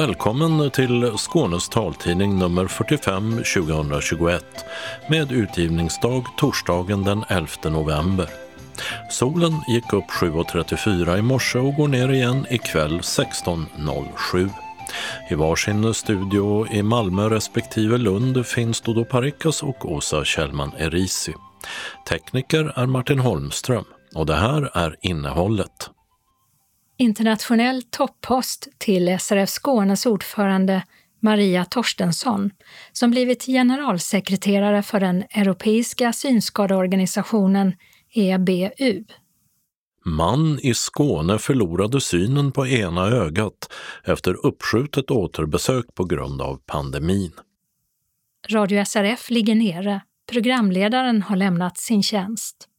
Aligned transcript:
Välkommen 0.00 0.70
till 0.70 1.12
Skånes 1.16 1.68
taltidning 1.68 2.38
nummer 2.38 2.66
45 2.66 3.30
2021 3.36 4.44
med 5.10 5.32
utgivningsdag 5.32 6.24
torsdagen 6.36 7.04
den 7.04 7.24
11 7.28 7.48
november. 7.64 8.28
Solen 9.10 9.52
gick 9.68 9.92
upp 9.92 10.04
7.34 10.04 11.18
i 11.18 11.22
morse 11.22 11.58
och 11.58 11.74
går 11.74 11.88
ner 11.88 12.08
igen 12.08 12.46
ikväll 12.50 13.00
16.07. 13.00 14.50
I 15.30 15.34
varsin 15.34 15.94
studio 15.94 16.66
i 16.72 16.82
Malmö 16.82 17.28
respektive 17.28 17.98
Lund 17.98 18.46
finns 18.46 18.80
Dodo 18.80 19.04
Parikas 19.04 19.62
och 19.62 19.92
Åsa 19.92 20.24
Kjellman 20.24 20.72
Erisi. 20.78 21.34
Tekniker 22.08 22.72
är 22.76 22.86
Martin 22.86 23.18
Holmström 23.18 23.84
och 24.14 24.26
det 24.26 24.36
här 24.36 24.70
är 24.74 24.96
innehållet. 25.00 25.90
Internationell 27.00 27.82
toppost 27.82 28.68
till 28.78 29.18
SRF 29.20 29.48
Skånes 29.48 30.06
ordförande 30.06 30.82
Maria 31.20 31.64
Torstensson, 31.64 32.50
som 32.92 33.10
blivit 33.10 33.46
generalsekreterare 33.46 34.82
för 34.82 35.00
den 35.00 35.22
europeiska 35.30 36.12
synskadeorganisationen 36.12 37.72
EBU. 38.14 39.04
Man 40.04 40.58
i 40.62 40.74
Skåne 40.74 41.38
förlorade 41.38 42.00
synen 42.00 42.52
på 42.52 42.66
ena 42.66 43.06
ögat 43.06 43.72
efter 44.04 44.46
uppskjutet 44.46 45.10
återbesök 45.10 45.94
på 45.94 46.04
grund 46.04 46.42
av 46.42 46.60
pandemin. 46.66 47.32
Radio 48.48 48.84
SRF 48.84 49.30
ligger 49.30 49.54
nere. 49.54 50.00
Programledaren 50.32 51.22
har 51.22 51.36
lämnat 51.36 51.78
sin 51.78 52.02
tjänst. 52.02 52.69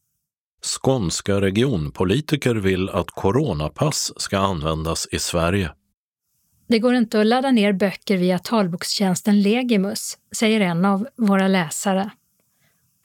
Skånska 0.66 1.40
regionpolitiker 1.40 2.54
vill 2.54 2.88
att 2.88 3.10
coronapass 3.10 4.12
ska 4.16 4.38
användas 4.38 5.08
i 5.10 5.18
Sverige. 5.18 5.70
Det 6.68 6.78
går 6.78 6.94
inte 6.94 7.20
att 7.20 7.26
ladda 7.26 7.50
ner 7.50 7.72
böcker 7.72 8.16
via 8.16 8.38
talbokstjänsten 8.38 9.42
Legimus, 9.42 10.18
säger 10.36 10.60
en 10.60 10.84
av 10.84 11.06
våra 11.16 11.48
läsare. 11.48 12.10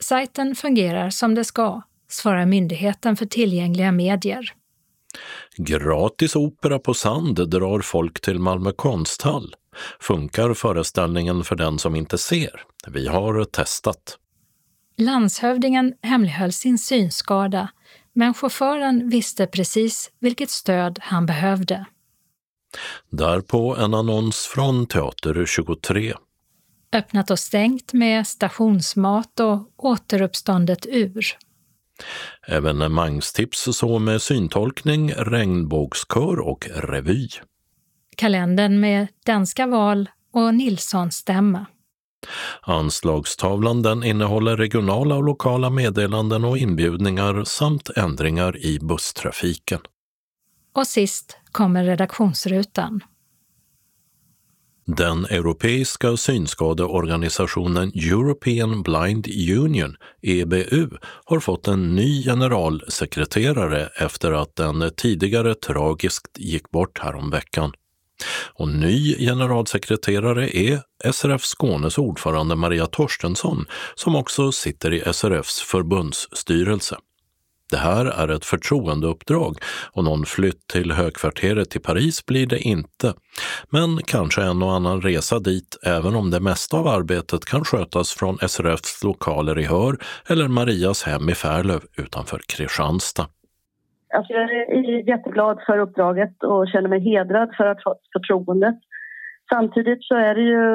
Sajten 0.00 0.54
fungerar 0.54 1.10
som 1.10 1.34
det 1.34 1.44
ska, 1.44 1.82
svarar 2.08 2.46
Myndigheten 2.46 3.16
för 3.16 3.26
tillgängliga 3.26 3.92
medier. 3.92 4.52
Gratis 5.56 6.36
opera 6.36 6.78
på 6.78 6.94
sand 6.94 7.50
drar 7.50 7.80
folk 7.80 8.20
till 8.20 8.38
Malmö 8.38 8.72
konsthall. 8.72 9.54
Funkar 10.00 10.54
föreställningen 10.54 11.44
för 11.44 11.56
den 11.56 11.78
som 11.78 11.96
inte 11.96 12.18
ser? 12.18 12.62
Vi 12.86 13.08
har 13.08 13.44
testat. 13.44 14.18
Landshövdingen 15.00 15.94
hemlighöll 16.02 16.52
sin 16.52 16.78
synskada, 16.78 17.68
men 18.12 18.34
chauffören 18.34 19.08
visste 19.08 19.46
precis 19.46 20.10
vilket 20.20 20.50
stöd 20.50 20.98
han 21.02 21.26
behövde. 21.26 21.84
Därpå 23.10 23.76
en 23.76 23.94
annons 23.94 24.46
från 24.46 24.86
Teater 24.86 25.46
23. 25.46 26.14
Öppnat 26.92 27.30
och 27.30 27.38
stängt 27.38 27.92
med 27.92 28.26
stationsmat 28.26 29.40
och 29.40 29.84
återuppståndet 29.84 30.86
ur. 30.86 31.26
Evenemangstips 32.46 33.68
så 33.76 33.98
med 33.98 34.22
syntolkning, 34.22 35.12
regnbågskör 35.12 36.40
och 36.40 36.68
revy. 36.74 37.28
Kalendern 38.16 38.80
med 38.80 39.08
danska 39.26 39.66
val 39.66 40.10
och 40.32 40.54
Nilsson-stämma. 40.54 41.66
Anslagstavlan 42.62 43.82
den 43.82 44.04
innehåller 44.04 44.56
regionala 44.56 45.16
och 45.16 45.24
lokala 45.24 45.70
meddelanden 45.70 46.44
och 46.44 46.58
inbjudningar 46.58 47.44
samt 47.44 47.90
ändringar 47.96 48.56
i 48.56 48.78
busstrafiken. 48.78 49.80
Och 50.72 50.86
sist 50.86 51.36
kommer 51.52 51.84
redaktionsrutan. 51.84 53.00
Den 54.96 55.24
europeiska 55.24 56.16
synskadeorganisationen 56.16 57.92
European 57.94 58.82
Blind 58.82 59.26
Union, 59.58 59.96
EBU, 60.22 60.88
har 61.24 61.40
fått 61.40 61.68
en 61.68 61.94
ny 61.94 62.24
generalsekreterare 62.24 63.86
efter 63.86 64.32
att 64.32 64.56
den 64.56 64.90
tidigare 64.96 65.54
tragiskt 65.54 66.38
gick 66.38 66.70
bort 66.70 66.98
häromveckan. 66.98 67.72
Och 68.54 68.68
ny 68.68 69.16
generalsekreterare 69.18 70.56
är 70.56 70.80
SRF 71.12 71.42
Skånes 71.42 71.98
ordförande 71.98 72.56
Maria 72.56 72.86
Torstensson 72.86 73.66
som 73.94 74.16
också 74.16 74.52
sitter 74.52 74.92
i 74.92 75.12
SRFs 75.12 75.60
förbundsstyrelse. 75.60 76.96
Det 77.70 77.76
här 77.76 78.06
är 78.06 78.28
ett 78.28 78.44
förtroendeuppdrag 78.44 79.58
och 79.92 80.04
någon 80.04 80.26
flytt 80.26 80.66
till 80.66 80.92
högkvarteret 80.92 81.76
i 81.76 81.78
Paris 81.78 82.26
blir 82.26 82.46
det 82.46 82.58
inte. 82.58 83.14
Men 83.70 84.00
kanske 84.04 84.42
en 84.42 84.62
och 84.62 84.72
annan 84.72 85.02
resa 85.02 85.38
dit, 85.38 85.76
även 85.82 86.14
om 86.14 86.30
det 86.30 86.40
mesta 86.40 86.76
av 86.76 86.88
arbetet 86.88 87.44
kan 87.44 87.64
skötas 87.64 88.12
från 88.12 88.38
SRFs 88.48 89.04
lokaler 89.04 89.58
i 89.58 89.64
Hör 89.64 89.98
eller 90.26 90.48
Marias 90.48 91.02
hem 91.02 91.28
i 91.28 91.34
Färlöv 91.34 91.82
utanför 91.96 92.40
Kristianstad. 92.46 93.26
Alltså 94.14 94.32
jag 94.32 94.42
är 94.42 95.08
jätteglad 95.08 95.58
för 95.66 95.78
uppdraget 95.78 96.42
och 96.42 96.68
känner 96.68 96.88
mig 96.88 97.00
hedrad 97.00 97.50
för 97.56 97.64
att 97.64 97.84
ha 97.84 97.94
förtroendet. 98.12 98.78
Samtidigt 99.52 100.04
så 100.04 100.14
är 100.14 100.34
det 100.34 100.40
ju 100.40 100.66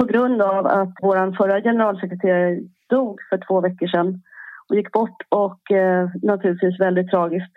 på 0.00 0.04
grund 0.04 0.42
av 0.42 0.66
att 0.66 0.94
vår 1.02 1.36
förra 1.36 1.62
generalsekreterare 1.62 2.60
dog 2.88 3.18
för 3.30 3.38
två 3.46 3.60
veckor 3.60 3.86
sedan 3.86 4.22
och 4.68 4.76
gick 4.76 4.92
bort 4.92 5.22
och 5.28 5.70
eh, 5.70 6.10
naturligtvis 6.22 6.80
väldigt 6.80 7.10
tragiskt. 7.10 7.52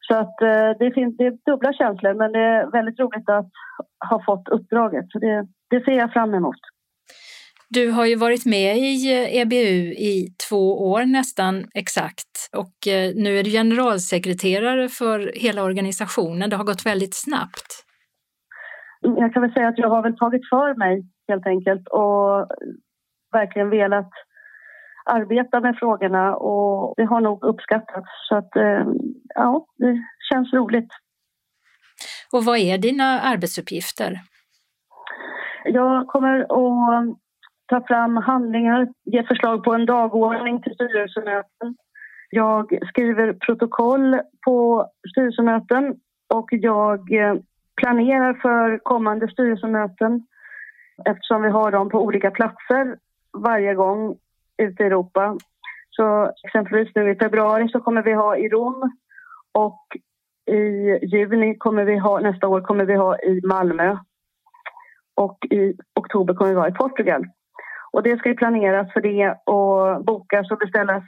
Så 0.00 0.14
att 0.14 0.42
eh, 0.42 0.70
det 0.78 0.94
finns 0.94 1.16
det 1.16 1.26
är 1.26 1.38
dubbla 1.50 1.72
känslor 1.72 2.14
men 2.14 2.32
det 2.32 2.38
är 2.38 2.70
väldigt 2.70 3.00
roligt 3.00 3.28
att 3.28 3.50
ha 4.10 4.22
fått 4.26 4.48
uppdraget. 4.48 5.06
Så 5.08 5.18
det, 5.18 5.46
det 5.70 5.84
ser 5.84 5.92
jag 5.92 6.12
fram 6.12 6.34
emot. 6.34 6.60
Du 7.68 7.90
har 7.90 8.06
ju 8.06 8.16
varit 8.16 8.46
med 8.46 8.76
i 8.76 9.12
eh, 9.12 9.36
EBU 9.40 9.92
i 10.12 10.28
två 10.48 10.90
år 10.90 11.04
nästan 11.04 11.64
exakt 11.74 12.31
och 12.56 12.88
eh, 12.88 13.12
nu 13.14 13.38
är 13.38 13.44
du 13.44 13.50
generalsekreterare 13.50 14.88
för 14.88 15.32
hela 15.34 15.62
organisationen. 15.62 16.50
Det 16.50 16.56
har 16.56 16.64
gått 16.64 16.86
väldigt 16.86 17.14
snabbt. 17.14 17.84
Jag 19.00 19.32
kan 19.32 19.42
väl 19.42 19.52
säga 19.52 19.68
att 19.68 19.78
jag 19.78 19.88
har 19.88 20.02
väl 20.02 20.18
tagit 20.18 20.48
för 20.48 20.74
mig 20.74 21.02
helt 21.28 21.46
enkelt 21.46 21.88
och 21.88 22.48
verkligen 23.32 23.70
velat 23.70 24.10
arbeta 25.04 25.60
med 25.60 25.76
frågorna 25.78 26.36
och 26.36 26.94
det 26.96 27.04
har 27.04 27.20
nog 27.20 27.44
uppskattats. 27.44 28.08
Så 28.28 28.36
att 28.36 28.56
eh, 28.56 28.86
ja, 29.34 29.66
det 29.76 30.02
känns 30.32 30.52
roligt. 30.52 30.90
Och 32.32 32.44
vad 32.44 32.58
är 32.58 32.78
dina 32.78 33.20
arbetsuppgifter? 33.20 34.20
Jag 35.64 36.06
kommer 36.06 36.40
att 36.40 37.16
ta 37.66 37.86
fram 37.86 38.16
handlingar, 38.16 38.88
ge 39.04 39.22
förslag 39.22 39.64
på 39.64 39.74
en 39.74 39.86
dagordning 39.86 40.62
till 40.62 40.74
styrelsemöten. 40.74 41.76
Jag 42.34 42.78
skriver 42.88 43.32
protokoll 43.32 44.20
på 44.44 44.86
styrelsemöten 45.10 45.96
och 46.34 46.48
jag 46.50 47.12
eh, 47.12 47.34
planerar 47.76 48.34
för 48.34 48.78
kommande 48.78 49.28
styrelsemöten 49.28 50.26
eftersom 51.04 51.42
vi 51.42 51.48
har 51.48 51.70
dem 51.70 51.88
på 51.88 51.98
olika 51.98 52.30
platser 52.30 52.96
varje 53.32 53.74
gång 53.74 54.16
ute 54.62 54.82
i 54.82 54.86
Europa. 54.86 55.36
Så 55.90 56.32
exempelvis 56.44 56.94
nu 56.94 57.10
i 57.10 57.14
februari 57.14 57.68
så 57.68 57.80
kommer 57.80 58.02
vi 58.02 58.12
ha 58.12 58.36
i 58.36 58.48
Rom 58.48 58.92
och 59.52 59.86
i 60.46 60.98
juni 61.06 61.56
kommer 61.58 61.84
vi 61.84 61.98
ha, 61.98 62.20
nästa 62.20 62.48
år 62.48 62.60
kommer 62.60 62.84
vi 62.84 62.94
ha 62.94 63.18
i 63.18 63.40
Malmö 63.44 63.96
och 65.14 65.38
i 65.50 65.74
oktober 65.94 66.34
kommer 66.34 66.50
vi 66.50 66.56
vara 66.56 66.68
i 66.68 66.74
Portugal. 66.74 67.26
Och 67.92 68.02
det 68.02 68.18
ska 68.18 68.28
ju 68.28 68.34
planeras 68.34 68.92
för 68.92 69.00
det 69.00 69.36
och 69.46 70.04
bokas 70.04 70.50
och 70.50 70.58
beställas 70.58 71.04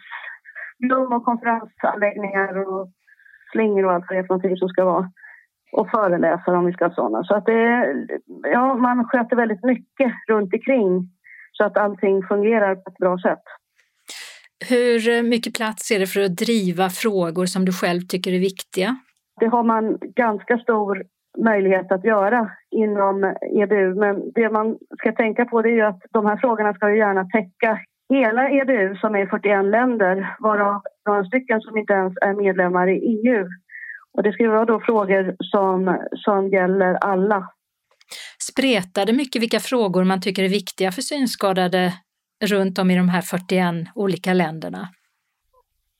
rum 0.91 1.13
och 1.13 1.25
konferensanläggningar 1.25 2.69
och 2.69 2.91
slingor 3.53 3.85
och 3.85 3.93
allt 3.93 4.05
vad 4.09 4.17
det 4.17 4.21
är 4.21 4.23
för 4.23 4.35
någonting 4.35 4.57
som 4.57 4.69
ska 4.69 4.85
vara. 4.85 5.11
Och 5.73 5.91
föreläsare 5.91 6.57
om 6.57 6.67
vi 6.67 6.73
ska 6.73 6.85
ha 6.87 6.95
sådana. 6.95 7.25
Så 7.25 7.35
att 7.35 7.47
det, 7.47 7.95
ja, 8.43 8.75
man 8.75 9.05
sköter 9.05 9.37
väldigt 9.37 9.65
mycket 9.65 10.13
runt 10.29 10.55
omkring 10.55 11.09
så 11.53 11.65
att 11.65 11.77
allting 11.77 12.23
fungerar 12.23 12.75
på 12.75 12.91
ett 12.91 12.99
bra 12.99 13.19
sätt. 13.19 13.43
Hur 14.69 15.23
mycket 15.23 15.55
plats 15.55 15.91
är 15.91 15.99
det 15.99 16.07
för 16.07 16.21
att 16.21 16.37
driva 16.37 16.91
frågor 16.91 17.47
som 17.47 17.65
du 17.65 17.73
själv 17.73 18.01
tycker 18.01 18.33
är 18.33 18.39
viktiga? 18.39 18.97
Det 19.41 19.47
har 19.47 19.63
man 19.63 19.99
ganska 20.01 20.59
stor 20.59 21.03
möjlighet 21.39 21.93
att 21.93 22.05
göra 22.05 22.51
inom 22.71 23.35
EBU. 23.63 23.95
Men 23.95 24.33
det 24.35 24.51
man 24.51 24.79
ska 24.99 25.13
tänka 25.13 25.45
på 25.45 25.67
är 25.67 25.85
att 25.85 26.01
de 26.11 26.27
här 26.27 26.37
frågorna 26.37 26.75
ska 26.75 26.91
ju 26.91 26.99
gärna 26.99 27.25
täcka 27.25 27.79
hela 28.09 28.51
EBU 28.51 28.97
som 28.97 29.15
är 29.15 29.27
41 29.27 29.65
länder 29.65 30.37
varav 30.39 30.83
några 31.07 31.25
stycken 31.25 31.61
som 31.61 31.77
inte 31.79 31.93
ens 31.93 32.15
är 32.21 32.33
medlemmar 32.33 32.89
i 32.89 32.97
EU. 32.97 33.47
Och 34.13 34.23
det 34.23 34.33
ska 34.33 34.51
vara 34.51 34.65
då 34.65 34.81
frågor 34.81 35.37
som, 35.39 35.99
som 36.17 36.49
gäller 36.49 36.95
alla. 36.95 37.49
Spretar 38.39 39.07
det 39.07 39.13
mycket 39.13 39.43
vilka 39.43 39.61
frågor 39.61 40.05
man 40.05 40.21
tycker 40.21 40.43
är 40.45 40.49
viktiga 40.49 40.93
för 40.93 41.03
synskadade 41.03 41.93
runt 42.45 42.79
om 42.79 42.91
i 42.91 42.97
de 42.97 43.09
här 43.09 43.23
41 43.23 43.75
olika 43.95 44.33
länderna? 44.33 44.89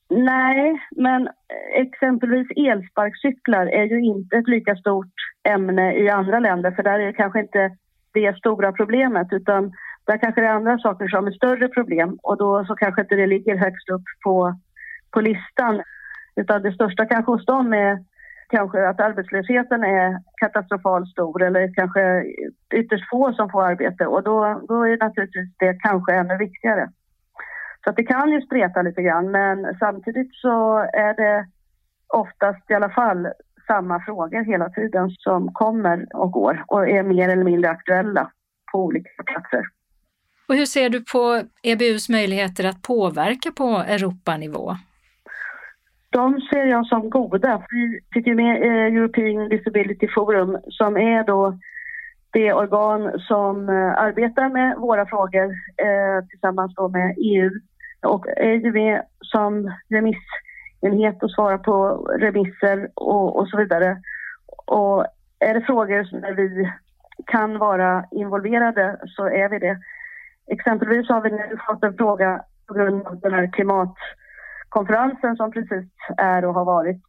Nej, 0.09 0.81
men 0.91 1.29
exempelvis 1.75 2.47
elsparkcyklar 2.55 3.67
är 3.67 3.85
ju 3.85 4.05
inte 4.05 4.37
ett 4.37 4.47
lika 4.47 4.75
stort 4.75 5.13
ämne 5.49 5.95
i 5.95 6.09
andra 6.09 6.39
länder 6.39 6.71
för 6.71 6.83
där 6.83 6.99
är 6.99 7.05
det 7.05 7.13
kanske 7.13 7.39
inte 7.39 7.77
det 8.13 8.37
stora 8.37 8.71
problemet 8.71 9.27
utan 9.31 9.73
där 10.05 10.17
kanske 10.17 10.41
det 10.41 10.47
är 10.47 10.51
andra 10.51 10.77
saker 10.77 11.07
som 11.07 11.27
är 11.27 11.31
större 11.31 11.67
problem 11.67 12.17
och 12.23 12.37
då 12.37 12.65
så 12.65 12.75
kanske 12.75 13.01
inte 13.01 13.15
det 13.15 13.27
ligger 13.27 13.55
högst 13.55 13.89
upp 13.89 14.03
på, 14.23 14.59
på 15.11 15.21
listan. 15.21 15.83
Utan 16.35 16.61
det 16.61 16.71
största 16.71 17.05
kanske 17.05 17.31
hos 17.31 17.45
dem 17.45 17.73
är 17.73 18.03
kanske 18.49 18.87
att 18.89 18.99
arbetslösheten 18.99 19.83
är 19.83 20.19
katastrofalt 20.41 21.09
stor 21.09 21.43
eller 21.43 21.73
kanske 21.73 22.23
ytterst 22.73 23.09
få 23.09 23.33
som 23.33 23.49
får 23.49 23.63
arbete 23.63 24.05
och 24.05 24.23
då, 24.23 24.61
då 24.67 24.83
är 24.83 24.97
naturligtvis 24.97 25.49
det 25.59 25.73
kanske 25.73 26.13
ännu 26.13 26.37
viktigare. 26.37 26.89
Så 27.83 27.91
det 27.91 28.03
kan 28.03 28.31
ju 28.31 28.41
spreta 28.41 28.81
lite 28.81 29.01
grann 29.01 29.31
men 29.31 29.77
samtidigt 29.79 30.35
så 30.35 30.77
är 30.77 31.15
det 31.15 31.47
oftast 32.07 32.71
i 32.71 32.73
alla 32.73 32.89
fall 32.89 33.27
samma 33.67 33.99
frågor 34.05 34.43
hela 34.43 34.69
tiden 34.69 35.09
som 35.09 35.53
kommer 35.53 36.05
och 36.13 36.31
går 36.31 36.63
och 36.67 36.89
är 36.89 37.03
mer 37.03 37.29
eller 37.29 37.43
mindre 37.43 37.69
aktuella 37.69 38.31
på 38.71 38.83
olika 38.83 39.23
platser. 39.25 39.74
Och 40.47 40.55
hur 40.55 40.65
ser 40.65 40.89
du 40.89 41.03
på 41.03 41.41
EBUs 41.63 42.09
möjligheter 42.09 42.63
att 42.63 42.81
påverka 42.81 43.51
på 43.51 43.63
Europanivå? 43.87 44.75
De 46.09 46.41
ser 46.41 46.65
jag 46.65 46.87
som 46.87 47.09
goda. 47.09 47.63
Vi 47.69 47.99
sitter 48.13 48.29
ju 48.29 48.35
med 48.35 48.61
i 48.61 48.95
European 48.97 49.49
Disability 49.49 50.07
Forum 50.15 50.57
som 50.67 50.97
är 50.97 51.23
då 51.23 51.57
det 52.31 52.53
organ 52.53 53.19
som 53.19 53.69
eh, 53.69 53.97
arbetar 53.97 54.49
med 54.49 54.77
våra 54.77 55.05
frågor 55.05 55.45
eh, 55.77 56.25
tillsammans 56.29 56.73
med 56.91 57.15
EU 57.17 57.51
och 58.01 58.27
är 58.27 58.53
ju 58.53 58.71
med 58.71 59.01
som 59.21 59.73
remissenhet 59.89 61.23
och 61.23 61.31
svarar 61.31 61.57
på 61.57 62.07
remisser 62.19 62.89
och, 62.93 63.39
och 63.39 63.47
så 63.47 63.57
vidare. 63.57 63.97
Och 64.65 65.05
är 65.39 65.53
det 65.53 65.61
frågor 65.61 66.21
där 66.21 66.33
vi 66.33 66.71
kan 67.25 67.57
vara 67.57 68.05
involverade 68.11 68.99
så 69.07 69.25
är 69.25 69.49
vi 69.49 69.59
det. 69.59 69.77
Exempelvis 70.51 71.09
har 71.09 71.21
vi 71.21 71.29
nu 71.29 71.57
fått 71.67 71.83
en 71.83 71.97
fråga 71.97 72.41
på 72.67 72.73
grund 72.73 73.07
av 73.07 73.19
den 73.19 73.33
här 73.33 73.51
klimatkonferensen 73.51 75.35
som 75.35 75.51
precis 75.51 75.89
är 76.17 76.45
och 76.45 76.53
har 76.53 76.65
varit. 76.65 77.01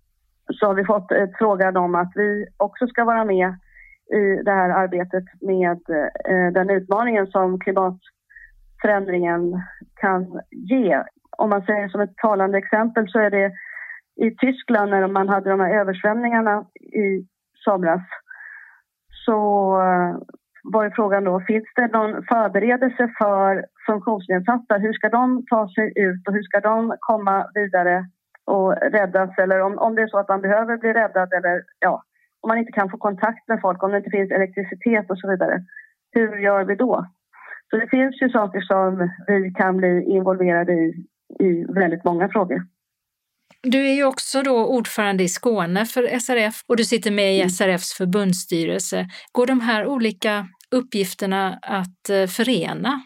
Så 0.53 0.67
har 0.67 0.75
vi 0.75 0.85
fått 0.85 1.13
ett 1.13 1.39
frågan 1.39 1.77
om 1.77 1.95
att 1.95 2.13
vi 2.15 2.47
också 2.57 2.87
ska 2.87 3.05
vara 3.05 3.25
med 3.25 3.57
i 4.13 4.43
det 4.45 4.53
här 4.53 4.71
arbetet 4.71 5.25
med 5.41 5.81
eh, 6.29 6.53
den 6.53 6.71
utmaningen 6.71 7.27
som 7.27 7.61
klimatförändringen 7.61 9.63
kan 9.95 10.41
ge. 10.51 11.03
Om 11.39 11.51
man 11.51 11.63
säger 11.63 11.89
som 11.89 12.01
ett 12.01 12.17
talande 12.17 12.59
exempel 12.59 13.09
så 13.09 13.19
är 13.19 13.31
det 13.31 13.53
i 14.17 14.37
Tyskland 14.37 14.91
när 14.91 15.07
man 15.07 15.29
hade 15.29 15.51
de 15.51 15.61
här 15.61 15.81
översvämningarna 15.81 16.65
i 16.81 17.27
somras 17.65 18.03
så 19.09 19.71
eh, 19.81 20.17
var 20.73 20.85
ju 20.85 20.91
frågan 20.91 21.25
då, 21.25 21.41
finns 21.41 21.69
det 21.77 21.87
någon 21.87 22.13
förberedelse 22.33 23.05
för 23.19 23.65
funktionsnedsatta? 23.87 24.75
Hur 24.79 24.93
ska 24.93 25.09
de 25.09 25.45
ta 25.51 25.69
sig 25.69 25.93
ut 25.97 26.29
och 26.29 26.35
hur 26.35 26.43
ska 26.43 26.61
de 26.61 26.97
komma 27.01 27.47
vidare 27.55 28.07
och 28.45 28.73
räddas? 28.73 29.39
Eller 29.39 29.61
om, 29.61 29.79
om 29.79 29.95
det 29.95 30.03
är 30.03 30.09
så 30.09 30.19
att 30.19 30.29
man 30.29 30.41
behöver 30.41 30.77
bli 30.77 30.93
räddad 30.93 31.33
eller 31.33 31.63
ja, 31.81 32.03
om 32.41 32.49
man 32.49 32.59
inte 32.59 32.73
kan 32.73 32.91
få 32.91 32.97
kontakt 32.97 33.49
med 33.49 33.61
folk, 33.61 33.83
om 33.83 33.91
det 33.91 33.99
inte 33.99 34.11
finns 34.11 34.31
elektricitet 34.31 35.11
och 35.11 35.19
så 35.19 35.31
vidare. 35.31 35.65
Hur 36.13 36.39
gör 36.39 36.65
vi 36.65 36.75
då? 36.75 37.07
Så 37.71 37.77
det 37.77 37.89
finns 37.89 38.23
ju 38.23 38.29
saker 38.29 38.61
som 38.61 39.11
vi 39.27 39.51
kan 39.51 39.77
bli 39.77 40.05
involverade 40.17 40.73
i, 40.73 41.07
i 41.39 41.65
väldigt 41.69 42.05
många 42.05 42.29
frågor. 42.29 42.63
Du 43.63 43.89
är 43.89 43.95
ju 43.95 44.05
också 44.05 44.43
då 44.43 44.67
ordförande 44.67 45.23
i 45.23 45.29
Skåne 45.29 45.87
för 45.87 46.19
SRF 46.19 46.55
och 46.67 46.77
du 46.77 46.85
sitter 46.85 47.11
med 47.11 47.35
i 47.35 47.41
mm. 47.41 47.49
SRFs 47.49 47.95
förbundsstyrelse. 47.95 49.07
Går 49.33 49.47
de 49.47 49.61
här 49.61 49.87
olika 49.87 50.49
uppgifterna 50.75 51.59
att 51.63 52.11
eh, 52.11 52.27
förena? 52.27 53.01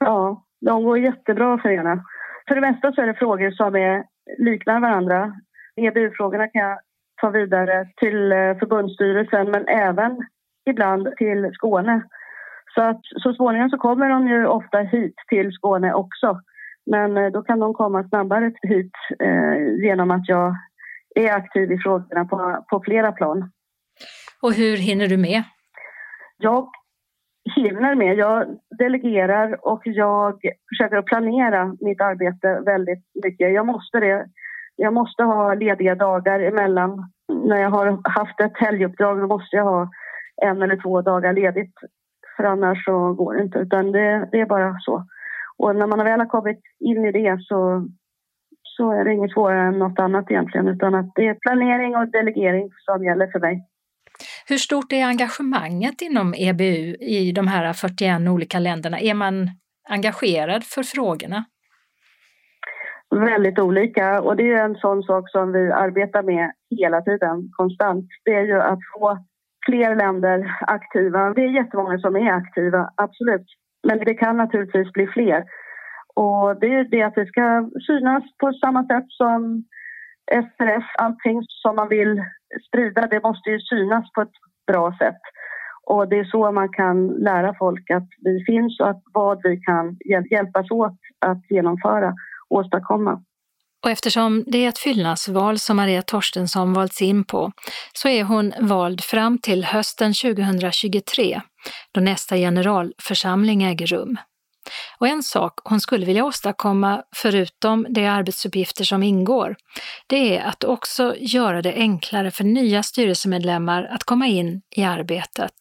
Ja, 0.00 0.44
de 0.60 0.84
går 0.84 0.98
jättebra 0.98 1.54
att 1.54 1.62
förena. 1.62 2.04
För 2.48 2.54
det 2.54 2.60
mesta 2.60 2.92
så 2.92 3.02
är 3.02 3.06
det 3.06 3.14
frågor 3.14 3.50
som 3.50 3.76
är, 3.76 4.04
liknar 4.38 4.80
varandra. 4.80 5.32
EBU-frågorna 5.76 6.48
kan 6.48 6.62
jag 6.62 6.78
ta 7.20 7.30
vidare 7.30 7.88
till 7.96 8.32
eh, 8.32 8.58
förbundsstyrelsen 8.58 9.50
men 9.50 9.68
även 9.68 10.16
ibland 10.70 11.08
till 11.16 11.50
Skåne. 11.52 12.02
Så 12.74 12.82
att 12.82 13.00
så 13.02 13.32
småningom 13.32 13.70
så 13.70 13.78
kommer 13.78 14.08
de 14.08 14.28
ju 14.28 14.46
ofta 14.46 14.78
hit 14.78 15.14
till 15.28 15.52
Skåne 15.52 15.92
också. 15.94 16.40
Men 16.86 17.16
eh, 17.16 17.32
då 17.32 17.42
kan 17.42 17.58
de 17.58 17.74
komma 17.74 18.08
snabbare 18.08 18.52
hit 18.62 18.92
eh, 19.18 19.84
genom 19.84 20.10
att 20.10 20.28
jag 20.28 20.56
är 21.14 21.32
aktiv 21.32 21.72
i 21.72 21.78
frågorna 21.78 22.24
på, 22.24 22.64
på 22.70 22.82
flera 22.84 23.12
plan. 23.12 23.50
Och 24.42 24.52
hur 24.52 24.76
hinner 24.76 25.08
du 25.08 25.16
med? 25.16 25.42
Jag 26.36 26.68
hinner 27.56 27.94
med. 27.94 28.16
Jag 28.16 28.46
delegerar 28.78 29.66
och 29.66 29.82
jag 29.84 30.40
försöker 30.68 30.96
att 30.96 31.06
planera 31.06 31.76
mitt 31.80 32.00
arbete 32.00 32.60
väldigt 32.66 33.04
mycket. 33.24 33.54
Jag 33.54 33.66
måste 33.66 34.00
det. 34.00 34.26
Jag 34.76 34.94
måste 34.94 35.22
ha 35.22 35.54
lediga 35.54 35.94
dagar 35.94 36.40
emellan. 36.40 37.10
När 37.28 37.56
jag 37.56 37.70
har 37.70 37.98
haft 38.04 38.40
ett 38.40 38.58
helguppdrag 38.58 39.20
då 39.20 39.26
måste 39.26 39.56
jag 39.56 39.64
ha 39.64 39.90
en 40.42 40.62
eller 40.62 40.82
två 40.82 41.02
dagar 41.02 41.32
ledigt. 41.32 41.74
För 42.36 42.44
annars 42.44 42.84
så 42.84 43.12
går 43.12 43.34
det 43.34 43.42
inte. 43.42 43.58
Utan 43.58 43.92
det, 43.92 44.28
det 44.32 44.40
är 44.40 44.46
bara 44.46 44.76
så. 44.80 45.04
Och 45.58 45.76
när 45.76 45.86
man 45.86 46.04
väl 46.04 46.20
har 46.20 46.26
kommit 46.26 46.60
in 46.80 47.04
i 47.04 47.12
det 47.12 47.38
så, 47.40 47.88
så 48.62 48.92
är 48.92 49.04
det 49.04 49.12
inget 49.12 49.32
svårare 49.32 49.68
än 49.68 49.78
något 49.78 49.98
annat 49.98 50.30
egentligen. 50.30 50.68
Utan 50.68 50.94
att 50.94 51.14
det 51.14 51.26
är 51.26 51.34
planering 51.34 51.96
och 51.96 52.08
delegering 52.08 52.70
som 52.86 53.04
gäller 53.04 53.26
för 53.32 53.40
mig. 53.40 53.68
Hur 54.50 54.56
stort 54.56 54.92
är 54.92 55.04
engagemanget 55.04 56.02
inom 56.02 56.34
EBU 56.34 56.96
i 57.00 57.32
de 57.32 57.46
här 57.46 57.72
41 57.72 58.28
olika 58.28 58.58
länderna? 58.58 58.98
Är 59.00 59.14
man 59.14 59.50
engagerad 59.88 60.64
för 60.64 60.82
frågorna? 60.82 61.44
Väldigt 63.10 63.58
olika 63.58 64.20
och 64.20 64.36
det 64.36 64.52
är 64.52 64.64
en 64.64 64.74
sån 64.74 65.02
sak 65.02 65.30
som 65.30 65.52
vi 65.52 65.72
arbetar 65.72 66.22
med 66.22 66.52
hela 66.80 67.00
tiden, 67.00 67.50
konstant. 67.56 68.06
Det 68.24 68.34
är 68.34 68.42
ju 68.42 68.60
att 68.60 68.78
få 68.94 69.18
fler 69.66 69.96
länder 69.96 70.56
aktiva. 70.60 71.34
Det 71.34 71.42
är 71.42 71.56
jättemånga 71.60 71.98
som 71.98 72.16
är 72.16 72.32
aktiva, 72.32 72.90
absolut. 72.96 73.46
Men 73.88 73.98
det 73.98 74.14
kan 74.14 74.36
naturligtvis 74.36 74.92
bli 74.92 75.06
fler. 75.06 75.44
Och 76.14 76.60
det 76.60 76.66
är 76.66 76.84
det 76.90 77.02
att 77.02 77.14
det 77.14 77.26
ska 77.26 77.70
synas 77.86 78.24
på 78.40 78.52
samma 78.52 78.86
sätt 78.86 79.06
som 79.08 79.64
SRF. 80.30 80.84
Allting 80.98 81.42
som 81.62 81.76
man 81.76 81.88
vill 81.88 82.22
sprida, 82.68 83.06
det 83.06 83.22
måste 83.22 83.50
ju 83.50 83.60
synas 83.60 84.12
på 84.12 84.22
ett 84.22 84.36
bra 84.66 84.96
sätt. 84.98 85.20
Och 85.86 86.08
det 86.08 86.18
är 86.18 86.24
så 86.24 86.52
man 86.52 86.68
kan 86.68 87.06
lära 87.06 87.54
folk 87.58 87.90
att 87.90 88.08
vi 88.24 88.44
finns 88.44 88.80
och 88.80 88.88
att 88.88 89.02
vad 89.12 89.40
vi 89.42 89.56
kan 89.56 89.96
hjälpas 90.30 90.70
åt 90.70 90.98
att 91.26 91.50
genomföra 91.50 92.14
och 92.48 92.58
åstadkomma. 92.58 93.22
Och 93.84 93.90
eftersom 93.90 94.44
det 94.46 94.64
är 94.64 94.68
ett 94.68 94.78
fyllnadsval 94.78 95.58
som 95.58 95.76
Maria 95.76 96.02
Torstensson 96.02 96.72
valts 96.72 97.02
in 97.02 97.24
på 97.24 97.52
så 97.92 98.08
är 98.08 98.24
hon 98.24 98.52
vald 98.60 99.00
fram 99.00 99.38
till 99.38 99.64
hösten 99.64 100.12
2023 100.12 101.40
då 101.92 102.00
nästa 102.00 102.36
generalförsamling 102.36 103.62
äger 103.62 103.86
rum. 103.86 104.16
Och 104.98 105.08
en 105.08 105.22
sak 105.22 105.52
hon 105.64 105.80
skulle 105.80 106.06
vilja 106.06 106.24
åstadkomma, 106.24 107.02
förutom 107.16 107.86
de 107.90 108.06
arbetsuppgifter 108.06 108.84
som 108.84 109.02
ingår, 109.02 109.56
det 110.06 110.38
är 110.38 110.48
att 110.48 110.64
också 110.64 111.14
göra 111.18 111.62
det 111.62 111.74
enklare 111.74 112.30
för 112.30 112.44
nya 112.44 112.82
styrelsemedlemmar 112.82 113.88
att 113.90 114.04
komma 114.04 114.26
in 114.26 114.62
i 114.76 114.84
arbetet. 114.84 115.54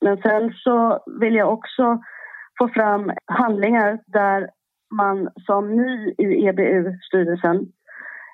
Men 0.00 0.16
sen 0.16 0.52
så 0.64 1.04
vill 1.20 1.34
jag 1.34 1.52
också 1.52 1.98
få 2.58 2.68
fram 2.68 3.12
handlingar 3.26 3.98
där 4.06 4.50
man 4.94 5.28
som 5.46 5.76
ny 5.76 6.14
i 6.18 6.46
EBU-styrelsen 6.46 7.66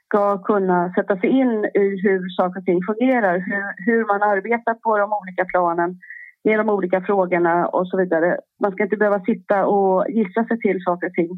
ska 0.06 0.42
kunna 0.42 0.92
sätta 0.94 1.16
sig 1.20 1.30
in 1.30 1.64
i 1.64 1.86
hur 2.02 2.28
saker 2.28 2.60
och 2.60 2.64
ting 2.64 2.80
fungerar, 2.86 3.38
hur, 3.38 3.86
hur 3.86 4.06
man 4.06 4.22
arbetar 4.22 4.74
på 4.74 4.98
de 4.98 5.12
olika 5.12 5.44
planen 5.44 5.98
med 6.46 6.58
de 6.58 6.68
olika 6.68 7.00
frågorna 7.00 7.66
och 7.66 7.88
så 7.88 7.96
vidare. 7.96 8.38
Man 8.62 8.72
ska 8.72 8.82
inte 8.82 8.96
behöva 8.96 9.20
sitta 9.20 9.66
och 9.66 10.10
gissa 10.10 10.44
sig 10.44 10.58
till 10.60 10.78
saker 10.84 11.06
och 11.06 11.12
ting 11.12 11.30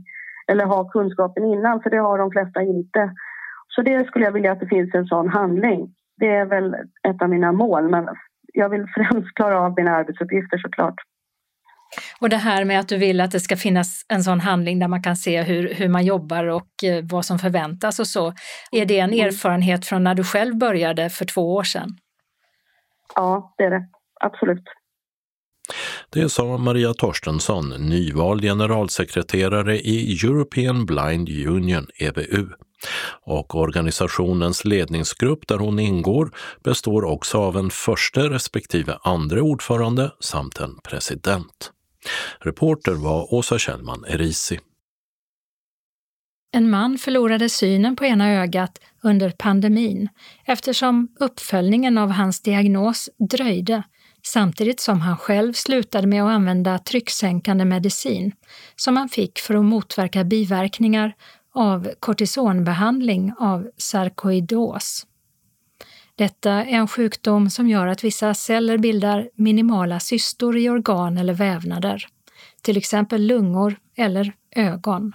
eller 0.51 0.65
ha 0.65 0.91
kunskapen 0.91 1.45
innan, 1.45 1.83
för 1.83 1.91
det 1.91 1.99
har 1.99 2.19
de 2.19 2.31
flesta 2.31 2.63
inte. 2.63 3.15
Så 3.69 3.83
det 3.83 4.07
skulle 4.07 4.25
jag 4.25 4.33
vilja 4.33 4.53
att 4.53 4.61
det 4.61 4.67
finns 4.67 4.95
en 4.95 5.07
sån 5.07 5.29
handling. 5.29 5.95
Det 6.17 6.27
är 6.27 6.47
väl 6.47 6.75
ett 7.09 7.23
av 7.23 7.29
mina 7.29 7.53
mål, 7.53 7.91
men 7.91 8.09
jag 8.53 8.69
vill 8.69 8.87
främst 8.95 9.35
klara 9.35 9.61
av 9.61 9.75
mina 9.77 9.91
arbetsuppgifter 9.91 10.59
såklart. 10.59 10.95
Och 12.21 12.29
det 12.29 12.37
här 12.37 12.65
med 12.65 12.81
att 12.81 12.89
du 12.89 12.99
vill 12.99 13.21
att 13.21 13.31
det 13.31 13.41
ska 13.41 13.57
finnas 13.57 14.05
en 14.09 14.23
sån 14.23 14.41
handling 14.41 14.79
där 14.79 14.89
man 14.89 15.03
kan 15.03 15.17
se 15.17 15.43
hur, 15.43 15.75
hur 15.75 15.89
man 15.89 16.05
jobbar 16.05 16.45
och 16.45 16.85
eh, 16.85 17.05
vad 17.13 17.25
som 17.25 17.39
förväntas 17.39 17.99
och 17.99 18.07
så. 18.07 18.33
Är 18.73 18.87
det 18.87 18.99
en 18.99 19.13
mm. 19.13 19.27
erfarenhet 19.27 19.87
från 19.87 20.05
när 20.05 20.15
du 20.15 20.25
själv 20.25 20.59
började 20.59 21.11
för 21.11 21.25
två 21.25 21.55
år 21.55 21.63
sedan? 21.63 21.89
Ja, 23.15 23.55
det 23.59 23.65
är 23.65 23.71
det. 23.71 23.85
Absolut. 24.21 24.65
Det 26.11 26.29
sa 26.29 26.59
Maria 26.59 26.95
Torstensson, 26.95 27.69
nyvald 27.69 28.43
generalsekreterare 28.43 29.79
i 29.79 30.19
European 30.25 30.87
Blind 30.87 31.29
Union, 31.29 31.87
EBU. 31.99 32.49
Och 33.23 33.55
organisationens 33.55 34.65
ledningsgrupp 34.65 35.49
där 35.49 35.59
hon 35.59 35.79
ingår 35.79 36.31
består 36.65 37.05
också 37.05 37.39
av 37.39 37.57
en 37.57 37.71
första 37.71 38.31
respektive 38.31 38.99
andra 39.03 39.43
ordförande 39.43 40.11
samt 40.21 40.61
en 40.61 40.79
president. 40.85 41.73
Reporter 42.41 42.93
var 42.93 43.35
Åsa 43.35 43.59
Kjellman 43.59 44.05
Erisi. 44.05 44.59
En 46.53 46.71
man 46.71 46.99
förlorade 46.99 47.49
synen 47.49 47.97
på 47.97 48.05
ena 48.05 48.31
ögat 48.33 48.81
under 49.03 49.31
pandemin 49.31 50.09
eftersom 50.45 51.09
uppföljningen 51.21 51.99
av 51.99 52.11
hans 52.11 52.43
diagnos 52.43 53.09
dröjde 53.31 53.83
samtidigt 54.23 54.81
som 54.81 55.01
han 55.01 55.17
själv 55.17 55.53
slutade 55.53 56.07
med 56.07 56.23
att 56.23 56.31
använda 56.31 56.79
trycksänkande 56.79 57.65
medicin 57.65 58.33
som 58.77 58.97
han 58.97 59.09
fick 59.09 59.39
för 59.39 59.55
att 59.55 59.65
motverka 59.65 60.25
biverkningar 60.25 61.15
av 61.55 61.91
kortisonbehandling 62.01 63.33
av 63.39 63.71
sarkoidos. 63.77 65.07
Detta 66.15 66.53
är 66.53 66.67
en 66.67 66.89
sjukdom 66.89 67.51
som 67.51 67.69
gör 67.69 67.87
att 67.87 68.05
vissa 68.05 68.35
celler 68.35 68.79
bildar 68.79 69.31
minimala 69.35 70.01
cystor 70.01 70.57
i 70.57 70.69
organ 70.69 71.19
eller 71.19 71.35
vävnader, 71.35 72.07
till 72.63 72.77
exempel 72.77 73.27
lungor 73.27 73.77
eller 73.97 74.33
ögon. 74.57 75.13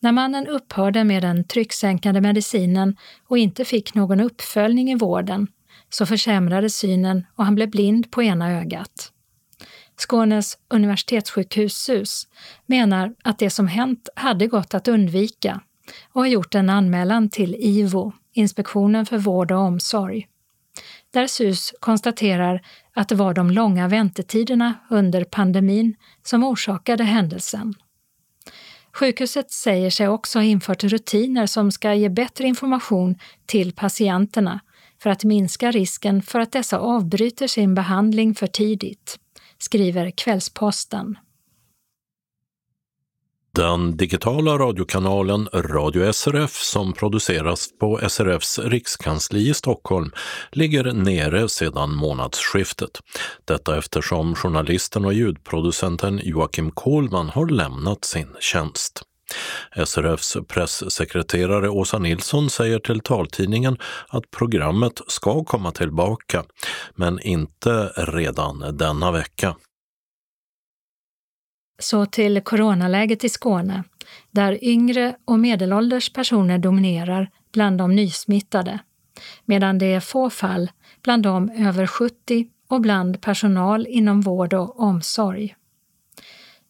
När 0.00 0.12
mannen 0.12 0.46
upphörde 0.46 1.04
med 1.04 1.22
den 1.22 1.44
trycksänkande 1.44 2.20
medicinen 2.20 2.96
och 3.28 3.38
inte 3.38 3.64
fick 3.64 3.94
någon 3.94 4.20
uppföljning 4.20 4.90
i 4.90 4.94
vården 4.94 5.46
så 5.94 6.06
försämrades 6.06 6.76
synen 6.76 7.26
och 7.36 7.44
han 7.44 7.54
blev 7.54 7.70
blind 7.70 8.10
på 8.10 8.22
ena 8.22 8.52
ögat. 8.52 9.12
Skånes 9.96 10.58
universitetssjukhus 10.68 11.74
SUS 11.76 12.28
menar 12.66 13.14
att 13.24 13.38
det 13.38 13.50
som 13.50 13.68
hänt 13.68 14.08
hade 14.16 14.46
gått 14.46 14.74
att 14.74 14.88
undvika 14.88 15.60
och 16.12 16.20
har 16.20 16.28
gjort 16.28 16.54
en 16.54 16.70
anmälan 16.70 17.30
till 17.30 17.54
IVO, 17.58 18.12
Inspektionen 18.32 19.06
för 19.06 19.18
vård 19.18 19.52
och 19.52 19.58
omsorg. 19.58 20.28
Där 21.10 21.26
SUS 21.26 21.74
konstaterar 21.80 22.66
att 22.94 23.08
det 23.08 23.14
var 23.14 23.34
de 23.34 23.50
långa 23.50 23.88
väntetiderna 23.88 24.74
under 24.90 25.24
pandemin 25.24 25.96
som 26.22 26.44
orsakade 26.44 27.04
händelsen. 27.04 27.74
Sjukhuset 28.92 29.50
säger 29.50 29.90
sig 29.90 30.08
också 30.08 30.38
ha 30.38 30.44
infört 30.44 30.84
rutiner 30.84 31.46
som 31.46 31.72
ska 31.72 31.94
ge 31.94 32.08
bättre 32.08 32.44
information 32.44 33.18
till 33.46 33.72
patienterna 33.72 34.60
för 35.04 35.10
att 35.10 35.24
minska 35.24 35.70
risken 35.70 36.22
för 36.22 36.40
att 36.40 36.52
dessa 36.52 36.78
avbryter 36.78 37.46
sin 37.46 37.74
behandling 37.74 38.34
för 38.34 38.46
tidigt, 38.46 39.18
skriver 39.58 40.10
Kvällsposten. 40.10 41.18
Den 43.54 43.96
digitala 43.96 44.58
radiokanalen 44.58 45.48
Radio 45.54 46.12
SRF 46.12 46.52
som 46.52 46.92
produceras 46.92 47.68
på 47.80 48.00
SRFs 48.08 48.58
rikskansli 48.58 49.48
i 49.48 49.54
Stockholm 49.54 50.10
ligger 50.52 50.92
nere 50.92 51.48
sedan 51.48 51.94
månadsskiftet. 51.94 53.00
Detta 53.44 53.78
eftersom 53.78 54.34
journalisten 54.34 55.04
och 55.04 55.14
ljudproducenten 55.14 56.20
Joakim 56.22 56.70
Kohlman 56.70 57.28
har 57.28 57.46
lämnat 57.46 58.04
sin 58.04 58.28
tjänst. 58.40 59.02
SRFs 59.86 60.36
pressekreterare 60.48 61.68
Åsa 61.68 61.98
Nilsson 61.98 62.50
säger 62.50 62.78
till 62.78 63.00
taltidningen 63.00 63.76
att 64.08 64.30
programmet 64.30 65.00
ska 65.06 65.44
komma 65.44 65.72
tillbaka, 65.72 66.44
men 66.94 67.20
inte 67.20 67.92
redan 67.96 68.76
denna 68.76 69.12
vecka. 69.12 69.56
Så 71.78 72.06
till 72.06 72.40
coronaläget 72.40 73.24
i 73.24 73.28
Skåne, 73.28 73.84
där 74.30 74.64
yngre 74.64 75.16
och 75.24 75.38
medelålders 75.38 76.12
personer 76.12 76.58
dominerar 76.58 77.30
bland 77.52 77.78
de 77.78 77.96
nysmittade, 77.96 78.78
medan 79.44 79.78
det 79.78 79.86
är 79.86 80.00
få 80.00 80.30
fall 80.30 80.70
bland 81.02 81.22
de 81.22 81.50
över 81.50 81.86
70 81.86 82.48
och 82.68 82.80
bland 82.80 83.22
personal 83.22 83.86
inom 83.86 84.20
vård 84.20 84.54
och 84.54 84.80
omsorg. 84.80 85.54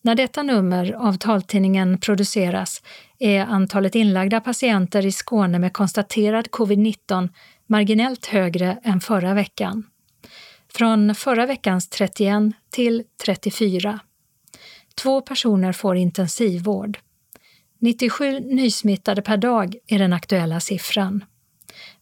När 0.04 0.14
detta 0.14 0.42
nummer 0.42 0.92
av 0.92 1.12
taltidningen 1.12 1.99
produceras 1.99 2.82
är 3.18 3.40
antalet 3.40 3.94
inlagda 3.94 4.40
patienter 4.40 5.06
i 5.06 5.12
Skåne 5.12 5.58
med 5.58 5.73
konstaterad 5.73 6.46
covid-19 6.46 7.28
marginellt 7.66 8.26
högre 8.26 8.78
än 8.82 9.00
förra 9.00 9.34
veckan. 9.34 9.87
Från 10.75 11.14
förra 11.14 11.46
veckans 11.46 11.88
31 11.88 12.42
till 12.70 13.04
34. 13.25 14.00
Två 14.94 15.20
personer 15.20 15.73
får 15.73 15.96
intensivvård. 15.96 16.99
97 17.80 18.40
nysmittade 18.40 19.23
per 19.23 19.37
dag 19.37 19.76
är 19.87 19.99
den 19.99 20.12
aktuella 20.12 20.61
siffran. 20.61 21.25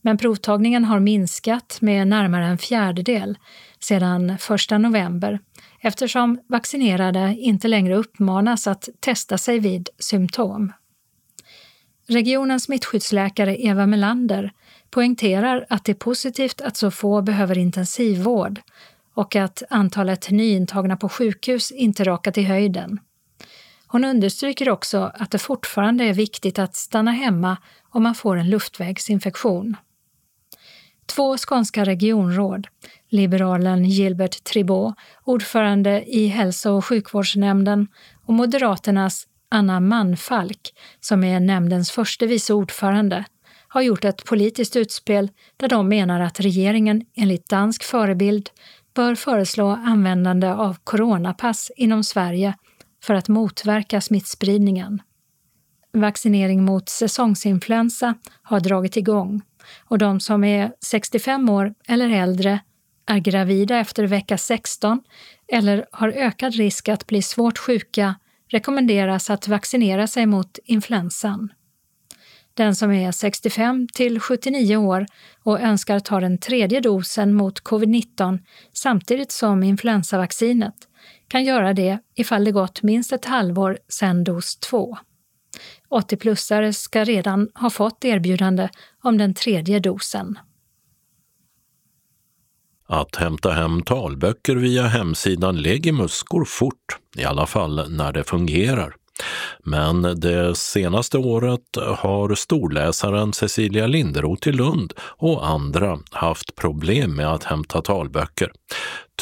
Men 0.00 0.18
provtagningen 0.18 0.84
har 0.84 1.00
minskat 1.00 1.78
med 1.80 2.08
närmare 2.08 2.46
en 2.46 2.58
fjärdedel 2.58 3.38
sedan 3.78 4.30
1 4.30 4.80
november 4.80 5.40
eftersom 5.82 6.40
vaccinerade 6.46 7.36
inte 7.38 7.68
längre 7.68 7.96
uppmanas 7.96 8.66
att 8.66 8.88
testa 9.00 9.38
sig 9.38 9.58
vid 9.58 9.88
symptom. 9.98 10.72
Regionens 12.06 12.64
smittskyddsläkare 12.64 13.56
Eva 13.56 13.86
Melander 13.86 14.52
poängterar 14.90 15.66
att 15.68 15.84
det 15.84 15.92
är 15.92 15.96
positivt 15.96 16.60
att 16.60 16.76
så 16.76 16.90
få 16.90 17.22
behöver 17.22 17.58
intensivvård 17.58 18.60
och 19.14 19.36
att 19.36 19.62
antalet 19.70 20.30
nyintagna 20.30 20.96
på 20.96 21.08
sjukhus 21.08 21.70
inte 21.70 22.04
rakat 22.04 22.38
i 22.38 22.42
höjden. 22.42 23.00
Hon 23.86 24.04
understryker 24.04 24.68
också 24.68 25.12
att 25.14 25.30
det 25.30 25.38
fortfarande 25.38 26.04
är 26.04 26.14
viktigt 26.14 26.58
att 26.58 26.76
stanna 26.76 27.10
hemma 27.10 27.56
om 27.90 28.02
man 28.02 28.14
får 28.14 28.36
en 28.36 28.50
luftvägsinfektion. 28.50 29.76
Två 31.06 31.36
skånska 31.38 31.84
regionråd, 31.84 32.66
liberalen 33.08 33.84
Gilbert 33.84 34.44
Tribot, 34.44 34.94
ordförande 35.24 36.04
i 36.06 36.26
hälso 36.26 36.70
och 36.70 36.84
sjukvårdsnämnden 36.84 37.86
och 38.26 38.34
Moderaternas 38.34 39.26
Anna 39.48 39.80
Manfalk, 39.80 40.74
som 41.00 41.24
är 41.24 41.40
nämndens 41.40 41.90
förste 41.90 42.26
vice 42.26 42.54
ordförande, 42.54 43.24
har 43.68 43.82
gjort 43.82 44.04
ett 44.04 44.24
politiskt 44.24 44.76
utspel 44.76 45.30
där 45.56 45.68
de 45.68 45.88
menar 45.88 46.20
att 46.20 46.40
regeringen 46.40 47.02
enligt 47.14 47.48
dansk 47.48 47.82
förebild 47.82 48.50
bör 48.94 49.14
föreslå 49.14 49.68
användande 49.68 50.48
av 50.48 50.76
coronapass 50.84 51.70
inom 51.76 52.04
Sverige 52.04 52.54
för 53.04 53.14
att 53.14 53.28
motverka 53.28 54.00
smittspridningen. 54.00 55.02
Vaccinering 55.92 56.64
mot 56.64 56.88
säsongsinfluensa 56.88 58.14
har 58.42 58.60
dragit 58.60 58.96
igång 58.96 59.42
och 59.84 59.98
de 59.98 60.20
som 60.20 60.44
är 60.44 60.72
65 60.80 61.48
år 61.48 61.74
eller 61.88 62.10
äldre, 62.10 62.60
är 63.06 63.18
gravida 63.18 63.78
efter 63.78 64.04
vecka 64.04 64.38
16 64.38 65.00
eller 65.48 65.86
har 65.92 66.08
ökad 66.08 66.54
risk 66.54 66.88
att 66.88 67.06
bli 67.06 67.22
svårt 67.22 67.58
sjuka 67.58 68.14
rekommenderas 68.48 69.30
att 69.30 69.48
vaccinera 69.48 70.06
sig 70.06 70.26
mot 70.26 70.58
influensan. 70.64 71.52
Den 72.54 72.76
som 72.76 72.92
är 72.92 73.12
65 73.12 73.88
till 73.94 74.20
79 74.20 74.76
år 74.76 75.06
och 75.42 75.60
önskar 75.60 76.00
ta 76.00 76.20
den 76.20 76.38
tredje 76.38 76.80
dosen 76.80 77.34
mot 77.34 77.62
covid-19 77.62 78.38
samtidigt 78.72 79.32
som 79.32 79.62
influensavaccinet 79.62 80.74
kan 81.28 81.44
göra 81.44 81.72
det 81.72 81.98
ifall 82.14 82.44
det 82.44 82.52
gått 82.52 82.82
minst 82.82 83.12
ett 83.12 83.24
halvår 83.24 83.78
sedan 83.88 84.24
dos 84.24 84.56
2. 84.56 84.98
80-plussare 85.92 86.72
ska 86.72 87.04
redan 87.04 87.48
ha 87.54 87.70
fått 87.70 88.04
erbjudande 88.04 88.68
om 89.02 89.18
den 89.18 89.34
tredje 89.34 89.80
dosen. 89.80 90.38
Att 92.86 93.16
hämta 93.16 93.52
hem 93.52 93.82
talböcker 93.82 94.56
via 94.56 94.82
hemsidan 94.82 95.56
Legimus 95.56 96.22
går 96.22 96.44
fort, 96.44 96.98
i 97.16 97.24
alla 97.24 97.46
fall 97.46 97.90
när 97.90 98.12
det 98.12 98.24
fungerar. 98.24 98.94
Men 99.64 100.02
det 100.02 100.56
senaste 100.58 101.18
året 101.18 101.60
har 101.98 102.34
storläsaren 102.34 103.32
Cecilia 103.32 103.86
Linderoth 103.86 104.48
i 104.48 104.52
Lund 104.52 104.92
och 105.00 105.48
andra 105.48 105.98
haft 106.10 106.54
problem 106.54 107.16
med 107.16 107.32
att 107.32 107.44
hämta 107.44 107.82
talböcker. 107.82 108.52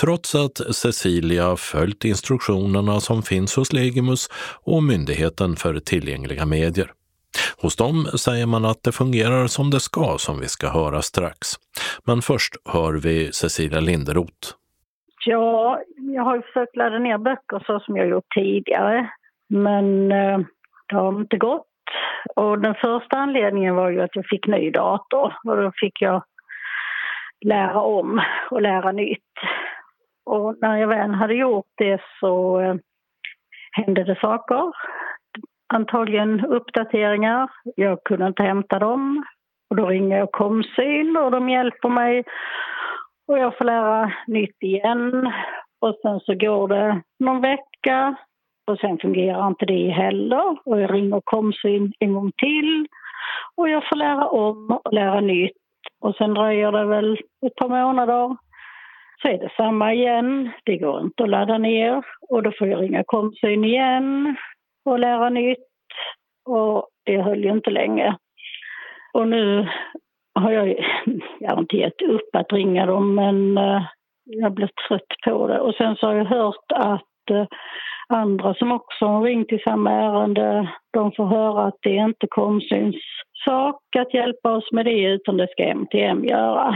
Trots 0.01 0.35
att 0.35 0.75
Cecilia 0.75 1.57
följt 1.57 2.05
instruktionerna 2.05 3.01
som 3.01 3.23
finns 3.23 3.57
hos 3.57 3.73
Legimus 3.73 4.29
och 4.67 4.83
Myndigheten 4.83 5.57
för 5.57 5.75
tillgängliga 5.91 6.47
medier. 6.47 6.89
Hos 7.63 7.77
dem 7.77 8.05
säger 8.05 8.47
man 8.47 8.65
att 8.65 8.83
det 8.85 8.93
fungerar 8.93 9.47
som 9.47 9.71
det 9.71 9.81
ska, 9.81 10.07
som 10.19 10.41
vi 10.41 10.49
ska 10.49 10.67
höra 10.69 11.03
strax. 11.03 11.39
Men 12.07 12.23
först 12.23 12.53
hör 12.75 12.93
vi 13.07 13.33
Cecilia 13.33 13.81
Linderoth. 13.81 14.45
Ja, 15.27 15.81
jag 16.15 16.23
har 16.23 16.41
försökt 16.41 16.77
ladda 16.77 16.99
ner 16.99 17.19
böcker 17.19 17.63
så 17.67 17.81
som 17.81 17.97
jag 17.97 18.09
gjort 18.09 18.35
tidigare. 18.35 19.11
Men 19.49 20.13
eh, 20.13 20.39
det 20.89 20.97
har 20.97 21.21
inte 21.21 21.37
gått. 21.37 21.67
Och 22.37 22.59
den 22.61 22.75
första 22.75 23.17
anledningen 23.17 23.75
var 23.75 23.91
ju 23.91 24.01
att 24.01 24.17
jag 24.17 24.27
fick 24.27 24.47
ny 24.47 24.71
dator 24.71 25.35
och 25.45 25.57
då 25.57 25.73
fick 25.81 26.03
jag 26.03 26.23
lära 27.41 27.81
om 27.81 28.21
och 28.51 28.63
lära 28.63 28.93
nytt. 28.93 29.35
Och 30.31 30.57
när 30.61 30.77
jag 30.77 30.89
väl 30.89 31.11
hade 31.11 31.35
gjort 31.35 31.67
det 31.77 32.01
så 32.21 32.61
eh, 32.61 32.75
hände 33.73 34.05
det 34.05 34.21
saker. 34.21 34.73
Antagligen 35.75 36.47
uppdateringar. 36.47 37.51
Jag 37.77 38.05
kunde 38.05 38.27
inte 38.27 38.43
hämta 38.43 38.79
dem. 38.79 39.25
Och 39.71 39.77
då 39.77 39.87
ringer 39.87 40.19
jag 40.19 40.33
Komsyn 40.33 41.17
och 41.17 41.31
de 41.31 41.49
hjälper 41.49 41.89
mig. 41.89 42.25
Och 43.29 43.39
jag 43.39 43.59
får 43.59 43.65
lära 43.65 44.13
nytt 44.27 44.63
igen. 44.63 45.33
Och 45.81 45.97
sen 46.03 46.21
så 46.21 46.35
går 46.35 46.69
det 46.69 47.03
någon 47.19 47.41
vecka 47.41 48.15
och 48.67 48.79
sen 48.79 48.99
fungerar 48.99 49.47
inte 49.47 49.67
det 49.67 49.89
heller. 49.89 50.59
Och 50.65 50.81
jag 50.81 50.95
ringer 50.95 51.21
Komsyn 51.25 51.93
en 51.99 52.13
gång 52.13 52.33
till. 52.37 52.87
Och 53.57 53.69
jag 53.69 53.89
får 53.89 53.97
lära 53.97 54.27
om 54.27 54.81
och 54.85 54.93
lära 54.93 55.21
nytt. 55.21 55.57
Och 56.01 56.15
sen 56.17 56.35
dröjer 56.35 56.73
det 56.73 56.85
väl 56.85 57.19
ett 57.47 57.55
par 57.55 57.69
månader. 57.69 58.37
Så 59.23 59.29
är 59.29 59.39
det 59.39 59.53
samma 59.57 59.95
igen. 59.95 60.51
Det 60.65 60.77
går 60.77 61.01
inte 61.01 61.23
att 61.23 61.29
ladda 61.29 61.59
ner. 61.59 62.03
Och 62.31 62.43
då 62.43 62.53
får 62.59 62.69
jag 62.69 62.83
ringa 62.83 63.05
Komsyn 63.07 63.65
igen 63.65 64.37
och 64.85 64.99
lära 64.99 65.29
nytt. 65.29 65.59
Och 66.45 66.89
det 67.05 67.23
höll 67.23 67.45
ju 67.45 67.51
inte 67.51 67.71
länge. 67.71 68.17
Och 69.13 69.29
nu 69.29 69.69
har 70.35 70.53
jag, 70.53 70.69
jag 71.41 71.51
har 71.51 71.59
inte 71.59 71.77
gett 71.77 72.03
upp 72.03 72.37
att 72.37 72.53
ringa 72.53 72.87
dem 72.87 73.15
men 73.15 73.59
eh, 73.59 73.83
jag 74.25 74.53
blev 74.53 74.69
trött 74.89 75.13
på 75.25 75.47
det. 75.47 75.61
Och 75.61 75.75
sen 75.75 75.97
så 75.97 76.07
har 76.07 76.15
jag 76.15 76.25
hört 76.25 76.73
att 76.75 77.31
eh, 77.31 77.47
andra 78.09 78.55
som 78.55 78.73
också 78.73 79.07
har 79.07 79.23
ringt 79.23 79.53
i 79.53 79.59
samma 79.59 79.91
ärende, 79.91 80.69
de 80.93 81.13
får 81.13 81.27
höra 81.27 81.67
att 81.67 81.79
det 81.83 81.99
är 81.99 82.05
inte 82.05 82.27
Komsyns 82.31 82.97
sak 83.45 83.97
att 83.99 84.15
hjälpa 84.15 84.53
oss 84.53 84.73
med 84.73 84.85
det 84.85 85.03
utan 85.03 85.37
det 85.37 85.49
ska 85.51 85.65
MTM 85.65 86.25
göra. 86.25 86.75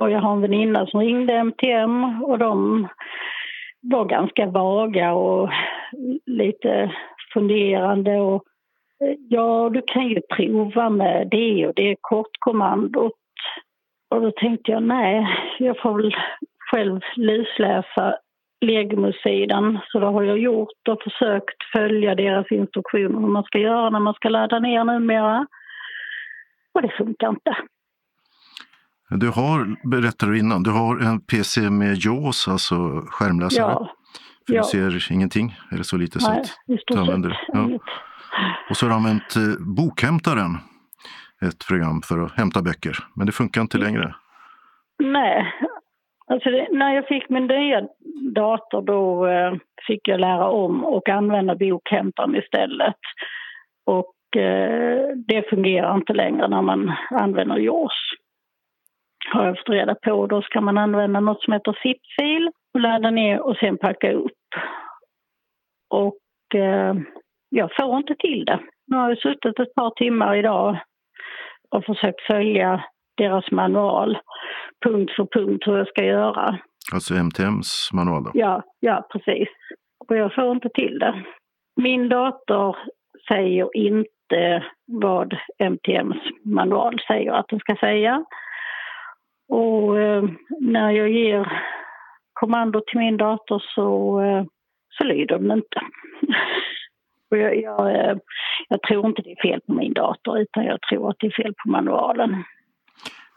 Och 0.00 0.10
jag 0.10 0.20
har 0.20 0.32
en 0.32 0.40
väninna 0.40 0.86
som 0.86 1.00
ringde 1.00 1.32
MTM 1.32 2.22
och 2.24 2.38
de 2.38 2.88
var 3.80 4.04
ganska 4.04 4.46
vaga 4.46 5.12
och 5.12 5.50
lite 6.26 6.92
funderande 7.32 8.16
och 8.16 8.44
eh, 9.04 9.16
ja, 9.28 9.70
du 9.72 9.82
kan 9.86 10.08
ju 10.08 10.20
prova 10.36 10.90
med 10.90 11.28
det 11.30 11.66
och 11.66 11.74
det 11.74 11.96
kortkommandot. 12.00 13.12
Och 14.10 14.20
då 14.20 14.30
tänkte 14.30 14.70
jag 14.70 14.82
nej, 14.82 15.26
jag 15.58 15.80
får 15.80 16.02
väl 16.02 16.16
själv 16.70 17.00
lusläsa 17.16 18.16
Legimussidan. 18.60 19.78
Så 19.86 20.00
det 20.00 20.06
har 20.06 20.22
jag 20.22 20.38
gjort 20.38 20.88
och 20.88 21.02
försökt 21.02 21.62
följa 21.72 22.14
deras 22.14 22.50
instruktioner 22.50 23.20
hur 23.20 23.28
man 23.28 23.44
ska 23.44 23.58
göra 23.58 23.90
när 23.90 24.00
man 24.00 24.14
ska 24.14 24.28
ladda 24.28 24.58
ner 24.58 24.84
numera. 24.84 25.46
Och 26.74 26.82
det 26.82 26.88
funkar 26.98 27.28
inte. 27.28 27.56
Du 29.10 29.28
har, 29.28 29.88
berättade 29.88 30.32
du 30.32 30.38
innan, 30.38 30.62
du 30.62 30.70
har 30.70 31.00
en 31.00 31.20
PC 31.20 31.70
med 31.70 31.96
JAWS, 31.96 32.48
alltså 32.48 32.74
skärmläsare. 33.06 33.72
Ja. 33.72 33.90
För 34.46 34.54
ja. 34.54 34.62
du 34.62 35.00
ser 35.00 35.12
ingenting, 35.12 35.56
är 35.72 35.76
det 35.76 35.84
så 35.84 35.96
lite 35.96 36.18
Nej, 36.28 36.44
så 36.66 36.94
att 36.94 36.98
använder? 36.98 37.40
Ja. 37.48 37.78
Och 38.70 38.76
så 38.76 38.86
har 38.86 38.90
du 38.90 38.96
använt 38.96 39.36
eh, 39.36 39.66
Bokhämtaren, 39.76 40.58
ett 41.42 41.66
program 41.68 42.02
för 42.02 42.18
att 42.18 42.32
hämta 42.32 42.62
böcker. 42.62 42.96
Men 43.16 43.26
det 43.26 43.32
funkar 43.32 43.60
inte 43.60 43.78
längre. 43.78 44.14
Nej. 44.98 45.52
Alltså 46.26 46.50
det, 46.50 46.68
när 46.72 46.94
jag 46.94 47.06
fick 47.06 47.28
min 47.28 47.46
nya 47.46 47.88
dator 48.34 48.82
då 48.82 49.26
eh, 49.26 49.52
fick 49.86 50.08
jag 50.08 50.20
lära 50.20 50.48
om 50.48 50.84
och 50.84 51.08
använda 51.08 51.54
bokhämtaren 51.54 52.36
istället. 52.36 53.00
Och 53.86 54.40
eh, 54.40 55.08
det 55.26 55.50
fungerar 55.50 55.94
inte 55.94 56.12
längre 56.12 56.48
när 56.48 56.62
man 56.62 56.92
använder 57.10 57.56
JAWS. 57.56 57.92
Har 59.32 59.46
jag 59.46 59.58
fått 59.58 59.68
reda 59.68 59.94
på. 59.94 60.26
Då 60.26 60.42
ska 60.42 60.60
man 60.60 60.78
använda 60.78 61.20
något 61.20 61.42
som 61.42 61.52
heter 61.52 61.78
zip-fil 61.82 62.50
och 62.74 62.80
ladda 62.80 63.10
ner 63.10 63.40
och 63.40 63.56
sen 63.56 63.78
packa 63.78 64.12
upp. 64.12 64.32
Och 65.90 66.54
eh, 66.54 66.94
jag 67.48 67.70
får 67.80 67.96
inte 67.96 68.14
till 68.14 68.44
det. 68.44 68.60
Nu 68.86 68.96
har 68.96 69.08
jag 69.08 69.18
suttit 69.18 69.58
ett 69.58 69.74
par 69.74 69.90
timmar 69.90 70.36
idag 70.36 70.80
och 71.70 71.84
försökt 71.84 72.20
följa 72.20 72.84
deras 73.16 73.50
manual 73.50 74.18
punkt 74.84 75.12
för 75.16 75.26
punkt 75.32 75.66
hur 75.66 75.78
jag 75.78 75.88
ska 75.88 76.04
göra. 76.04 76.58
Alltså 76.92 77.14
MTMs 77.14 77.90
manual 77.92 78.24
då. 78.24 78.30
Ja, 78.34 78.62
ja 78.80 79.06
precis. 79.12 79.48
Och 80.08 80.16
jag 80.16 80.34
får 80.34 80.52
inte 80.52 80.68
till 80.68 80.98
det. 80.98 81.24
Min 81.76 82.08
dator 82.08 82.76
säger 83.28 83.76
inte 83.76 84.64
vad 84.86 85.36
MTMs 85.58 86.22
manual 86.44 87.00
säger 87.06 87.32
att 87.32 87.48
den 87.48 87.58
ska 87.60 87.76
säga. 87.76 88.24
Och 89.50 90.00
eh, 90.00 90.24
när 90.60 90.90
jag 90.90 91.10
ger 91.10 91.62
kommando 92.32 92.82
till 92.86 92.98
min 92.98 93.16
dator 93.16 93.62
så, 93.74 94.20
eh, 94.20 94.44
så 94.98 95.04
lyder 95.04 95.38
den 95.38 95.50
inte. 95.50 95.80
Och 97.30 97.38
jag, 97.38 97.56
jag, 97.56 97.94
eh, 97.94 98.16
jag 98.68 98.82
tror 98.82 99.06
inte 99.06 99.22
det 99.22 99.32
är 99.32 99.48
fel 99.48 99.60
på 99.66 99.72
min 99.72 99.92
dator 99.92 100.38
utan 100.38 100.64
jag 100.64 100.78
tror 100.82 101.10
att 101.10 101.16
det 101.18 101.26
är 101.26 101.42
fel 101.42 101.54
på 101.64 101.70
manualen. 101.70 102.44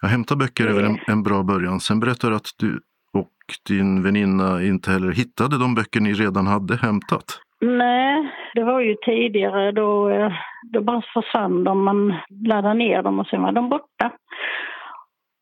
Ja, 0.02 0.08
hämta 0.08 0.36
böcker 0.36 0.68
är 0.68 0.74
väl 0.74 0.86
en, 0.86 1.00
en 1.08 1.24
bra 1.24 1.44
början. 1.44 1.80
Sen 1.80 2.00
berättar 2.00 2.30
du 2.30 2.36
att 2.36 2.50
du 2.60 2.80
och 3.14 3.30
din 3.68 4.04
väninna 4.04 4.64
inte 4.64 4.92
heller 4.92 5.12
hittade 5.12 5.60
de 5.60 5.76
böcker 5.76 6.00
ni 6.00 6.14
redan 6.14 6.48
hade 6.48 6.76
hämtat. 6.76 7.26
Nej, 7.62 8.32
det 8.56 8.64
var 8.64 8.80
ju 8.82 8.96
tidigare 8.96 9.72
då, 9.72 10.10
eh, 10.10 10.32
då 10.74 10.82
bara 10.82 11.04
försvann 11.14 11.64
de. 11.64 11.84
Man 11.84 12.14
laddade 12.48 12.74
ner 12.74 13.04
dem 13.04 13.20
och 13.20 13.28
sen 13.28 13.42
var 13.42 13.52
de 13.52 13.70
borta. 13.70 14.12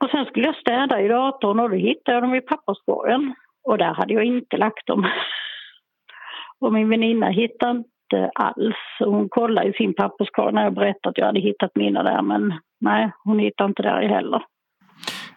Och 0.01 0.09
sen 0.11 0.25
skulle 0.25 0.45
jag 0.45 0.55
städa 0.55 1.01
i 1.01 1.07
datorn 1.07 1.59
och 1.59 1.69
då 1.69 1.75
hittade 1.75 2.13
jag 2.17 2.23
dem 2.23 2.35
i 2.35 2.41
papperskorgen. 2.41 3.35
Och 3.63 3.77
där 3.77 3.93
hade 3.93 4.13
jag 4.13 4.23
inte 4.23 4.57
lagt 4.57 4.87
dem. 4.87 5.07
Och 6.59 6.73
min 6.73 6.89
väninna 6.89 7.29
hittade 7.29 7.71
inte 7.77 8.31
alls. 8.35 8.75
Hon 8.99 9.29
kollade 9.29 9.67
i 9.69 9.73
sin 9.73 9.93
papperskorg 9.93 10.53
när 10.53 10.63
jag 10.63 10.73
berättade 10.73 11.09
att 11.09 11.17
jag 11.17 11.25
hade 11.25 11.39
hittat 11.39 11.71
mina 11.75 12.03
där. 12.03 12.21
Men 12.21 12.53
nej, 12.81 13.11
hon 13.23 13.39
hittade 13.39 13.67
inte 13.69 13.81
där 13.81 14.07
heller. 14.07 14.43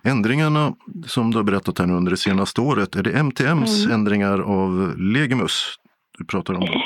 Ändringarna 0.07 0.73
som 1.07 1.31
du 1.31 1.37
har 1.37 1.45
berättat 1.45 1.79
här 1.79 1.87
nu 1.87 1.93
under 1.95 2.11
det 2.11 2.17
senaste 2.17 2.61
året, 2.61 2.95
är 2.97 3.03
det 3.03 3.19
MTMs 3.19 3.85
Mm. 3.87 3.95
ändringar 4.01 4.39
av 4.39 4.95
Legimus 4.99 5.77
du 6.19 6.25
pratar 6.27 6.55
om? 6.55 6.61
Då? 6.61 6.67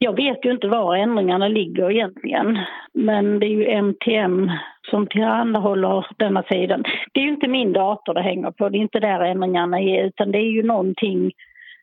Jag 0.00 0.16
vet 0.16 0.44
ju 0.44 0.50
inte 0.50 0.68
var 0.68 0.96
ändringarna 0.96 1.48
ligger 1.48 1.90
egentligen. 1.90 2.58
Men 2.94 3.38
det 3.38 3.46
är 3.46 3.50
ju 3.50 3.64
MTM 3.64 4.50
som 4.90 5.06
tillhandahåller 5.06 6.06
denna 6.18 6.42
sidan. 6.42 6.84
Det 7.12 7.20
är 7.20 7.24
ju 7.24 7.30
inte 7.30 7.48
min 7.48 7.72
dator 7.72 8.14
det 8.14 8.22
hänger 8.22 8.50
på. 8.50 8.68
Det 8.68 8.78
är 8.78 8.80
inte 8.80 9.00
där 9.00 9.20
ändringarna 9.20 9.80
är. 9.80 10.04
Utan 10.04 10.32
det 10.32 10.38
är 10.38 10.50
ju 10.50 10.62
någonting 10.62 11.32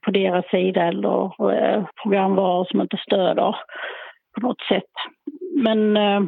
på 0.05 0.11
deras 0.11 0.49
sida 0.49 0.83
eller 0.83 1.53
eh, 1.53 1.85
programvaror 2.03 2.65
som 2.65 2.81
inte 2.81 2.97
stöder 2.97 3.55
på 4.35 4.41
något 4.41 4.61
sätt. 4.61 4.91
Men 5.63 5.97
eh, 5.97 6.21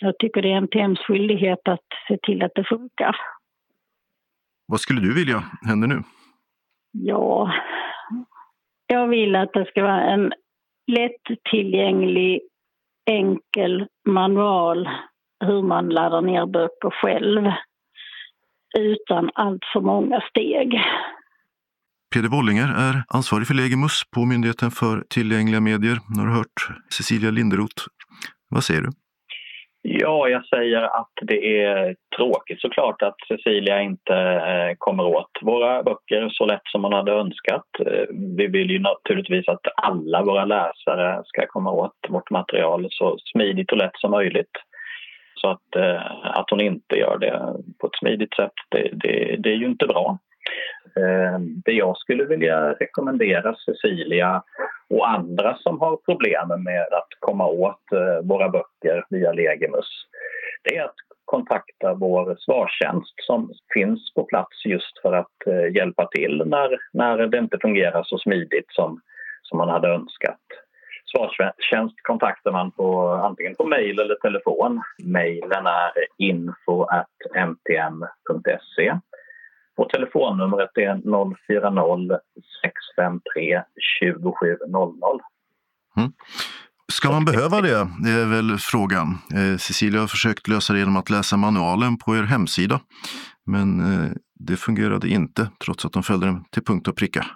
jag 0.00 0.18
tycker 0.18 0.42
det 0.42 0.52
är 0.52 0.56
MTMs 0.56 0.98
skyldighet 0.98 1.68
att 1.68 1.86
se 2.08 2.18
till 2.22 2.42
att 2.42 2.52
det 2.54 2.64
funkar. 2.64 3.16
Vad 4.66 4.80
skulle 4.80 5.00
du 5.00 5.14
vilja 5.14 5.42
händer 5.66 5.88
nu? 5.88 6.02
Ja, 6.92 7.52
jag 8.86 9.08
vill 9.08 9.36
att 9.36 9.52
det 9.52 9.64
ska 9.64 9.82
vara 9.82 10.02
en 10.02 10.32
lättillgänglig, 10.88 12.40
enkel 13.10 13.86
manual 14.08 14.88
hur 15.44 15.62
man 15.62 15.88
laddar 15.88 16.22
ner 16.22 16.46
böcker 16.46 16.90
själv 16.90 17.52
utan 18.78 19.30
allt 19.34 19.64
för 19.72 19.80
många 19.80 20.20
steg. 20.30 20.80
Peder 22.14 22.28
Bollinger 22.28 22.68
är 22.68 23.04
ansvarig 23.08 23.46
för 23.46 23.54
Legimus 23.54 24.02
på 24.14 24.24
Myndigheten 24.24 24.70
för 24.70 25.04
tillgängliga 25.08 25.60
medier. 25.60 25.98
Nu 26.08 26.20
har 26.20 26.26
du 26.26 26.32
hört 26.32 26.68
Cecilia 26.92 27.30
Linderoth. 27.30 27.82
Vad 28.48 28.64
säger 28.64 28.82
du? 28.82 28.90
Ja, 29.82 30.28
jag 30.28 30.46
säger 30.46 30.82
att 30.82 31.12
det 31.22 31.62
är 31.64 31.96
tråkigt 32.16 32.60
såklart 32.60 33.02
att 33.02 33.16
Cecilia 33.28 33.80
inte 33.80 34.14
eh, 34.16 34.74
kommer 34.78 35.04
åt 35.06 35.30
våra 35.42 35.82
böcker 35.82 36.28
så 36.32 36.46
lätt 36.46 36.62
som 36.64 36.82
man 36.82 36.92
hade 36.92 37.12
önskat. 37.12 37.66
Eh, 37.86 38.04
Vi 38.36 38.46
vill 38.46 38.70
ju 38.70 38.78
naturligtvis 38.78 39.48
att 39.48 39.66
alla 39.82 40.22
våra 40.22 40.44
läsare 40.44 41.22
ska 41.24 41.46
komma 41.46 41.70
åt 41.70 41.96
vårt 42.08 42.30
material 42.30 42.86
så 42.90 43.16
smidigt 43.32 43.72
och 43.72 43.78
lätt 43.78 43.96
som 43.98 44.10
möjligt. 44.10 44.52
Så 45.34 45.50
att, 45.50 45.76
eh, 45.76 46.02
att 46.22 46.50
hon 46.50 46.60
inte 46.60 46.96
gör 46.96 47.18
det 47.18 47.54
på 47.80 47.86
ett 47.86 47.98
smidigt 47.98 48.34
sätt, 48.34 48.52
det, 48.68 48.90
det, 48.92 49.36
det 49.38 49.50
är 49.50 49.56
ju 49.56 49.66
inte 49.66 49.86
bra. 49.86 50.18
Eh, 50.96 51.38
det 51.64 51.72
jag 51.72 51.96
skulle 51.96 52.24
vilja 52.24 52.72
rekommendera 52.72 53.54
Cecilia 53.54 54.42
och 54.90 55.08
andra 55.08 55.56
som 55.56 55.80
har 55.80 55.96
problem 55.96 56.48
med 56.64 56.82
att 56.82 57.08
komma 57.18 57.46
åt 57.46 57.92
eh, 57.92 58.20
våra 58.22 58.48
böcker 58.48 59.04
via 59.10 59.32
Legimus, 59.32 60.06
det 60.62 60.76
är 60.76 60.84
att 60.84 60.94
kontakta 61.24 61.94
vår 61.94 62.36
svarstjänst 62.38 63.14
som 63.16 63.52
finns 63.74 64.14
på 64.14 64.24
plats 64.24 64.66
just 64.66 64.98
för 65.02 65.12
att 65.12 65.46
eh, 65.46 65.74
hjälpa 65.76 66.06
till 66.06 66.42
när, 66.46 66.78
när 66.92 67.26
det 67.26 67.38
inte 67.38 67.58
fungerar 67.62 68.02
så 68.02 68.18
smidigt 68.18 68.66
som, 68.68 69.00
som 69.42 69.58
man 69.58 69.68
hade 69.68 69.88
önskat. 69.88 70.40
Svarstjänst 71.16 71.96
kontaktar 72.02 72.52
man 72.52 72.70
på, 72.70 73.08
antingen 73.08 73.54
på 73.54 73.64
mejl 73.64 74.00
eller 74.00 74.14
telefon. 74.14 74.82
Mejlen 75.04 75.66
är 75.66 75.92
info.mtm.se 76.18 76.88
och 79.78 79.88
telefonnumret 79.88 80.70
är 80.74 80.94
040 80.94 82.18
653 82.62 83.62
2700. 84.00 85.06
Mm. 85.96 86.12
Ska 86.92 87.10
man 87.10 87.24
behöva 87.24 87.60
det? 87.60 87.88
Det 88.04 88.10
är 88.10 88.26
väl 88.26 88.58
frågan. 88.58 89.18
Eh, 89.34 89.56
Cecilia 89.58 90.00
har 90.00 90.06
försökt 90.06 90.48
lösa 90.48 90.72
det 90.72 90.78
genom 90.78 90.96
att 90.96 91.10
läsa 91.10 91.36
manualen 91.36 91.96
på 91.98 92.16
er 92.16 92.22
hemsida. 92.22 92.80
Men 93.46 93.80
eh, 93.80 94.10
det 94.34 94.56
fungerade 94.56 95.08
inte 95.08 95.50
trots 95.64 95.84
att 95.84 95.92
de 95.92 96.02
följde 96.02 96.26
den 96.26 96.44
till 96.44 96.64
punkt 96.64 96.88
och 96.88 96.96
pricka. 96.96 97.26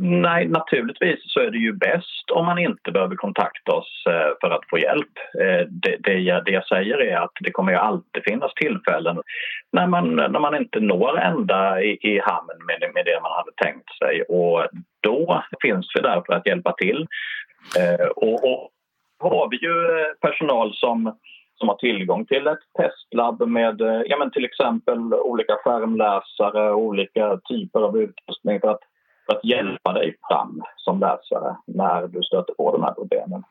Nej, 0.00 0.48
naturligtvis 0.48 1.18
så 1.22 1.40
är 1.40 1.50
det 1.50 1.58
ju 1.58 1.72
bäst 1.72 2.30
om 2.32 2.46
man 2.46 2.58
inte 2.58 2.92
behöver 2.92 3.16
kontakta 3.16 3.72
oss 3.72 4.04
eh, 4.06 4.32
för 4.40 4.50
att 4.50 4.68
få 4.70 4.78
hjälp. 4.78 5.12
Eh, 5.40 5.66
det, 5.68 5.96
det, 6.00 6.12
jag, 6.12 6.44
det 6.44 6.50
jag 6.50 6.66
säger 6.66 7.02
är 7.02 7.16
att 7.16 7.32
det 7.40 7.50
kommer 7.50 7.72
ju 7.72 7.78
alltid 7.78 8.22
finnas 8.24 8.54
tillfällen 8.54 9.22
när 9.72 9.86
man, 9.86 10.16
när 10.16 10.40
man 10.40 10.54
inte 10.54 10.80
når 10.80 11.18
ända 11.20 11.82
i, 11.82 11.98
i 12.02 12.20
hamn 12.24 12.66
med, 12.66 12.90
med 12.94 13.04
det 13.04 13.20
man 13.22 13.32
hade 13.32 13.52
tänkt 13.56 13.98
sig 13.98 14.22
och 14.22 14.66
då 15.00 15.44
finns 15.62 15.86
vi 15.94 16.00
där 16.00 16.22
för 16.26 16.32
att 16.32 16.46
hjälpa 16.46 16.72
till. 16.72 17.06
Eh, 17.78 18.06
och, 18.06 18.44
och 18.44 18.70
har 19.20 19.48
vi 19.50 19.56
ju 19.56 19.74
personal 20.20 20.74
som 20.74 21.18
som 21.54 21.68
har 21.68 21.76
tillgång 21.76 22.26
till 22.26 22.46
ett 22.46 22.58
testlabb 22.78 23.48
med 23.48 23.80
ja, 24.06 24.16
men 24.18 24.30
till 24.30 24.44
exempel 24.44 25.14
olika 25.14 25.54
skärmläsare 25.56 26.70
och 26.70 26.80
olika 26.80 27.40
typer 27.48 27.80
av 27.80 27.98
utrustning 27.98 28.60
för 28.60 28.68
att 28.68 28.80
för 29.28 29.36
att 29.36 29.44
hjälpa 29.44 29.92
dig 29.92 30.16
fram 30.28 30.62
som 30.76 31.00
läsare 31.00 31.56
när 31.66 32.06
du 32.08 32.22
stöter 32.22 32.54
på 32.54 32.72
de 32.72 32.82
här 32.82 32.92
problemen. 32.92 33.42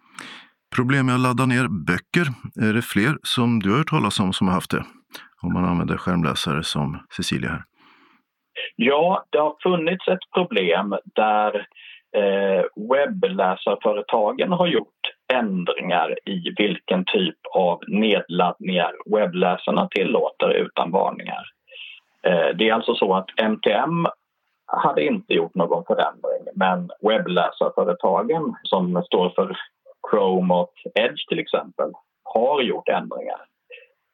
Problem 0.75 1.05
med 1.05 1.15
att 1.15 1.21
ladda 1.21 1.45
ner 1.45 1.67
böcker, 1.67 2.27
är 2.69 2.73
det 2.73 2.81
fler 2.81 3.17
som 3.23 3.59
du 3.59 3.69
har 3.71 3.77
hört 3.77 3.89
talas 3.89 4.19
om 4.19 4.33
som 4.33 4.47
har 4.47 4.53
haft 4.53 4.71
det? 4.71 4.83
Om 5.41 5.53
man 5.53 5.65
använder 5.65 5.97
skärmläsare 5.97 6.63
som 6.63 6.99
Cecilia 7.15 7.49
här. 7.49 7.63
Ja, 8.75 9.25
det 9.29 9.37
har 9.37 9.55
funnits 9.63 10.07
ett 10.07 10.31
problem 10.33 10.95
där 11.15 11.67
eh, 12.15 12.63
webbläsarföretagen 12.91 14.51
har 14.51 14.67
gjort 14.67 15.01
ändringar 15.33 16.15
i 16.25 16.53
vilken 16.57 17.05
typ 17.05 17.37
av 17.55 17.79
nedladdningar 17.87 18.91
webbläsarna 19.15 19.87
tillåter 19.87 20.49
utan 20.49 20.91
varningar. 20.91 21.43
Eh, 22.23 22.55
det 22.57 22.69
är 22.69 22.73
alltså 22.73 22.95
så 22.95 23.15
att 23.15 23.39
MTM 23.41 24.07
hade 24.67 25.03
inte 25.05 25.33
gjort 25.33 25.55
någon 25.55 25.85
förändring 25.85 26.47
men 26.55 26.89
webbläsarföretagen 27.01 28.55
som 28.63 29.03
står 29.03 29.29
för 29.29 29.57
Chrome 30.11 30.53
och 30.53 30.73
Edge 30.95 31.27
till 31.29 31.39
exempel 31.39 31.91
har 32.23 32.61
gjort 32.61 32.89
ändringar. 32.89 33.41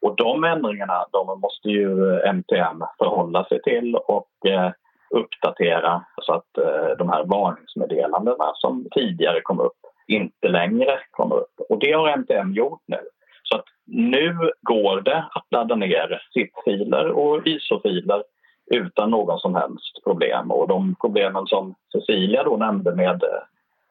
Och 0.01 0.15
de 0.15 0.43
ändringarna 0.43 1.05
de 1.11 1.39
måste 1.39 1.69
ju 1.69 2.19
MTM 2.19 2.83
förhålla 2.97 3.45
sig 3.45 3.61
till 3.61 3.95
och 3.95 4.29
eh, 4.45 4.71
uppdatera 5.09 6.05
så 6.21 6.33
att 6.33 6.57
eh, 6.57 6.97
de 6.97 7.09
här 7.09 7.23
varningsmeddelandena 7.23 8.51
som 8.53 8.87
tidigare 8.91 9.41
kom 9.41 9.59
upp 9.59 9.77
inte 10.07 10.47
längre 10.47 10.99
kommer 11.11 11.35
upp. 11.35 11.53
Och 11.69 11.79
det 11.79 11.91
har 11.91 12.09
MTM 12.09 12.53
gjort 12.53 12.81
nu. 12.87 12.99
Så 13.43 13.57
att 13.57 13.65
nu 13.85 14.37
går 14.61 15.01
det 15.01 15.17
att 15.17 15.45
ladda 15.51 15.75
ner 15.75 16.21
ZIP-filer 16.33 17.11
och 17.11 17.47
ISO-filer 17.47 18.23
utan 18.71 19.11
någon 19.11 19.39
som 19.39 19.55
helst 19.55 20.03
problem. 20.03 20.51
Och 20.51 20.67
de 20.67 20.95
problemen 21.01 21.45
som 21.47 21.75
Cecilia 21.91 22.43
då 22.43 22.57
nämnde 22.57 22.95
med 22.95 23.23
eh, 23.23 23.43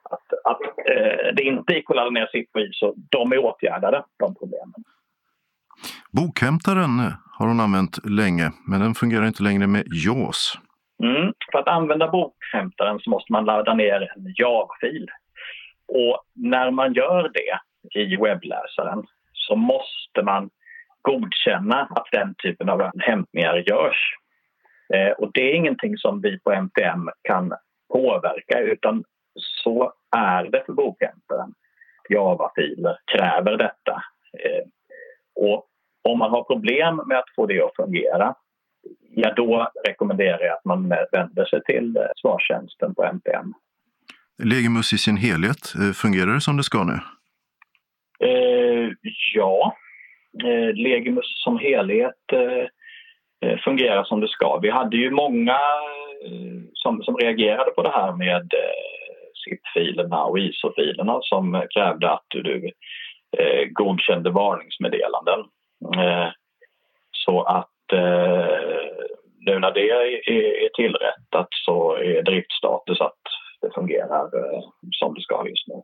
att, 0.03 0.33
att 0.45 0.63
eh, 0.63 1.35
det 1.37 1.43
inte 1.43 1.75
gick 1.75 1.91
att 1.91 1.97
ladda 1.97 2.11
ner 2.11 2.27
sitt 2.27 2.51
så 2.73 2.95
de 3.11 3.33
är 3.33 3.39
åtgärdade, 3.45 4.05
de 4.19 4.35
problemen. 4.35 4.75
Bokhämtaren 6.13 6.99
har 7.39 7.47
hon 7.47 7.61
använt 7.61 7.99
länge, 8.05 8.51
men 8.69 8.81
den 8.81 8.95
fungerar 8.95 9.27
inte 9.27 9.43
längre 9.43 9.67
med 9.67 9.85
JAWS. 10.07 10.59
Mm. 11.03 11.33
För 11.53 11.59
att 11.59 11.69
använda 11.69 12.09
bokhämtaren 12.09 12.99
så 12.99 13.11
måste 13.11 13.33
man 13.33 13.45
ladda 13.45 13.75
ner 13.75 14.01
en 14.17 14.35
JAW-fil. 14.37 15.07
Och 15.89 16.23
när 16.35 16.71
man 16.71 16.93
gör 16.93 17.31
det 17.35 17.59
i 18.01 18.17
webbläsaren 18.17 19.07
så 19.33 19.57
måste 19.57 20.23
man 20.23 20.51
godkänna 21.03 21.81
att 21.91 22.07
den 22.13 22.35
typen 22.43 22.69
av 22.69 22.91
hämtningar 22.99 23.57
görs. 23.57 24.17
Eh, 24.95 25.11
och 25.11 25.31
det 25.35 25.41
är 25.41 25.55
ingenting 25.55 25.99
som 25.99 26.21
vi 26.21 26.39
på 26.39 26.53
MTM 26.53 27.11
kan 27.23 27.53
påverka 27.93 28.59
utan 28.59 29.05
så 29.35 29.93
är 30.17 30.45
det 30.45 30.63
för 30.67 30.73
bokhämtaren. 30.73 31.55
Java-filer 32.09 32.99
kräver 33.13 33.57
detta. 33.57 34.03
Eh, 34.39 34.67
och 35.35 35.67
om 36.03 36.19
man 36.19 36.31
har 36.31 36.45
problem 36.45 37.01
med 37.07 37.19
att 37.19 37.35
få 37.37 37.47
det 37.47 37.63
att 37.63 37.77
fungera 37.77 38.35
ja 39.15 39.33
då 39.37 39.73
rekommenderar 39.87 40.41
jag 40.41 40.57
att 40.57 40.65
man 40.65 40.89
vänder 41.13 41.45
sig 41.45 41.65
till 41.65 41.97
eh, 41.97 42.03
svarstjänsten 42.17 42.95
på 42.95 43.05
MTM. 43.05 43.53
Legimus 44.43 44.93
i 44.93 44.99
sin 44.99 45.17
helhet, 45.17 45.67
fungerar 45.95 46.35
det 46.35 46.41
som 46.41 46.57
det 46.57 46.63
ska 46.63 46.85
nu? 46.85 46.99
Eh, 48.29 48.91
ja, 49.35 49.77
eh, 50.45 50.75
Legimus 50.75 51.43
som 51.45 51.59
helhet 51.59 52.33
eh, 52.33 52.41
Eh, 52.41 52.69
Eh, 53.43 53.59
fungera 53.59 54.05
som 54.05 54.21
det 54.21 54.29
ska. 54.29 54.59
Vi 54.59 54.71
hade 54.71 54.97
ju 54.97 55.11
många 55.11 55.59
eh, 56.25 56.63
som, 56.73 57.03
som 57.03 57.17
reagerade 57.17 57.71
på 57.71 57.83
det 57.83 57.91
här 57.91 58.13
med 58.13 58.43
eh, 58.55 59.23
SIP-filerna 59.35 60.25
och 60.25 60.39
ISO-filerna 60.39 61.19
som 61.23 61.67
krävde 61.75 62.11
att 62.11 62.27
du 62.29 62.71
eh, 63.39 63.65
godkände 63.71 64.31
varningsmeddelanden. 64.31 65.41
Eh, 65.97 66.29
så 67.11 67.43
att 67.43 67.93
eh, 67.93 68.47
nu 69.47 69.59
när 69.59 69.71
det 69.71 69.91
är, 69.91 70.31
är 70.31 70.69
tillrättat 70.75 71.49
så 71.51 71.97
är 71.97 72.23
driftstatus 72.23 73.01
att 73.01 73.23
det 73.61 73.75
fungerar 73.75 74.25
eh, 74.25 74.61
som 74.91 75.15
det 75.15 75.21
ska 75.21 75.49
just 75.49 75.69
nu 75.69 75.83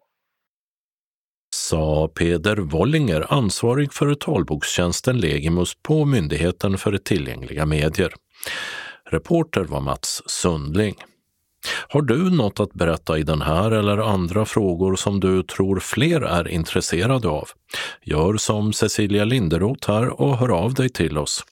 sa 1.68 2.08
Peder 2.08 2.56
Wollinger, 2.56 3.26
ansvarig 3.32 3.92
för 3.92 4.14
talbokstjänsten 4.14 5.20
Legimus 5.20 5.72
på 5.82 6.04
Myndigheten 6.04 6.78
för 6.78 6.98
tillgängliga 6.98 7.66
medier. 7.66 8.12
Reporter 9.10 9.64
var 9.64 9.80
Mats 9.80 10.22
Sundling. 10.26 10.94
Har 11.88 12.02
du 12.02 12.30
något 12.30 12.60
att 12.60 12.72
berätta 12.72 13.18
i 13.18 13.22
den 13.22 13.42
här 13.42 13.70
eller 13.70 13.98
andra 13.98 14.44
frågor 14.44 14.96
som 14.96 15.20
du 15.20 15.42
tror 15.42 15.80
fler 15.80 16.20
är 16.20 16.48
intresserade 16.48 17.28
av? 17.28 17.48
Gör 18.02 18.36
som 18.36 18.72
Cecilia 18.72 19.24
Linderoth 19.24 19.90
här 19.90 20.20
och 20.20 20.38
hör 20.38 20.48
av 20.48 20.74
dig 20.74 20.88
till 20.88 21.18
oss. 21.18 21.44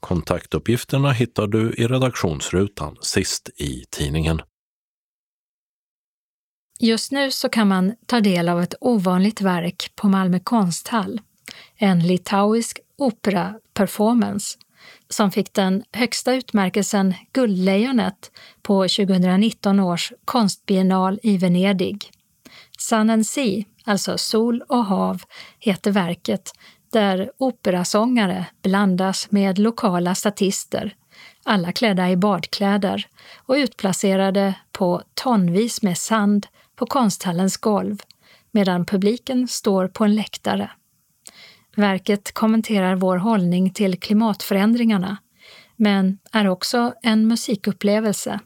Kontaktuppgifterna 0.00 1.12
hittar 1.12 1.46
du 1.46 1.72
i 1.72 1.86
redaktionsrutan 1.86 2.96
sist 3.00 3.50
i 3.56 3.84
tidningen. 3.90 4.40
Just 6.84 7.12
nu 7.12 7.30
så 7.30 7.48
kan 7.48 7.68
man 7.68 7.94
ta 8.06 8.20
del 8.20 8.48
av 8.48 8.62
ett 8.62 8.74
ovanligt 8.80 9.40
verk 9.40 9.92
på 9.94 10.08
Malmö 10.08 10.38
konsthall, 10.38 11.20
en 11.76 12.06
litauisk 12.06 12.80
opera-performance 12.98 14.58
som 15.08 15.30
fick 15.30 15.54
den 15.54 15.84
högsta 15.92 16.34
utmärkelsen 16.34 17.14
Guldlejonet 17.32 18.30
på 18.62 18.82
2019 18.82 19.80
års 19.80 20.12
konstbiennal 20.24 21.20
i 21.22 21.36
Venedig. 21.36 22.10
Sun 22.78 23.10
and 23.10 23.26
Sea, 23.26 23.64
alltså 23.84 24.18
Sol 24.18 24.62
och 24.68 24.84
hav, 24.84 25.22
heter 25.58 25.90
verket 25.90 26.52
där 26.92 27.30
operasångare 27.38 28.46
blandas 28.62 29.30
med 29.30 29.58
lokala 29.58 30.14
statister, 30.14 30.94
alla 31.44 31.72
klädda 31.72 32.10
i 32.10 32.16
badkläder 32.16 33.06
och 33.36 33.54
utplacerade 33.54 34.54
på 34.72 35.02
tonvis 35.14 35.82
med 35.82 35.98
sand 35.98 36.46
på 36.76 36.86
konsthallens 36.86 37.56
golv 37.56 38.02
medan 38.50 38.86
publiken 38.86 39.48
står 39.48 39.88
på 39.88 40.04
en 40.04 40.14
läktare. 40.14 40.70
Verket 41.76 42.34
kommenterar 42.34 42.96
vår 42.96 43.16
hållning 43.16 43.72
till 43.72 44.00
klimatförändringarna, 44.00 45.16
men 45.76 46.18
är 46.32 46.48
också 46.48 46.94
en 47.02 47.28
musikupplevelse. 47.28 48.40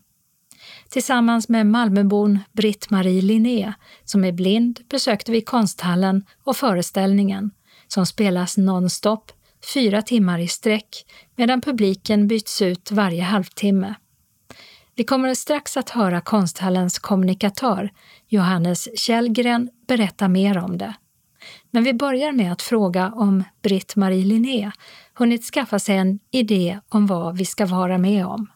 Tillsammans 0.89 1.49
med 1.49 1.67
Malmöbon 1.67 2.39
Britt-Marie 2.53 3.23
Linné, 3.23 3.73
som 4.05 4.25
är 4.25 4.33
blind, 4.33 4.81
besökte 4.89 5.33
vi 5.33 5.41
konsthallen 5.41 6.25
och 6.45 6.57
föreställningen, 6.57 7.51
som 7.89 8.07
spelas 8.07 8.57
nonstop, 8.57 9.33
fyra 9.75 10.03
timmar 10.03 10.39
i 10.39 10.49
sträck, 10.49 10.89
medan 11.37 11.61
publiken 11.61 12.29
byts 12.29 12.63
ut 12.63 12.91
varje 12.91 13.23
halvtimme. 13.23 13.95
Vi 14.99 15.05
kommer 15.05 15.35
strax 15.35 15.77
att 15.77 15.91
höra 15.91 16.21
konsthallens 16.21 16.99
kommunikatör 16.99 17.91
Johannes 18.29 18.99
Källgren 18.99 19.71
berätta 19.89 20.29
mer 20.29 20.59
om 20.59 20.79
det. 20.79 20.95
Men 21.71 21.85
vi 21.85 21.95
börjar 21.95 22.33
med 22.33 22.53
att 22.53 22.63
fråga 22.63 23.13
om 23.17 23.45
Britt-Marie 23.63 24.25
Linné 24.25 24.71
hunnit 25.15 25.45
skaffa 25.45 25.79
sig 25.79 25.97
en 25.97 26.19
idé 26.31 26.81
om 26.89 27.07
vad 27.07 27.39
vi 27.39 27.45
ska 27.45 27.67
vara 27.67 27.99
med 27.99 28.27
om. 28.27 28.47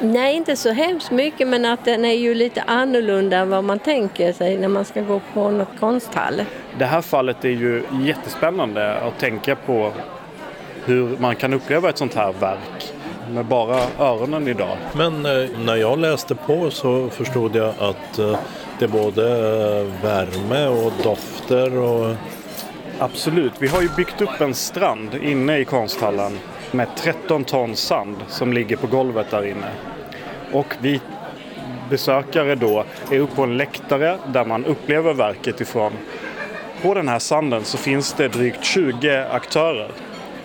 Nej, 0.00 0.36
inte 0.36 0.56
så 0.56 0.72
hemskt 0.72 1.10
mycket, 1.10 1.48
men 1.48 1.64
att 1.64 1.84
den 1.84 2.04
är 2.04 2.14
ju 2.14 2.34
lite 2.34 2.62
annorlunda 2.62 3.36
än 3.36 3.50
vad 3.50 3.64
man 3.64 3.78
tänker 3.78 4.32
sig 4.32 4.58
när 4.58 4.68
man 4.68 4.84
ska 4.84 5.02
gå 5.02 5.20
på 5.34 5.50
något 5.50 5.78
konsthall. 5.80 6.42
Det 6.78 6.86
här 6.86 7.02
fallet 7.02 7.44
är 7.44 7.48
ju 7.48 7.84
jättespännande 8.04 9.00
att 9.00 9.18
tänka 9.18 9.56
på 9.56 9.92
hur 10.84 11.18
man 11.18 11.36
kan 11.36 11.52
uppleva 11.52 11.90
ett 11.90 11.98
sånt 11.98 12.14
här 12.14 12.32
verk 12.32 12.92
med 13.30 13.44
bara 13.44 13.80
öronen 13.98 14.48
idag. 14.48 14.76
Men 14.92 15.26
eh, 15.26 15.48
när 15.64 15.76
jag 15.76 15.98
läste 15.98 16.34
på 16.34 16.70
så 16.70 17.08
förstod 17.08 17.56
jag 17.56 17.74
att 17.78 18.18
eh, 18.18 18.38
det 18.78 18.84
är 18.84 18.88
både 18.88 19.28
eh, 19.30 20.02
värme 20.02 20.66
och 20.66 20.92
dofter 21.02 21.76
och 21.76 22.16
Absolut, 22.98 23.52
vi 23.58 23.68
har 23.68 23.82
ju 23.82 23.88
byggt 23.96 24.20
upp 24.20 24.40
en 24.40 24.54
strand 24.54 25.14
inne 25.14 25.58
i 25.58 25.64
konsthallen 25.64 26.38
med 26.70 26.88
13 26.96 27.44
ton 27.44 27.76
sand 27.76 28.16
som 28.28 28.52
ligger 28.52 28.76
på 28.76 28.86
golvet 28.86 29.30
där 29.30 29.46
inne. 29.46 29.70
Och 30.52 30.74
vi 30.80 31.00
besökare 31.90 32.54
då 32.54 32.84
är 33.10 33.18
uppe 33.18 33.36
på 33.36 33.42
en 33.42 33.56
läktare 33.56 34.18
där 34.26 34.44
man 34.44 34.64
upplever 34.64 35.14
verket 35.14 35.60
ifrån. 35.60 35.92
På 36.82 36.94
den 36.94 37.08
här 37.08 37.18
sanden 37.18 37.64
så 37.64 37.78
finns 37.78 38.12
det 38.12 38.28
drygt 38.28 38.64
20 38.64 39.26
aktörer. 39.30 39.88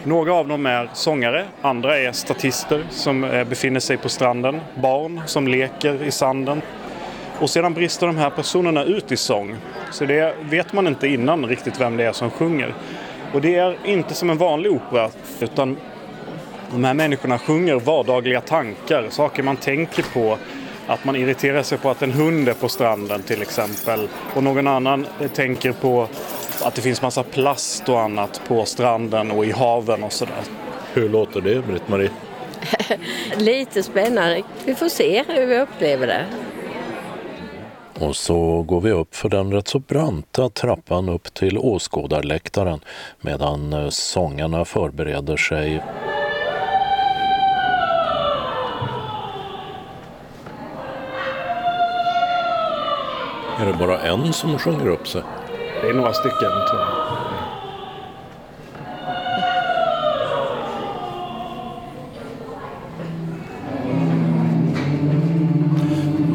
Några 0.08 0.34
av 0.34 0.48
dem 0.48 0.66
är 0.66 0.90
sångare, 0.94 1.46
andra 1.62 1.98
är 1.98 2.12
statister 2.12 2.86
som 2.90 3.24
eh, 3.24 3.44
befinner 3.44 3.80
sig 3.80 3.98
på 3.98 4.10
stranden, 4.10 4.62
barn 4.76 5.22
som 5.26 5.48
leker 5.48 6.04
i 6.04 6.12
sanden. 6.12 6.62
Och 7.40 7.50
sedan 7.50 7.74
brister 7.74 8.08
de 8.08 8.18
här 8.18 8.30
personerna 8.30 8.84
ut 8.84 9.12
i 9.12 9.18
sång. 9.18 9.56
Så 9.92 10.06
det 10.06 10.36
vet 10.42 10.74
man 10.74 10.88
inte 10.88 11.08
innan 11.08 11.46
riktigt 11.46 11.82
vem 11.82 11.98
det 11.98 12.04
är 12.04 12.12
som 12.12 12.32
sjunger. 12.32 12.74
Och 13.34 13.42
det 13.42 13.56
är 13.56 13.78
inte 13.86 14.14
som 14.14 14.30
en 14.30 14.38
vanlig 14.38 14.72
opera 14.72 15.10
utan 15.40 15.78
de 16.72 16.84
här 16.84 16.94
människorna 16.94 17.40
sjunger 17.40 17.76
vardagliga 17.76 18.42
tankar, 18.42 19.08
saker 19.10 19.44
man 19.44 19.58
tänker 19.58 20.04
på. 20.14 20.38
Att 20.88 21.06
man 21.06 21.16
irriterar 21.16 21.64
sig 21.64 21.78
på 21.78 21.90
att 21.90 22.02
en 22.02 22.12
hund 22.12 22.50
är 22.50 22.54
på 22.54 22.70
stranden 22.70 23.22
till 23.22 23.42
exempel. 23.42 24.08
Och 24.34 24.44
någon 24.44 24.68
annan 24.68 25.08
tänker 25.34 25.72
på 25.72 26.08
att 26.64 26.76
det 26.76 26.82
finns 26.82 27.02
massa 27.02 27.24
plast 27.24 27.90
och 27.90 28.02
annat 28.02 28.42
på 28.48 28.66
stranden 28.66 29.32
och 29.32 29.46
i 29.46 29.52
haven 29.52 30.04
och 30.04 30.14
sådär. 30.14 30.44
hur 30.94 31.10
låter 31.10 31.42
det 31.42 31.68
Britt-Marie? 31.68 32.12
Lite 33.38 33.84
spännande. 33.84 34.44
Vi 34.66 34.76
får 34.76 34.90
se 34.90 35.24
hur 35.28 35.46
vi 35.46 35.60
upplever 35.60 36.08
det. 36.08 36.26
Och 38.00 38.16
så 38.16 38.62
går 38.62 38.82
vi 38.82 38.92
upp 38.92 39.16
för 39.16 39.30
den 39.30 39.54
rätt 39.54 39.68
så 39.68 39.80
branta 39.80 40.50
trappan 40.50 41.10
upp 41.10 41.34
till 41.34 41.58
åskådarläktaren 41.58 42.80
medan 43.22 43.74
eh, 43.74 43.90
sångarna 43.90 44.66
förbereder 44.66 45.38
sig. 45.38 45.84
Är 53.60 53.66
det 53.66 53.74
bara 53.74 54.00
en 54.00 54.34
som 54.34 54.60
sjunger 54.60 54.88
upp 54.88 55.08
sig? 55.08 55.22
Det 55.82 55.90
är 55.90 55.94
några 55.94 56.14
stycken 56.14 56.40
tror 56.40 56.82
jag. 56.82 56.90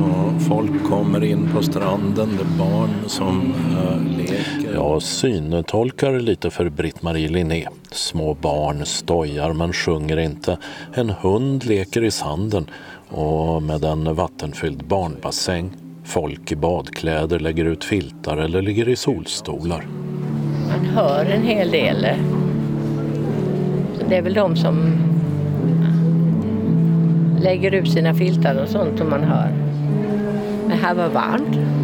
Ja, 0.00 0.38
folk 0.48 0.84
kommer 0.88 1.24
in 1.24 1.48
på 1.54 1.62
stranden, 1.62 2.28
det 2.36 2.42
är 2.42 2.58
barn 2.58 2.90
som 3.06 3.54
äh, 3.78 4.16
leker. 4.16 4.74
Ja, 4.74 5.00
synetolkar 5.00 6.20
lite 6.20 6.50
för 6.50 6.68
Britt-Marie 6.68 7.28
Linné. 7.28 7.68
Små 7.90 8.34
barn 8.34 8.86
stojar 8.86 9.52
men 9.52 9.72
sjunger 9.72 10.16
inte. 10.16 10.58
En 10.94 11.10
hund 11.10 11.64
leker 11.64 12.04
i 12.04 12.10
sanden 12.10 12.66
och 13.08 13.62
med 13.62 13.84
en 13.84 14.14
vattenfylld 14.14 14.84
barnbassäng. 14.84 15.81
Folk 16.04 16.52
i 16.52 16.56
badkläder 16.56 17.38
lägger 17.38 17.64
ut 17.64 17.84
filtar 17.84 18.36
eller 18.36 18.62
ligger 18.62 18.88
i 18.88 18.96
solstolar. 18.96 19.86
Man 20.68 20.86
hör 20.86 21.24
en 21.24 21.42
hel 21.42 21.70
del. 21.70 22.06
Så 23.98 24.06
det 24.08 24.16
är 24.16 24.22
väl 24.22 24.34
de 24.34 24.56
som 24.56 24.92
lägger 27.42 27.74
ut 27.74 27.92
sina 27.92 28.14
filtar 28.14 28.62
och 28.62 28.68
sånt 28.68 28.98
som 28.98 29.10
man 29.10 29.22
hör. 29.22 29.48
Men 30.68 30.78
här 30.78 30.94
var 30.94 31.08
varmt. 31.08 31.81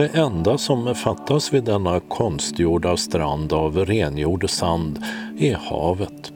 Det 0.00 0.08
enda 0.18 0.58
som 0.58 0.94
fattas 0.94 1.52
vid 1.52 1.64
denna 1.64 2.00
konstgjorda 2.00 2.96
strand 2.96 3.52
av 3.52 3.84
rengjord 3.84 4.50
sand 4.50 5.04
är 5.38 5.54
havet. 5.54 6.32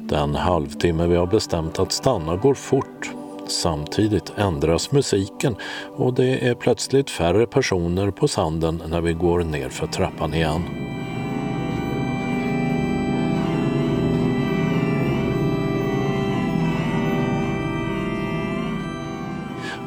Den 0.00 0.34
halvtimme 0.34 1.06
vi 1.06 1.16
har 1.16 1.26
bestämt 1.26 1.78
att 1.78 1.92
stanna 1.92 2.36
går 2.36 2.54
fort. 2.54 3.10
Samtidigt 3.46 4.32
ändras 4.36 4.92
musiken 4.92 5.56
och 5.96 6.14
det 6.14 6.48
är 6.48 6.54
plötsligt 6.54 7.10
färre 7.10 7.46
personer 7.46 8.10
på 8.10 8.28
sanden 8.28 8.82
när 8.88 9.00
vi 9.00 9.12
går 9.12 9.44
ner 9.44 9.68
för 9.68 9.86
trappan 9.86 10.34
igen. 10.34 10.62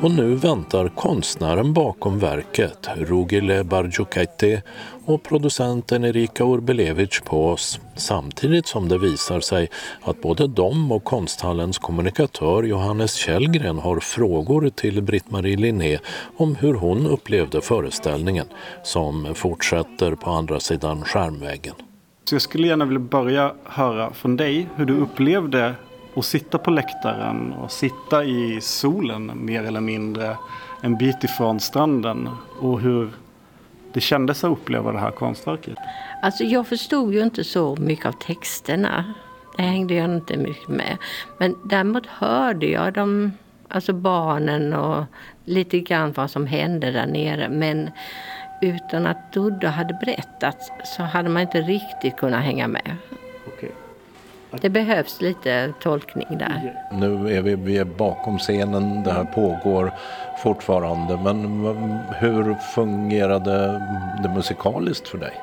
Och 0.06 0.12
nu 0.12 0.36
väntar 0.36 0.88
konstnären 0.88 1.74
bakom 1.74 2.20
verket, 2.20 2.90
Rugile 2.96 3.64
Barjukaiti 3.64 4.62
och 5.06 5.24
producenten 5.24 6.06
Erika 6.06 6.44
Urbelevic 6.44 7.22
på 7.26 7.48
oss 7.48 7.80
samtidigt 7.96 8.68
som 8.68 8.90
det 8.90 8.98
visar 8.98 9.40
sig 9.40 9.70
att 10.02 10.22
både 10.22 10.48
de 10.48 10.92
och 10.92 11.04
konsthallens 11.04 11.78
kommunikatör 11.78 12.64
Johannes 12.64 13.14
Källgren 13.14 13.78
har 13.78 14.00
frågor 14.00 14.70
till 14.70 15.02
Britt-Marie 15.02 15.58
Linné 15.58 16.00
om 16.38 16.56
hur 16.56 16.74
hon 16.74 17.06
upplevde 17.06 17.62
föreställningen 17.62 18.48
som 18.84 19.36
fortsätter 19.36 20.16
på 20.16 20.30
andra 20.30 20.60
sidan 20.60 21.04
skärmväggen. 21.04 21.76
Så 22.26 22.36
jag 22.36 22.42
skulle 22.42 22.68
gärna 22.68 22.86
vilja 22.86 23.00
börja 23.00 23.54
höra 23.64 24.14
från 24.14 24.38
dig 24.38 24.68
hur 24.76 24.86
du 24.86 24.98
upplevde 24.98 25.74
och 26.16 26.26
sitta 26.26 26.58
på 26.58 26.72
läktaren 26.72 27.54
och 27.54 27.72
sitta 27.72 28.24
i 28.24 28.62
solen 28.62 29.32
mer 29.46 29.64
eller 29.64 29.82
mindre 29.82 30.38
en 30.82 30.98
bit 30.98 31.24
ifrån 31.24 31.60
stranden 31.60 32.30
och 32.60 32.80
hur 32.80 33.12
det 33.94 34.02
kändes 34.02 34.44
att 34.44 34.52
uppleva 34.52 34.92
det 34.92 35.00
här 35.00 35.12
konstverket. 35.12 35.78
Alltså 36.22 36.44
jag 36.44 36.68
förstod 36.68 37.14
ju 37.14 37.24
inte 37.24 37.44
så 37.44 37.76
mycket 37.76 38.06
av 38.06 38.12
texterna. 38.12 39.14
Det 39.58 39.64
hängde 39.64 39.94
jag 39.94 40.06
inte 40.06 40.38
mycket 40.38 40.68
med. 40.68 40.98
Men 41.38 41.56
däremot 41.64 42.06
hörde 42.06 42.66
jag 42.66 42.94
dem, 42.94 43.32
alltså 43.68 43.94
barnen 43.94 44.74
och 44.74 45.04
lite 45.46 45.80
grann 45.80 46.12
vad 46.12 46.32
som 46.32 46.48
hände 46.48 46.92
där 46.92 47.08
nere. 47.08 47.50
Men 47.50 47.90
utan 48.62 49.08
att 49.08 49.34
Dudda 49.34 49.70
hade 49.70 49.94
berättat 49.94 50.72
så 50.84 51.04
hade 51.04 51.30
man 51.30 51.42
inte 51.42 51.62
riktigt 51.62 52.18
kunnat 52.18 52.44
hänga 52.44 52.68
med. 52.68 52.98
Det 54.62 54.70
behövs 54.70 55.22
lite 55.22 55.74
tolkning 55.82 56.38
där. 56.38 56.74
Nu 56.92 57.38
är 57.38 57.42
vi, 57.42 57.56
vi 57.56 57.78
är 57.78 57.86
bakom 57.86 58.38
scenen, 58.38 59.04
det 59.04 59.12
här 59.12 59.24
pågår 59.24 59.94
fortfarande. 60.44 61.18
Men 61.18 61.68
hur 62.20 62.56
fungerade 62.56 63.82
det 64.24 64.30
musikaliskt 64.30 65.08
för 65.08 65.18
dig? 65.18 65.34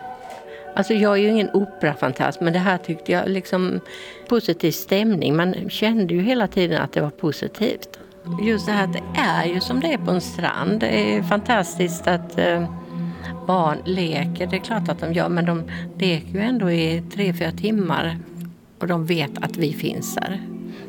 Alltså 0.75 0.95
jag 0.95 1.13
är 1.13 1.23
ju 1.23 1.29
ingen 1.29 1.51
operafantast 1.53 2.41
men 2.41 2.53
det 2.53 2.59
här 2.59 2.79
tyckte 2.79 3.13
jag 3.13 3.29
liksom 3.29 3.81
positiv 4.29 4.71
stämning. 4.71 5.37
Man 5.37 5.71
kände 5.71 6.15
ju 6.15 6.23
hela 6.23 6.49
tiden 6.49 6.83
att 6.83 6.93
det 6.93 7.01
var 7.01 7.11
positivt. 7.11 7.99
Just 8.43 8.67
det 8.67 8.73
här 8.73 8.85
att 8.85 8.93
det 8.93 9.03
är 9.21 9.45
ju 9.45 9.61
som 9.61 9.81
det 9.81 9.93
är 9.93 9.99
på 9.99 10.11
en 10.11 10.21
strand. 10.21 10.81
Det 10.81 11.17
är 11.17 11.23
fantastiskt 11.23 12.07
att 12.07 12.39
eh, 12.39 12.71
barn 13.47 13.79
leker. 13.85 14.47
Det 14.47 14.57
är 14.57 14.61
klart 14.61 14.89
att 14.89 15.01
de 15.01 15.13
gör 15.13 15.29
men 15.29 15.47
de 15.47 15.63
leker 15.99 16.29
ju 16.29 16.41
ändå 16.41 16.71
i 16.71 17.03
tre, 17.15 17.35
fyra 17.35 17.51
timmar 17.51 18.17
och 18.83 18.89
de 18.89 19.07
vet 19.07 19.45
att 19.45 19.57
vi 19.57 19.73
finns 19.73 20.15
där. 20.15 20.41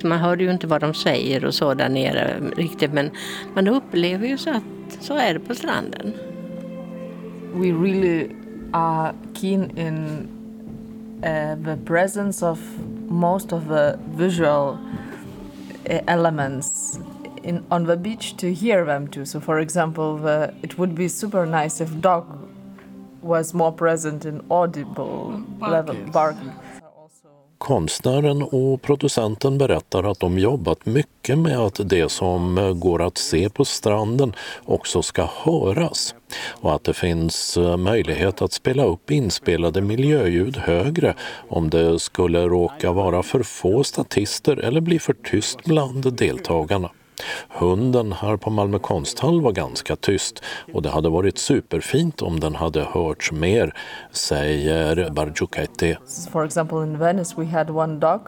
Man 0.03 0.19
hörde 0.19 0.43
ju 0.43 0.51
inte 0.51 0.67
vad 0.67 0.81
de 0.81 0.93
säger 0.93 1.45
och 1.45 1.53
så 1.53 1.73
där 1.73 1.89
nere 1.89 2.39
riktigt 2.57 2.93
men 2.93 3.11
man 3.53 3.67
upplever 3.67 4.27
ju 4.27 4.37
så 4.37 4.49
att 4.49 4.63
så 4.99 5.17
är 5.17 5.33
det 5.33 5.39
på 5.39 5.55
stranden. 5.55 6.13
we 7.53 7.71
really 7.71 8.35
are 8.73 9.13
keen 9.35 9.77
in 9.77 11.19
uh, 11.23 11.55
the 11.55 11.77
presence 11.85 12.41
of 12.41 12.59
most 13.09 13.53
of 13.53 13.67
the 13.67 13.99
visual 14.07 14.79
uh, 15.89 16.01
elements 16.07 16.99
in 17.43 17.63
on 17.69 17.85
the 17.85 17.95
beach 17.95 18.35
to 18.37 18.53
hear 18.53 18.85
them 18.85 19.07
too. 19.07 19.25
So, 19.25 19.39
for 19.39 19.59
example, 19.59 20.17
the, 20.17 20.53
it 20.63 20.77
would 20.77 20.95
be 20.95 21.07
super 21.07 21.45
nice 21.45 21.81
if 21.81 21.89
dog 22.01 22.25
was 23.21 23.53
more 23.53 23.71
present 23.71 24.25
in 24.25 24.41
audible 24.49 25.43
level 25.61 25.95
barking. 26.11 26.51
Konstnären 27.63 28.41
och 28.41 28.81
producenten 28.81 29.57
berättar 29.57 30.03
att 30.03 30.19
de 30.19 30.39
jobbat 30.39 30.85
mycket 30.85 31.37
med 31.37 31.59
att 31.59 31.89
det 31.89 32.09
som 32.09 32.73
går 32.79 33.01
att 33.01 33.17
se 33.17 33.49
på 33.49 33.65
stranden 33.65 34.35
också 34.65 35.01
ska 35.01 35.27
höras 35.43 36.15
och 36.49 36.75
att 36.75 36.83
det 36.83 36.93
finns 36.93 37.57
eh, 37.57 37.77
möjlighet 37.77 38.41
att 38.41 38.53
spela 38.53 38.83
upp 38.83 39.11
inspelade 39.11 39.81
miljöljud 39.81 40.57
högre 40.57 41.15
om 41.49 41.69
det 41.69 41.99
skulle 41.99 42.47
råka 42.47 42.91
vara 42.91 43.23
för 43.23 43.43
få 43.43 43.83
statister 43.83 44.57
eller 44.57 44.81
bli 44.81 44.99
för 44.99 45.13
tyst 45.13 45.63
bland 45.63 46.13
deltagarna. 46.13 46.89
Hunden 47.47 48.13
här 48.13 48.37
på 48.37 48.49
Malmö 48.49 48.79
konsthall 48.79 49.41
var 49.41 49.51
ganska 49.51 49.95
tyst 49.95 50.43
och 50.73 50.81
det 50.81 50.89
hade 50.89 51.09
varit 51.09 51.37
superfint 51.37 52.21
om 52.21 52.39
den 52.39 52.55
hade 52.55 52.83
hörts 52.83 53.31
mer, 53.31 53.73
säger 54.11 55.09
Barjukaite. 55.09 55.97
For 56.31 56.45
example, 56.45 56.77
in 56.77 56.97
Venice 56.97 57.33
we 57.37 57.45
had 57.45 57.69
one 57.69 57.99
dog 57.99 58.21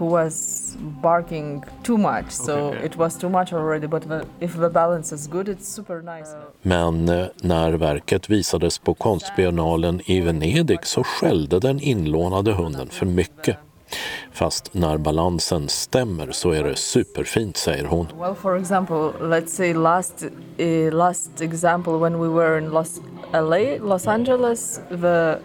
who 0.00 0.08
was 0.08 0.76
barking 1.02 1.62
too 1.82 1.98
much, 1.98 2.30
so 2.30 2.74
it 2.84 2.96
was 2.96 3.18
too 3.18 3.28
much 3.28 3.52
already. 3.52 3.86
But 3.86 4.04
if 4.40 4.54
the 4.54 4.70
balance 4.70 5.14
is 5.14 5.26
good, 5.26 5.48
it's 5.48 5.74
super 5.74 6.02
nice. 6.02 6.36
Men 6.62 7.08
eh, 7.08 7.26
när 7.42 7.72
verket 7.72 8.30
visades 8.30 8.78
på 8.78 8.94
konstbiennalen 8.94 10.00
i 10.04 10.20
Venedig 10.20 10.86
så 10.86 11.04
skällde 11.04 11.60
den 11.60 11.80
inlånade 11.80 12.52
hunden 12.52 12.88
för 12.88 13.06
mycket. 13.06 13.56
Fast 14.32 14.74
när 14.74 14.98
balansen 14.98 15.68
stämmer 15.68 16.32
så 16.32 16.50
är 16.50 16.64
det 16.64 16.76
superfint, 16.76 17.56
säger 17.56 17.84
hon. 17.84 18.06
Well, 18.18 18.34
for 18.34 18.58
example, 18.58 19.12
let's 19.20 19.46
say 19.46 19.74
last, 19.74 20.24
uh, 20.58 20.92
last 20.92 21.40
example 21.40 21.92
when 21.92 22.20
we 22.20 22.28
were 22.28 22.58
in 22.58 22.70
Los, 22.70 23.00
LA, 23.32 23.88
Los 23.88 24.06
Angeles, 24.06 24.80
the, 24.88 25.38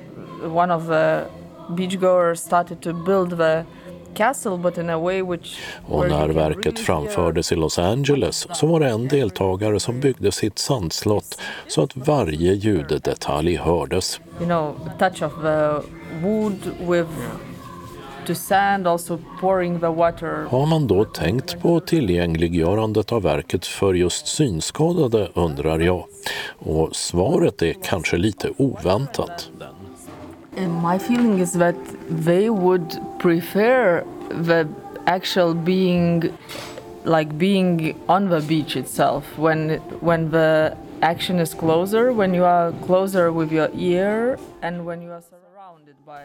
one 0.47 0.73
of 0.75 0.88
the 0.88 1.21
beachgoers 1.69 2.36
started 2.36 2.81
to 2.81 2.93
build 2.93 3.38
the 3.38 3.65
och 5.88 6.08
när 6.08 6.29
verket 6.29 6.79
framfördes 6.79 7.51
i 7.51 7.55
Los 7.55 7.79
Angeles 7.79 8.47
så 8.53 8.67
var 8.67 8.79
det 8.79 8.89
en 8.89 9.08
deltagare 9.08 9.79
som 9.79 9.99
byggde 9.99 10.31
sitt 10.31 10.60
sandslott 10.60 11.41
så 11.67 11.81
att 11.81 11.95
varje 11.95 12.53
ljuddetalj 12.53 13.55
hördes. 13.55 14.19
You 14.39 14.45
know, 14.45 14.75
touch 14.99 15.23
of 15.23 15.34
the 15.41 15.81
wood 16.21 16.60
with 16.88 17.10
har 20.49 20.65
man 20.65 20.88
då 20.88 21.05
tänkt 21.05 21.61
på 21.61 21.79
tillgängliggörandet 21.79 23.11
av 23.11 23.23
verket 23.23 23.65
för 23.65 23.93
just 23.93 24.27
synskadade 24.27 25.29
undrar 25.33 25.79
jag. 25.79 26.05
Och 26.57 26.95
svaret 26.95 27.61
är 27.61 27.73
kanske 27.83 28.17
lite 28.17 28.49
oväntat. 28.57 29.49
My 30.57 30.95
feeling 30.95 31.41
is 31.41 31.53
that 31.53 31.75
they 32.25 32.49
would 32.49 32.97
prefer 33.19 34.03
the 34.29 34.65
actual 35.05 35.53
being 35.53 36.23
like 37.03 37.38
being 37.38 37.95
on 38.07 38.29
the 38.29 38.41
beach 38.41 38.75
itself 38.75 39.38
when 39.38 39.79
when 40.01 40.31
the 40.31 40.75
action 41.01 41.39
is 41.39 41.53
closer 41.53 42.11
when 42.11 42.33
you 42.33 42.43
are 42.43 42.73
closer 42.85 43.31
with 43.31 43.51
your 43.51 43.69
ear 43.75 44.38
and 44.61 44.85
when 44.85 45.01
you 45.01 45.11
are 45.11 45.21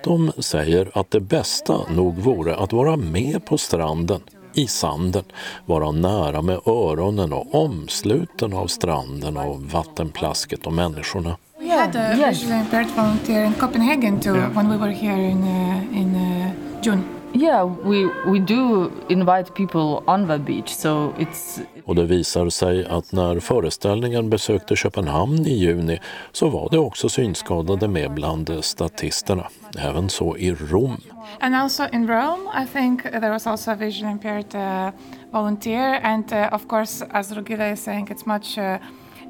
de 0.04 0.32
säger 0.38 0.90
att 0.94 1.10
det 1.10 1.20
bästa 1.20 1.80
nog 1.88 2.18
vore 2.18 2.56
att 2.56 2.72
vara 2.72 2.96
med 2.96 3.44
på 3.44 3.58
stranden, 3.58 4.20
i 4.54 4.66
sanden, 4.66 5.24
vara 5.66 5.90
nära 5.90 6.42
med 6.42 6.60
öronen 6.66 7.32
och 7.32 7.54
omsluten 7.54 8.52
av 8.52 8.66
stranden 8.66 9.36
och 9.36 9.62
vattenplasket 9.62 10.66
och 10.66 10.72
människorna. 10.72 11.36
We 11.58 11.68
had 11.68 11.96
a 11.96 12.14
visually 12.16 12.60
impaired 12.60 12.88
volunteer 12.96 13.44
in 13.44 13.52
Copenhagen 13.52 14.20
too 14.20 14.36
yeah. 14.36 14.50
when 14.52 14.70
we 14.70 14.76
were 14.76 14.92
here 14.92 15.30
in, 15.30 15.42
uh, 15.42 15.98
in 15.98 16.14
uh, 16.14 16.50
June. 16.82 17.19
Yeah, 17.32 17.64
we, 17.64 18.10
we 18.26 18.38
do 18.40 18.90
invite 19.08 19.54
people 19.54 20.02
on 20.06 20.26
the 20.26 20.38
beach, 20.38 20.68
so 20.68 21.14
it's... 21.18 21.60
Och 21.84 21.94
det 21.94 22.04
visar 22.04 22.50
sig 22.50 22.86
att 22.86 23.12
när 23.12 23.40
föreställningen 23.40 24.30
besökte 24.30 24.76
Köpenhamn 24.76 25.46
i 25.46 25.54
juni 25.54 26.00
så 26.32 26.48
var 26.48 26.68
det 26.70 26.78
också 26.78 27.08
synskadade 27.08 27.88
med 27.88 28.14
bland 28.14 28.64
statisterna, 28.64 29.46
även 29.78 30.08
så 30.08 30.36
i 30.36 30.54
Rom. 30.54 30.96
And 31.40 31.54
also 31.54 31.86
in 31.92 32.08
Rome, 32.08 32.62
I 32.62 32.66
think 32.66 33.02
there 33.02 33.30
was 33.30 33.46
also 33.46 33.70
a 33.70 33.74
vision 33.74 34.10
impaired 34.10 34.54
uh, 34.54 34.92
volunteer 35.30 36.00
and 36.02 36.32
uh, 36.32 36.54
of 36.54 36.68
course, 36.68 37.06
as 37.10 37.32
Rugila 37.32 37.72
is 37.72 37.84
saying, 37.84 38.08
it's 38.08 38.26
much 38.26 38.58
uh, 38.58 38.78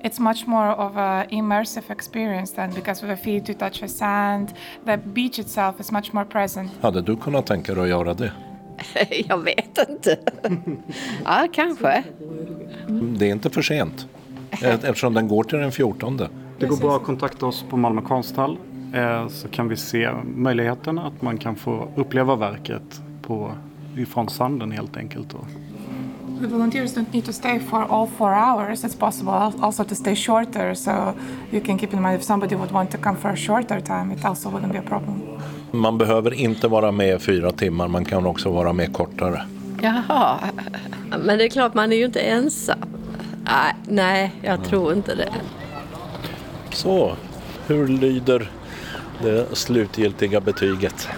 it's 0.04 0.20
much 0.20 0.46
more 0.46 0.74
of 0.74 0.96
an 0.96 1.26
immersive 1.30 1.90
experience 1.90 2.54
then 2.54 2.70
because 2.74 3.06
with 3.06 3.16
the 3.16 3.24
feet 3.24 3.48
you 3.48 3.58
touch 3.58 3.80
the 3.80 3.88
sand. 3.88 4.54
The 4.84 4.96
beach 4.96 5.38
itself 5.38 5.80
is 5.80 5.92
much 5.92 6.12
more 6.12 6.24
present. 6.24 6.70
Hade 6.80 7.02
du 7.02 7.16
kunnat 7.16 7.46
tänka 7.46 7.74
dig 7.74 7.82
att 7.82 7.88
göra 7.88 8.14
det? 8.14 8.32
Jag 9.28 9.38
vet 9.38 9.88
inte. 9.88 10.18
ja, 11.24 11.48
kanske. 11.52 12.04
Det 12.88 13.26
är 13.26 13.32
inte 13.32 13.50
för 13.50 13.62
sent 13.62 14.06
eftersom 14.60 15.14
den 15.14 15.28
går 15.28 15.44
till 15.44 15.58
den 15.58 15.72
14. 15.72 16.16
Det 16.58 16.66
går 16.66 16.76
bra 16.76 16.96
att 16.96 17.02
kontakta 17.02 17.46
oss 17.46 17.64
på 17.70 17.76
Malmö 17.76 18.02
konsthall 18.02 18.58
eh, 18.94 19.28
så 19.28 19.48
kan 19.48 19.68
vi 19.68 19.76
se 19.76 20.10
möjligheten 20.24 20.98
att 20.98 21.22
man 21.22 21.38
kan 21.38 21.56
få 21.56 21.88
uppleva 21.96 22.36
verket 22.36 23.02
på, 23.22 23.52
ifrån 23.96 24.28
sanden 24.28 24.70
helt 24.70 24.96
enkelt. 24.96 25.34
The 26.40 26.46
volunteers 26.46 26.94
don't 26.94 27.12
need 27.12 27.24
to 27.26 27.32
stay 27.32 27.58
for 27.58 27.84
all 27.84 28.06
four 28.06 28.34
hours. 28.34 28.84
It's 28.84 28.94
possible 28.94 29.52
also 29.60 29.84
to 29.84 29.94
stay 29.94 30.14
shorter. 30.14 30.74
So 30.74 31.14
you 31.50 31.60
can 31.60 31.78
keep 31.78 31.92
in 31.92 32.00
mind 32.02 32.16
if 32.16 32.24
somebody 32.24 32.54
would 32.54 32.72
want 32.72 32.90
to 32.90 32.98
come 32.98 33.16
for 33.16 33.28
a 33.28 33.36
shorter 33.36 33.80
time, 33.80 34.10
it 34.10 34.24
also 34.24 34.48
wouldn't 34.48 34.72
be 34.72 34.78
a 34.78 34.82
problem. 34.82 35.22
Man 35.72 35.98
behöver 35.98 36.34
inte 36.34 36.68
vara 36.68 36.92
med 36.92 37.22
fyra 37.22 37.52
timmar, 37.52 37.88
man 37.88 38.04
kan 38.04 38.26
också 38.26 38.50
vara 38.50 38.72
med 38.72 38.92
kortare. 38.92 39.42
Jaha, 39.82 40.38
men 41.18 41.38
det 41.38 41.44
är 41.44 41.48
klart 41.48 41.74
man 41.74 41.92
är 41.92 41.96
ju 41.96 42.04
inte 42.04 42.20
ensam. 42.20 42.78
Nej, 43.44 43.74
nej 43.88 44.32
jag 44.42 44.64
tror 44.64 44.92
inte 44.92 45.14
det. 45.14 45.32
Så, 46.72 47.16
hur 47.66 47.88
lyder 47.88 48.50
det 49.22 49.56
slutgiltiga 49.56 50.40
betyget? 50.40 51.08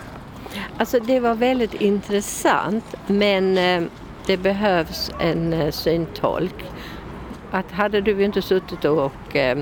Alltså 0.79 0.99
det 1.07 1.21
var 1.21 1.35
väldigt 1.35 1.75
intressant 1.75 2.85
men 3.07 3.59
eh, 3.59 3.83
det 4.27 4.37
behövs 4.37 5.11
en 5.21 5.53
eh, 5.53 5.71
syntolk. 5.71 6.65
Att 7.51 7.73
hade 7.73 8.01
du 8.01 8.25
inte 8.25 8.43
suttit 8.43 8.85
och 8.85 9.37
eh, 9.37 9.59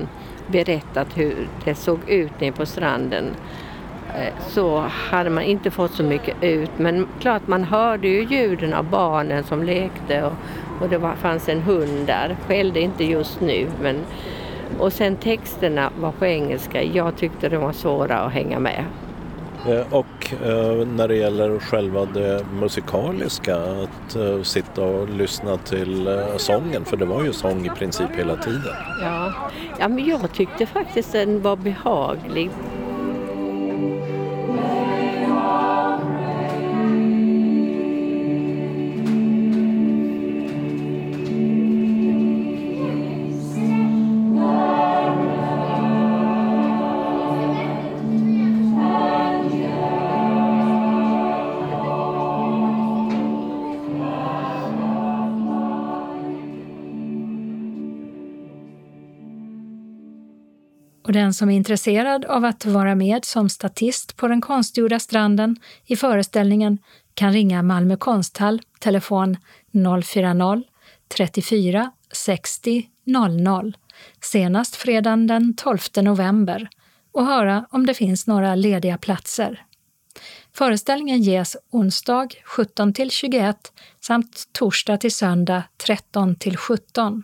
berättat 0.47 1.07
hur 1.17 1.47
det 1.65 1.75
såg 1.75 1.99
ut 2.09 2.39
nere 2.39 2.51
på 2.51 2.65
stranden 2.65 3.25
eh, 4.15 4.33
så 4.47 4.79
hade 4.87 5.29
man 5.29 5.43
inte 5.43 5.71
fått 5.71 5.93
så 5.93 6.03
mycket 6.03 6.43
ut. 6.43 6.71
Men 6.77 7.07
klart 7.19 7.47
man 7.47 7.63
hörde 7.63 8.07
ju 8.07 8.23
ljuden 8.23 8.73
av 8.73 8.89
barnen 8.89 9.43
som 9.43 9.63
lekte 9.63 10.23
och, 10.23 10.33
och 10.81 10.89
det 10.89 10.97
var, 10.97 11.15
fanns 11.15 11.49
en 11.49 11.61
hund 11.61 12.07
där. 12.07 12.35
Skällde 12.47 12.79
inte 12.79 13.03
just 13.03 13.41
nu 13.41 13.67
men 13.81 13.99
och 14.79 14.93
sen 14.93 15.15
texterna 15.15 15.91
var 15.99 16.11
på 16.11 16.25
engelska. 16.25 16.83
Jag 16.83 17.17
tyckte 17.17 17.49
de 17.49 17.57
var 17.57 17.71
svåra 17.71 18.19
att 18.19 18.31
hänga 18.31 18.59
med. 18.59 18.85
Eh, 19.67 19.93
och 19.93 20.33
eh, 20.45 20.87
när 20.87 21.07
det 21.07 21.15
gäller 21.15 21.59
själva 21.59 22.05
det 22.05 22.45
musikaliska, 22.53 23.55
att 23.55 24.15
eh, 24.15 24.41
sitta 24.43 24.81
och 24.81 25.09
lyssna 25.09 25.57
till 25.57 26.19
sången, 26.37 26.85
för 26.85 26.97
det 26.97 27.05
var 27.05 27.23
ju 27.23 27.33
sång 27.33 27.65
i 27.65 27.69
princip 27.69 28.09
hela 28.15 28.35
tiden. 28.35 28.75
Ja, 29.01 29.33
ja 29.79 29.87
men 29.87 30.05
jag 30.05 30.33
tyckte 30.33 30.65
faktiskt 30.65 31.11
den 31.11 31.41
var 31.41 31.55
behaglig. 31.55 32.49
Den 61.21 61.33
som 61.33 61.49
är 61.49 61.55
intresserad 61.55 62.25
av 62.25 62.45
att 62.45 62.65
vara 62.65 62.95
med 62.95 63.25
som 63.25 63.49
statist 63.49 64.17
på 64.17 64.27
den 64.27 64.41
konstgjorda 64.41 64.99
stranden 64.99 65.55
i 65.85 65.95
föreställningen 65.95 66.77
kan 67.13 67.33
ringa 67.33 67.63
Malmö 67.63 67.97
konsthall, 67.97 68.61
telefon 68.79 69.37
040-34 69.71 71.89
60 72.11 72.87
00 73.05 73.77
senast 74.21 74.75
fredagen 74.75 75.27
den 75.27 75.55
12 75.55 75.77
november 75.95 76.69
och 77.11 77.25
höra 77.25 77.65
om 77.69 77.85
det 77.85 77.93
finns 77.93 78.27
några 78.27 78.55
lediga 78.55 78.97
platser. 78.97 79.65
Föreställningen 80.53 81.21
ges 81.21 81.57
onsdag 81.71 82.27
17 82.45 82.93
21 83.09 83.73
samt 83.99 84.43
torsdag 84.51 84.97
till 84.97 85.15
söndag 85.15 85.63
13 85.77 86.35
17 86.57 87.23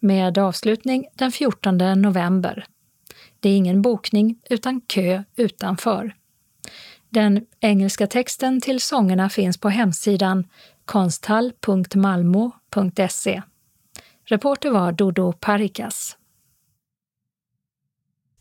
med 0.00 0.38
avslutning 0.38 1.06
den 1.14 1.32
14 1.32 2.02
november. 2.02 2.66
Det 3.46 3.50
är 3.50 3.56
ingen 3.56 3.82
bokning 3.82 4.38
utan 4.50 4.80
kö 4.80 5.22
utanför. 5.36 6.14
Den 7.08 7.46
engelska 7.60 8.06
texten 8.06 8.60
till 8.60 8.80
sångerna 8.80 9.28
finns 9.28 9.58
på 9.58 9.68
hemsidan 9.68 10.48
konsthall.malmo.se. 10.84 13.42
Reporter 14.24 14.70
var 14.70 14.92
Dodo 14.92 15.32
Parikas. 15.32 16.16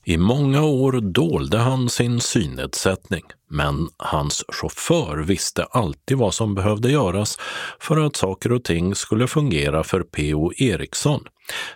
I 0.07 0.17
många 0.17 0.63
år 0.63 0.91
dolde 0.91 1.57
han 1.57 1.89
sin 1.89 2.21
synnedsättning, 2.21 3.23
men 3.49 3.89
hans 3.97 4.43
chaufför 4.47 5.17
visste 5.17 5.63
alltid 5.63 6.17
vad 6.17 6.33
som 6.33 6.55
behövde 6.55 6.91
göras 6.91 7.37
för 7.79 8.05
att 8.05 8.15
saker 8.15 8.51
och 8.51 8.63
ting 8.63 8.95
skulle 8.95 9.27
fungera 9.27 9.83
för 9.83 10.03
P.O. 10.03 10.51
Eriksson, 10.57 11.23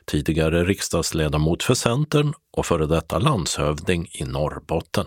tidigare 0.05 0.63
riksdagsledamot 0.63 1.63
för 1.63 1.73
Centern 1.73 2.33
och 2.51 2.65
före 2.65 2.85
detta 2.85 3.19
landshövding 3.19 4.07
i 4.11 4.23
Norrbotten. 4.23 5.05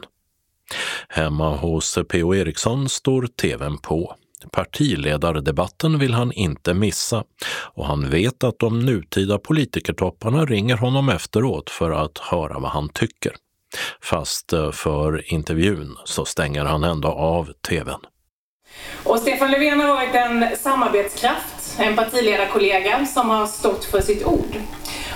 Hemma 1.09 1.57
hos 1.57 1.99
P.O. 2.09 2.35
Eriksson 2.35 2.89
står 2.89 3.27
tvn 3.27 3.79
på. 3.79 4.17
Partiledardebatten 4.51 5.99
vill 5.99 6.15
han 6.15 6.33
inte 6.33 6.75
missa 6.75 7.25
och 7.75 7.87
han 7.87 8.11
vet 8.11 8.45
att 8.45 8.59
de 8.59 8.81
nutida 8.81 9.39
politikertopparna 9.39 10.45
ringer 10.45 10.77
honom 10.77 11.09
efteråt 11.09 11.71
för 11.71 11.91
att 11.91 12.19
höra 12.19 12.59
vad 12.59 12.71
han 12.71 12.89
tycker. 12.89 13.33
Fast 14.03 14.53
eh, 14.53 14.71
för 14.71 15.33
intervjun 15.33 15.97
så 16.05 16.25
stänger 16.25 16.65
han 16.65 16.85
ändå 16.85 17.09
av 17.09 17.53
tvn. 17.69 18.01
Och 19.05 19.19
Stefan 19.19 19.51
Löfven 19.51 19.81
har 19.81 19.89
varit 19.89 20.15
en 20.15 20.57
samarbetskraft, 20.57 21.79
en 21.79 21.97
partiledarkollega 21.97 23.07
som 23.07 23.31
har 23.31 23.47
stått 23.47 23.85
för 23.85 24.01
sitt 24.01 24.25
ord. 24.25 24.57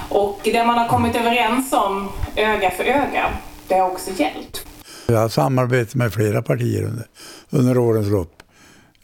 Och 0.08 0.40
det 0.44 0.64
man 0.64 0.78
har 0.78 0.88
kommit 0.88 1.16
överens 1.16 1.72
om, 1.72 2.08
öga 2.36 2.70
för 2.70 2.84
öga, 2.84 3.32
det 3.68 3.74
har 3.74 3.90
också 3.90 4.10
gällt. 4.10 4.66
Jag 5.06 5.18
har 5.18 5.28
samarbetat 5.28 5.94
med 5.94 6.12
flera 6.12 6.42
partier 6.42 6.82
under, 6.82 7.06
under 7.50 7.78
årens 7.78 8.08
lopp. 8.08 8.42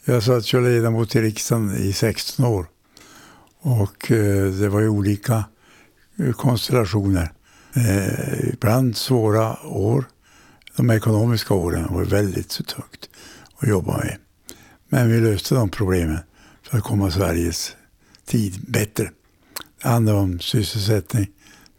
Jag 0.05 0.23
satt 0.23 0.45
som 0.45 0.63
ledamot 0.63 1.15
i 1.15 1.21
riksdagen 1.21 1.75
i 1.75 1.93
16 1.93 2.45
år. 2.45 2.65
Och 3.59 4.11
eh, 4.11 4.51
det 4.51 4.69
var 4.69 4.79
ju 4.79 4.89
olika 4.89 5.43
eh, 6.19 6.31
konstellationer. 6.31 7.31
Eh, 7.73 8.49
ibland 8.53 8.97
svåra 8.97 9.63
år. 9.65 10.05
De 10.75 10.89
ekonomiska 10.89 11.53
åren 11.53 11.93
var 11.93 12.03
väldigt 12.03 12.51
så 12.51 12.63
tungt 12.63 13.09
att 13.57 13.67
jobba 13.67 13.97
med. 13.97 14.17
Men 14.89 15.09
vi 15.09 15.19
löste 15.19 15.55
de 15.55 15.69
problemen 15.69 16.19
för 16.63 16.77
att 16.77 16.83
komma 16.83 17.11
Sveriges 17.11 17.75
tid 18.25 18.59
bättre. 18.67 19.11
Det 19.81 19.89
handlar 19.89 20.13
om 20.13 20.39
sysselsättning, 20.39 21.27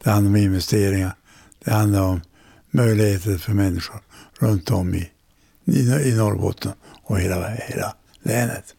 det 0.03 0.11
handlar 0.11 0.31
om 0.31 0.37
investeringar, 0.37 1.17
det 1.65 1.71
handlar 1.71 2.03
om 2.03 2.21
möjligheter 2.71 3.39
för 3.39 3.53
människor 3.53 4.01
runt 4.39 4.71
om 4.71 4.95
i, 4.95 5.11
i, 5.65 5.81
i 5.81 6.15
Norrbotten 6.17 6.73
och 7.03 7.21
hela, 7.21 7.49
hela 7.49 7.95
länet, 8.25 8.75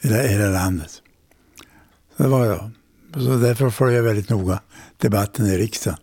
hela, 0.00 0.22
hela 0.22 0.48
landet. 0.48 1.02
Så 2.16 2.22
det 2.22 2.28
var 2.28 2.46
jag. 2.46 2.70
Så 3.14 3.36
därför 3.36 3.70
följer 3.70 3.96
jag 3.96 4.02
väldigt 4.04 4.30
noga 4.30 4.60
debatten 4.96 5.46
i 5.46 5.58
riksdagen. 5.58 5.98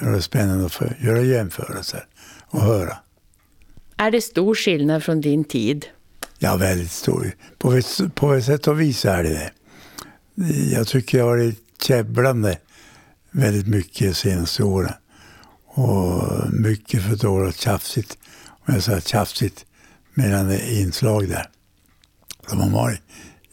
Det 0.00 0.06
är 0.06 0.20
spännande 0.20 0.66
att 0.66 0.72
få 0.72 0.84
göra 1.00 1.20
jämförelser 1.20 2.06
och 2.46 2.60
höra. 2.60 2.96
Är 3.96 4.10
det 4.10 4.20
stor 4.20 4.54
skillnad 4.54 5.04
från 5.04 5.20
din 5.20 5.44
tid? 5.44 5.86
Ja, 6.38 6.56
väldigt 6.56 6.90
stor. 6.90 7.32
På 7.58 7.72
ett, 7.72 8.00
på 8.14 8.34
ett 8.34 8.44
sätt 8.44 8.68
och 8.68 8.80
vis 8.80 9.04
är 9.04 9.22
det 9.22 9.30
det. 9.30 9.52
Jag 10.72 10.86
tycker 10.86 11.18
jag 11.18 11.24
har 11.24 11.36
varit 11.36 11.58
käbblande 11.82 12.58
väldigt 13.30 13.66
mycket 13.66 14.08
de 14.08 14.14
senaste 14.14 14.62
åren. 14.62 14.92
Och 15.64 16.22
mycket 16.52 17.02
för 17.02 17.16
dåligt 17.16 17.60
tjafsigt, 17.60 18.18
om 18.46 18.74
jag 18.74 18.82
säger 18.82 19.00
tjafsigt, 19.00 19.64
mellan 20.14 20.52
inslag 20.52 21.28
där 21.28 21.50
som 22.48 22.60
har 22.60 22.70
varit 22.70 23.00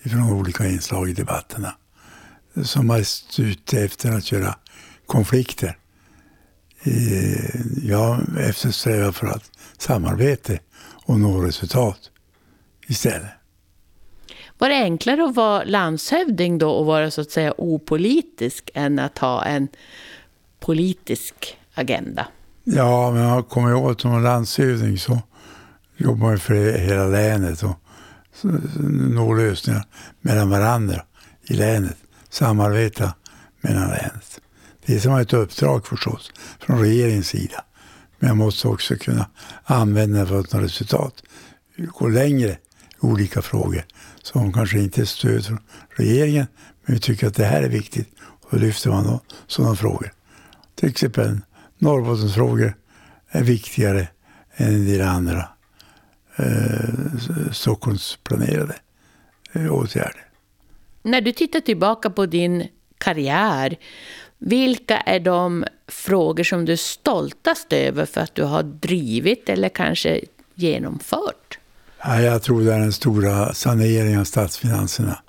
från 0.06 0.34
olika 0.34 0.68
inslag 0.68 1.10
i 1.10 1.14
debatterna. 1.14 1.76
Som 2.64 2.89
är 2.89 3.06
ute 3.39 3.82
efter 3.82 4.12
att 4.12 4.32
göra 4.32 4.56
konflikter. 5.06 5.78
Jag 7.84 8.20
eftersträvar 8.39 9.12
för 9.12 9.28
att 9.28 9.52
samarbete 9.78 10.60
och 11.06 11.20
nå 11.20 11.41
resultat 11.41 12.00
istället. 12.88 13.32
Var 14.58 14.70
det 14.70 14.76
enklare 14.76 15.26
att 15.26 15.36
vara 15.36 15.64
landshövding 15.64 16.58
då 16.58 16.70
och 16.70 16.86
vara 16.86 17.12
så 17.12 17.22
att 17.22 17.32
säga 17.32 17.54
opolitisk 17.58 18.70
än 18.74 19.00
att 19.00 19.18
ha 19.18 19.43
en 19.43 19.68
politisk 20.60 21.58
agenda? 21.74 22.28
Ja, 22.64 23.12
men 23.12 23.22
jag 23.22 23.50
kommer 23.50 23.72
ihåg 23.72 23.91
att 23.91 24.02
som 24.02 24.24
landshövding 24.24 24.98
så 24.98 25.20
jobbar 25.98 26.28
man 26.28 26.39
för 26.39 26.78
hela 26.78 27.06
länet 27.06 27.64
och 27.64 27.80
nå 28.44 29.34
lösningar 29.34 29.86
mellan 30.22 30.50
varandra 30.50 31.02
i 31.44 31.54
länet. 31.54 31.98
Samarbeta 32.30 33.14
mellan 33.62 33.90
länet. 33.90 34.42
Det 34.86 34.96
är 34.96 35.00
som 35.00 35.16
ett 35.16 35.34
uppdrag 35.34 35.88
förstås 35.88 36.32
från 36.60 36.80
regeringens 36.80 37.28
sida. 37.28 37.64
Men 38.20 38.28
jag 38.28 38.38
måste 38.38 38.68
också 38.68 38.96
kunna 38.96 39.30
använda 39.64 40.20
det 40.20 40.28
för 40.28 40.40
att 40.40 40.54
nå 40.54 40.60
resultat. 40.60 41.24
Gå 41.78 42.08
längre 42.08 42.50
i 42.50 42.58
olika 43.00 43.42
frågor 43.42 43.86
som 44.24 44.54
kanske 44.54 44.80
inte 44.80 45.02
är 45.02 45.06
stöd 45.06 45.46
från 45.46 45.60
regeringen. 45.90 46.48
Men 46.86 46.96
vi 46.96 47.02
tycker 47.02 47.28
att 47.28 47.36
det 47.36 47.46
här 47.46 47.62
är 47.62 47.70
viktigt 47.70 48.10
och 48.20 48.50
då 48.52 48.58
lyfter 48.58 48.90
man 48.90 49.04
då 49.04 49.20
sådana 49.48 49.76
frågor. 49.76 50.14
Till 50.76 50.90
exempel 50.90 51.42
Norrbottensfrågor 51.78 52.76
är 53.30 53.44
viktigare 53.44 54.08
än 54.56 54.76
en 54.76 54.86
del 54.86 55.02
andra 55.02 55.50
eh, 56.36 57.52
Stockholms 57.52 58.18
planerade 58.24 58.76
eh, 59.54 59.74
åtgärder. 59.74 60.26
När 61.04 61.22
du 61.22 61.32
tittar 61.32 61.60
tillbaka 61.60 62.10
på 62.10 62.26
din 62.26 62.68
karriär, 62.98 63.78
vilka 64.38 64.98
är 64.98 65.20
de 65.20 65.66
frågor 65.88 66.44
som 66.44 66.66
du 66.66 66.72
är 66.72 66.78
stoltast 66.78 67.74
över 67.74 68.06
för 68.06 68.22
att 68.22 68.36
du 68.36 68.44
har 68.44 68.64
drivit 68.64 69.50
eller 69.50 69.70
kanske 69.70 70.22
genomfört? 70.56 71.58
Ja, 72.04 72.22
jag 72.22 72.42
tror 72.42 72.62
det 72.62 72.74
är 72.74 72.80
den 72.80 72.94
stora 72.94 73.54
saneringen 73.54 74.20
av 74.20 74.24
statsfinanserna. 74.24 75.20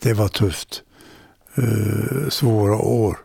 Det 0.00 0.12
var 0.12 0.28
tufft. 0.28 0.82
Uh, 1.58 2.28
svåra 2.28 2.76
år. 2.76 3.18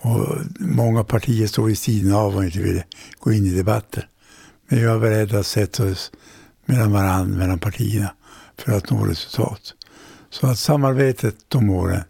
Och 0.00 0.38
många 0.58 1.04
partier 1.04 1.46
stod 1.46 1.66
vid 1.66 1.78
sidan 1.78 2.12
av 2.12 2.36
och 2.36 2.44
inte 2.44 2.58
ville 2.58 2.84
gå 3.18 3.32
in 3.32 3.46
i 3.46 3.50
debatter. 3.50 4.08
Men 4.68 4.80
jag 4.82 4.94
är 4.94 4.98
beredd 4.98 5.34
att 5.34 5.46
sätta 5.46 5.84
oss 5.84 6.10
mellan 6.68 6.92
varandra, 6.92 7.38
mellan 7.38 7.58
partierna 7.58 8.14
för 8.58 8.72
att 8.72 8.90
nå 8.90 9.04
resultat. 9.04 9.74
Så 10.30 10.46
att 10.46 10.58
samarbetet 10.58 11.36
de 11.48 11.70
åren 11.70 12.02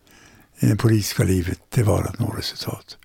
i 0.58 0.66
det 0.66 0.76
politiska 0.76 1.24
livet, 1.24 1.60
det 1.68 1.82
var 1.82 2.02
att 2.02 2.18
nå 2.18 2.26
resultat. 2.26 2.96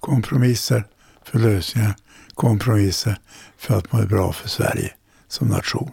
Kompromisser 0.00 0.84
för 1.24 1.38
lösningar, 1.38 1.94
kompromisser 2.34 3.18
för 3.56 3.78
att 3.78 3.92
må 3.92 4.06
bra 4.06 4.32
för 4.32 4.48
Sverige 4.48 4.94
som 5.28 5.48
nation. 5.48 5.90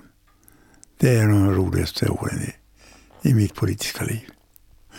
Det 0.97 1.15
är 1.15 1.27
de 1.27 1.55
roligaste 1.55 2.09
åren 2.09 2.41
i, 2.41 2.53
i 3.29 3.33
mitt 3.33 3.55
politiska 3.55 4.03
liv. 4.03 4.29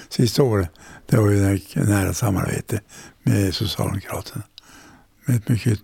Sista 0.09 0.43
året, 0.43 0.71
det 1.07 1.17
var 1.17 1.31
ju 1.31 1.55
ett 1.55 1.75
nära 1.75 2.15
samarbete 2.15 2.81
med 3.23 3.55
Socialdemokraterna. 3.55 4.45
Med 5.25 5.37
ett 5.37 5.49
mycket 5.49 5.81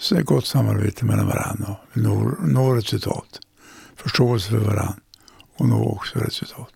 så 0.00 0.16
ett 0.16 0.26
gott 0.26 0.46
samarbete 0.46 1.04
mellan 1.04 1.26
varandra 1.26 1.76
och 1.90 1.96
nå, 1.96 2.34
nå 2.40 2.74
resultat. 2.74 3.40
Förståelse 3.96 4.50
för 4.50 4.58
varandra 4.58 4.94
och 5.56 5.68
nå 5.68 5.84
också 5.84 6.18
resultat. 6.18 6.72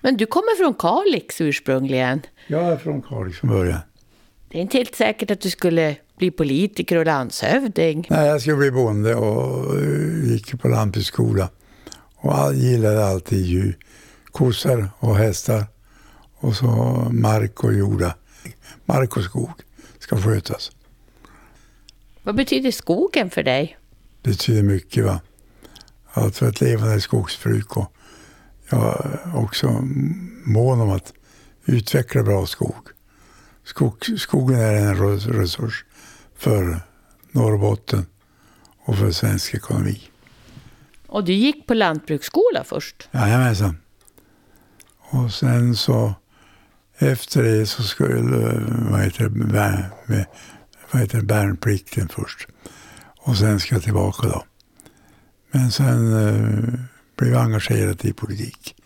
Men 0.00 0.16
du 0.16 0.26
kommer 0.26 0.56
från 0.56 0.74
Kalix 0.74 1.40
ursprungligen. 1.40 2.22
Jag 2.46 2.64
är 2.64 2.76
från 2.76 3.02
Kalix 3.02 3.38
från 3.38 3.50
början. 3.50 3.80
Det 4.48 4.58
är 4.58 4.62
inte 4.62 4.76
helt 4.76 4.94
säkert 4.94 5.30
att 5.30 5.40
du 5.40 5.50
skulle 5.50 5.96
bli 6.18 6.30
politiker 6.30 6.96
och 6.96 7.06
landshövding. 7.06 8.06
Nej, 8.10 8.26
jag 8.26 8.40
skulle 8.40 8.56
bli 8.56 8.70
bonde 8.70 9.14
och 9.14 9.78
eh, 9.78 10.30
gick 10.32 10.60
på 10.60 10.68
lantbruksskola. 10.68 11.48
Och 12.16 12.54
gillade 12.54 13.06
alltid 13.06 13.46
djur. 13.46 13.78
Kossor 14.32 14.88
och 14.98 15.16
hästar. 15.16 15.64
Och 16.36 16.56
så 16.56 16.66
mark 17.10 17.64
och 17.64 17.74
jorda. 17.74 18.14
Mark 18.84 19.16
och 19.16 19.22
skog 19.22 19.50
ska 19.98 20.16
skötas. 20.16 20.72
Vad 22.26 22.34
betyder 22.34 22.70
skogen 22.70 23.30
för 23.30 23.42
dig? 23.42 23.78
Det 24.22 24.30
betyder 24.30 24.62
mycket. 24.62 25.04
va. 25.04 25.20
Att 26.12 26.36
för 26.36 26.48
ett 26.48 26.60
levande 26.60 27.00
skogsbruk 27.00 27.76
och 27.76 27.92
jag 28.70 29.06
är 29.24 29.36
också 29.36 29.78
mån 30.44 30.80
om 30.80 30.90
att 30.90 31.12
utveckla 31.64 32.22
bra 32.22 32.46
skog. 32.46 32.88
skog. 33.64 34.04
Skogen 34.18 34.60
är 34.60 34.74
en 34.74 35.18
resurs 35.18 35.84
för 36.36 36.80
Norrbotten 37.30 38.06
och 38.84 38.98
för 38.98 39.10
svensk 39.10 39.54
ekonomi. 39.54 40.02
Och 41.06 41.24
du 41.24 41.32
gick 41.32 41.66
på 41.66 41.74
lantbruksskola 41.74 42.64
först? 42.64 43.08
Jajamensan. 43.12 43.76
Och 44.98 45.32
sen 45.32 45.76
så 45.76 46.14
efter 46.98 47.42
det 47.42 47.66
så 47.66 47.82
skulle 47.82 48.20
vad 48.90 49.00
heter 49.00 49.28
det, 50.06 50.26
vad 50.92 51.02
heter 51.02 51.20
det, 51.20 51.34
värnplikten 51.34 52.08
först. 52.08 52.48
Och 53.18 53.36
sen 53.36 53.60
ska 53.60 53.74
jag 53.74 53.82
tillbaka 53.82 54.28
då 54.28 54.44
Men 55.50 55.70
sen 55.70 56.12
eh, 56.12 56.80
blev 57.16 57.32
jag 57.32 57.42
engagerad 57.42 58.04
i 58.04 58.12
politik. 58.12 58.76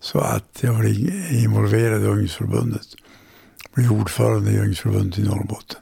Så 0.00 0.18
att 0.18 0.58
jag 0.60 0.72
var 0.72 0.84
involverad 1.32 2.02
i 2.02 2.06
ungdomsförbundet. 2.06 2.86
Blev 3.74 3.92
ordförande 3.92 4.50
i 4.50 4.58
ungdomsförbundet 4.58 5.18
i 5.18 5.22
Norrbotten. 5.22 5.80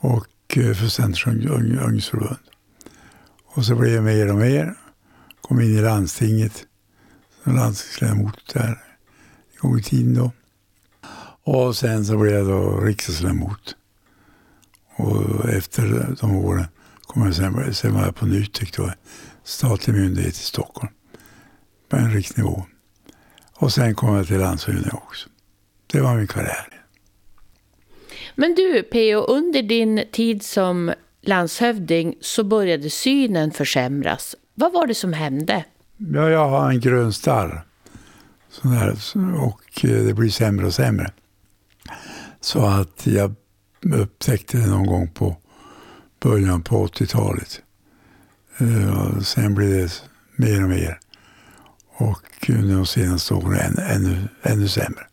Och 0.00 0.56
eh, 0.56 0.74
för 0.74 0.88
Centerns 0.88 1.46
ungdomsförbund. 1.46 2.38
Och 3.46 3.64
så 3.64 3.74
blev 3.74 3.94
jag 3.94 4.04
mer 4.04 4.30
och 4.30 4.38
mer. 4.38 4.74
Kom 5.40 5.60
in 5.60 5.78
i 5.78 5.80
landstinget 5.80 6.66
som 7.44 7.56
landstingsledamot 7.56 8.54
där 8.54 8.82
en 9.52 9.70
gång 9.70 9.78
i 9.78 9.82
tiden 9.82 10.14
då. 10.14 10.32
Och 11.42 11.76
sen 11.76 12.04
så 12.04 12.18
blev 12.18 12.34
jag 12.34 12.46
då 12.46 12.80
riksdagsledamot. 12.80 13.76
Och 14.96 15.48
efter 15.48 16.16
de 16.20 16.36
åren 16.36 16.64
kom 17.02 17.22
jag 17.22 17.34
sen, 17.34 17.74
sen 17.74 17.94
var 17.94 18.02
jag 18.02 18.14
på 18.14 18.26
Nutek 18.26 18.76
då, 18.76 18.92
statlig 19.44 19.94
myndighet 19.94 20.34
i 20.34 20.36
Stockholm. 20.36 20.92
På 21.88 21.96
en 21.96 22.10
riksnivå. 22.10 22.66
Och 23.54 23.72
sen 23.72 23.94
kom 23.94 24.16
jag 24.16 24.26
till 24.26 24.38
landshövding 24.38 24.92
också. 24.92 25.28
Det 25.86 26.00
var 26.00 26.16
min 26.16 26.26
karriär. 26.26 26.82
Men 28.34 28.54
du 28.54 28.82
P.O. 28.82 29.20
under 29.20 29.62
din 29.62 30.04
tid 30.12 30.42
som 30.42 30.92
landshövding 31.22 32.14
så 32.20 32.44
började 32.44 32.90
synen 32.90 33.50
försämras. 33.50 34.34
Vad 34.54 34.72
var 34.72 34.86
det 34.86 34.94
som 34.94 35.12
hände? 35.12 35.64
Ja, 35.96 36.30
jag 36.30 36.48
har 36.48 36.70
en 36.70 36.80
grön 36.80 37.12
starr. 37.12 37.64
Sådär, 38.50 38.96
och 39.36 39.84
eh, 39.84 40.04
det 40.04 40.14
blir 40.14 40.30
sämre 40.30 40.66
och 40.66 40.74
sämre. 40.74 41.10
Så 42.40 42.66
att 42.66 43.06
jag 43.06 43.34
upptäckte 43.92 44.58
det 44.58 44.66
någon 44.66 44.86
gång 44.86 45.08
på 45.08 45.36
början 46.20 46.62
på 46.62 46.86
80-talet. 46.86 47.60
Eh, 48.58 49.20
sen 49.20 49.54
blev 49.54 49.70
det 49.70 50.02
mer 50.36 50.62
och 50.62 50.68
mer. 50.68 50.98
Och 51.98 52.22
nu 52.48 52.74
de 52.74 52.86
senaste 52.86 53.34
åren 53.34 53.78
ännu, 53.78 54.28
ännu 54.42 54.68
sämre. 54.68 55.06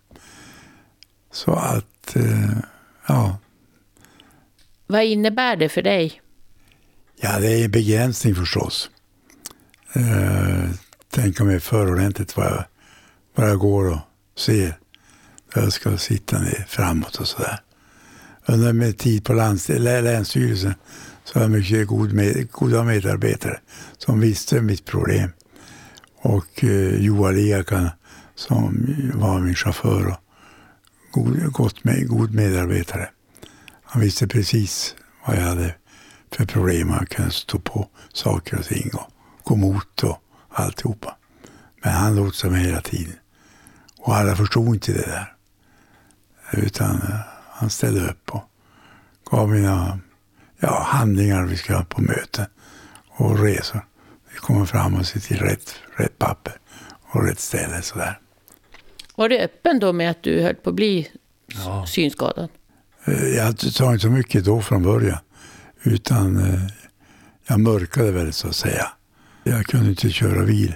Så 1.32 1.54
att, 1.54 2.16
eh, 2.16 2.58
ja. 3.08 3.38
Vad 4.88 5.04
innebär 5.04 5.56
det 5.56 5.70
för 5.70 5.82
dig? 5.82 6.22
Ja, 7.16 7.40
det 7.40 7.48
är 7.48 7.66
en 7.66 7.72
begränsning 7.72 8.36
förstås. 8.36 8.90
Eh, 9.94 10.70
tänka 11.10 11.44
mig 11.44 11.60
för 11.60 11.92
ordentligt 11.92 12.38
vad 12.38 12.46
jag, 12.46 12.66
vad 13.36 13.50
jag 13.50 13.60
går 13.60 13.90
och 13.92 14.00
ser. 14.36 14.78
Jag 15.56 15.74
ska 15.74 15.98
sitta 15.98 16.40
ner 16.40 16.66
framåt 16.68 17.16
och 17.16 17.28
sådär. 17.28 17.60
Under 18.46 18.74
min 18.74 18.94
tid 18.94 19.26
på 19.26 19.34
lands, 19.34 19.70
Länsstyrelsen 19.70 20.74
så 21.24 21.40
var 21.40 21.42
jag 21.42 21.52
mycket 21.52 21.88
god 21.88 22.14
med, 22.14 22.52
goda 22.52 22.84
medarbetare 22.84 23.60
som 23.98 24.20
visste 24.20 24.62
mitt 24.62 24.86
problem. 24.86 25.30
Och 26.22 26.64
eh, 26.64 26.96
Johan 26.96 27.36
Liakan 27.36 27.90
som 28.36 28.96
var 29.14 29.40
min 29.40 29.56
chaufför 29.56 30.08
och 30.08 30.18
god, 31.12 31.52
gott 31.52 31.84
med, 31.84 32.08
god 32.08 32.34
medarbetare. 32.34 33.10
Han 33.84 34.02
visste 34.02 34.28
precis 34.28 34.96
vad 35.28 35.38
jag 35.38 35.42
hade 35.42 35.76
för 36.32 36.46
problem. 36.46 36.90
Han 36.90 37.06
kunde 37.06 37.32
stå 37.32 37.60
på 37.60 37.90
saker 38.14 38.60
och 38.60 38.66
ting 38.66 38.90
och 38.94 39.12
gå 39.44 39.56
emot 39.56 40.04
och 40.04 40.18
alltihopa. 40.50 41.16
Men 41.84 41.94
han 41.94 42.16
lotsade 42.16 42.54
mig 42.54 42.64
hela 42.66 42.82
tiden. 42.82 43.16
Och 44.00 44.16
alla 44.16 44.36
förstod 44.36 44.76
inte 44.76 44.92
det 44.92 45.02
där. 45.02 45.34
Utan 46.52 46.96
eh, 46.96 47.20
han 47.54 47.70
ställde 47.70 48.10
upp 48.10 48.30
och 48.30 48.44
gav 49.32 49.50
mina 49.50 50.00
ja, 50.60 50.84
handlingar 50.84 51.46
vi 51.46 51.58
ska 51.58 51.76
ha 51.76 51.84
på 51.84 52.02
möten 52.02 52.46
och 53.08 53.40
resor. 53.40 53.86
Vi 54.34 54.38
kommer 54.38 54.66
fram 54.66 54.96
och 54.96 55.06
ser 55.06 55.20
till 55.20 55.40
rätt, 55.40 55.76
rätt 55.98 56.18
papper 56.18 56.54
och 57.02 57.24
rätt 57.24 57.40
ställe 57.40 57.82
sådär. 57.82 58.20
Var 59.16 59.30
du 59.30 59.40
öppen 59.40 59.80
då 59.80 59.94
med 59.94 60.12
att 60.12 60.24
du 60.24 60.42
höll 60.42 60.56
på 60.56 60.70
att 60.70 60.76
bli 60.76 61.10
ja. 61.48 61.86
synskadad? 61.86 62.50
Eh, 63.06 63.28
jag 63.28 63.60
sa 63.60 63.92
inte 63.92 64.02
så 64.02 64.10
mycket 64.10 64.46
då 64.46 64.62
från 64.62 64.84
början. 64.84 65.18
Utan 65.84 66.38
eh, 66.38 66.60
jag 67.48 67.60
mörkade 67.60 68.12
väl 68.12 68.34
så 68.34 68.48
att 68.48 68.56
säga. 68.56 68.88
Jag 69.44 69.66
kunde 69.66 69.90
inte 69.90 70.10
köra 70.10 70.46
bil. 70.46 70.76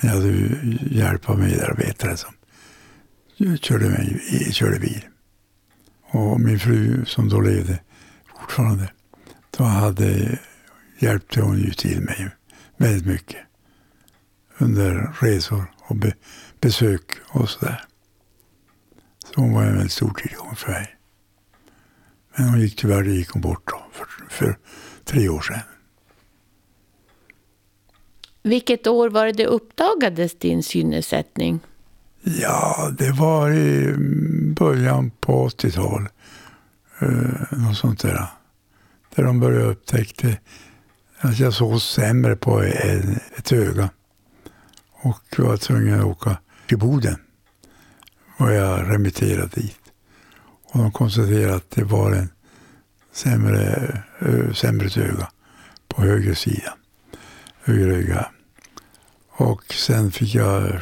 Men 0.00 0.10
jag 0.10 0.16
hade 0.16 0.32
hjälp 0.90 1.30
av 1.30 1.38
medarbetare 1.38 2.16
som 2.16 2.34
körde, 3.60 3.88
mig, 3.88 4.20
körde 4.52 4.78
bil. 4.78 5.04
Och 6.14 6.40
min 6.40 6.58
fru 6.58 7.04
som 7.04 7.28
då 7.28 7.40
levde 7.40 7.80
fortfarande, 8.40 8.92
då 9.50 9.64
hade, 9.64 10.38
hjälpte 10.98 11.40
hon 11.40 11.58
ju 11.58 11.70
till 11.70 12.00
mig 12.00 12.30
väldigt 12.76 13.06
mycket. 13.06 13.40
Under 14.58 15.12
resor 15.20 15.64
och 15.80 15.96
be, 15.96 16.14
besök 16.60 17.02
och 17.28 17.50
sådär. 17.50 17.84
Så 19.24 19.40
hon 19.40 19.54
var 19.54 19.62
en 19.62 19.74
väldigt 19.74 19.92
stor 19.92 20.14
tillgång 20.14 20.56
för 20.56 20.70
mig. 20.70 20.96
Men 22.36 22.48
hon 22.48 22.60
gick 22.60 22.76
tyvärr 22.76 23.04
gick 23.04 23.30
hon 23.30 23.42
bort 23.42 23.70
då, 23.70 23.82
för, 23.92 24.06
för 24.28 24.58
tre 25.04 25.28
år 25.28 25.40
sedan. 25.40 25.60
Vilket 28.42 28.86
år 28.86 29.08
var 29.10 29.26
det 29.26 29.32
det 29.32 29.46
uppdagades 29.46 30.38
din 30.38 30.62
synnedsättning? 30.62 31.60
Ja, 32.26 32.90
det 32.98 33.10
var 33.10 33.50
i 33.50 33.94
början 34.56 35.10
på 35.10 35.48
80-talet. 35.48 36.12
Eh, 36.98 37.58
något 37.58 37.76
sånt 37.76 38.00
där. 38.00 38.26
Där 39.14 39.22
de 39.22 39.40
började 39.40 39.64
upptäcka 39.64 40.28
att 41.18 41.38
jag 41.38 41.54
såg 41.54 41.82
sämre 41.82 42.36
på 42.36 42.62
en, 42.62 43.18
ett 43.36 43.52
öga. 43.52 43.90
Och 44.92 45.38
var 45.38 45.56
tvungen 45.56 46.00
att 46.00 46.06
åka 46.06 46.36
till 46.66 46.78
Boden. 46.78 47.16
Och 48.36 48.52
jag 48.52 48.90
remitterade 48.90 49.50
dit. 49.54 49.80
Och 50.64 50.78
de 50.78 50.92
konstaterade 50.92 51.54
att 51.54 51.70
det 51.70 51.84
var 51.84 52.12
en 52.12 52.28
sämre, 53.12 54.02
eh, 54.18 54.52
sämre 54.52 55.02
öga 55.02 55.28
på 55.88 56.02
höger 56.02 56.34
sida. 56.34 56.74
Höger 57.64 57.88
öga. 57.88 58.26
Och 59.28 59.74
sen 59.74 60.10
fick 60.12 60.34
jag 60.34 60.80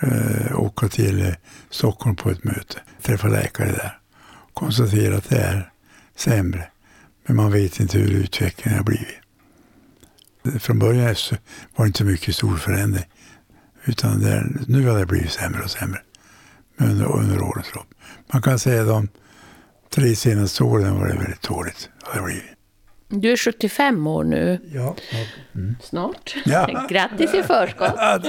eh, 0.00 0.60
åka 0.60 0.88
till 0.88 1.34
Stockholm 1.70 2.16
på 2.16 2.30
ett 2.30 2.44
möte. 2.44 2.80
Träffa 3.02 3.28
läkare 3.28 3.72
där. 3.72 3.98
Konstatera 4.54 5.16
att 5.16 5.28
det 5.28 5.38
är 5.38 5.72
sämre. 6.16 6.68
Men 7.26 7.36
man 7.36 7.52
vet 7.52 7.80
inte 7.80 7.98
hur 7.98 8.10
utvecklingen 8.10 8.78
har 8.78 8.84
blivit. 8.84 10.62
Från 10.62 10.78
början 10.78 11.14
var 11.76 11.84
det 11.84 11.86
inte 11.86 12.04
mycket 12.04 12.36
stor 12.36 12.56
förändring. 12.56 13.04
Utan 13.84 14.20
det, 14.20 14.46
nu 14.66 14.88
har 14.88 14.98
det 14.98 15.06
blivit 15.06 15.32
sämre 15.32 15.62
och 15.62 15.70
sämre 15.70 16.00
under, 16.76 17.12
under 17.12 17.42
årens 17.42 17.74
lopp. 17.74 17.86
Man 18.32 18.42
kan 18.42 18.58
säga 18.58 18.82
att 18.82 18.88
de 18.88 19.08
tre 19.94 20.16
senaste 20.16 20.64
åren 20.64 20.94
var 20.94 21.06
det 21.06 21.14
väldigt 21.14 21.42
dåligt. 21.42 21.88
Har 22.02 22.20
det 22.20 22.24
blivit. 22.24 22.55
Du 23.08 23.32
är 23.32 23.36
75 23.36 24.06
år 24.06 24.24
nu. 24.24 24.58
Ja. 24.72 24.96
Mm. 25.54 25.76
Snart. 25.82 26.36
Ja. 26.44 26.86
Grattis 26.90 27.34
i 27.34 27.42
förskott. 27.42 27.94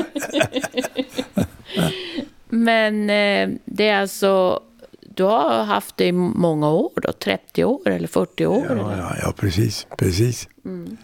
Men 2.50 3.10
eh, 3.10 3.60
det 3.66 3.88
är 3.88 4.02
alltså, 4.02 4.64
du 5.02 5.24
har 5.24 5.64
haft 5.64 5.98
det 5.98 6.06
i 6.06 6.12
många 6.12 6.70
år 6.70 6.92
då? 6.96 7.12
30 7.12 7.64
år 7.64 7.90
eller 7.90 8.08
40 8.08 8.46
år? 8.46 8.66
Ja, 8.66 8.72
eller? 8.72 8.98
ja, 8.98 9.16
ja 9.22 9.34
precis. 9.38 9.88
precis. 9.98 10.48
Mm. 10.66 10.98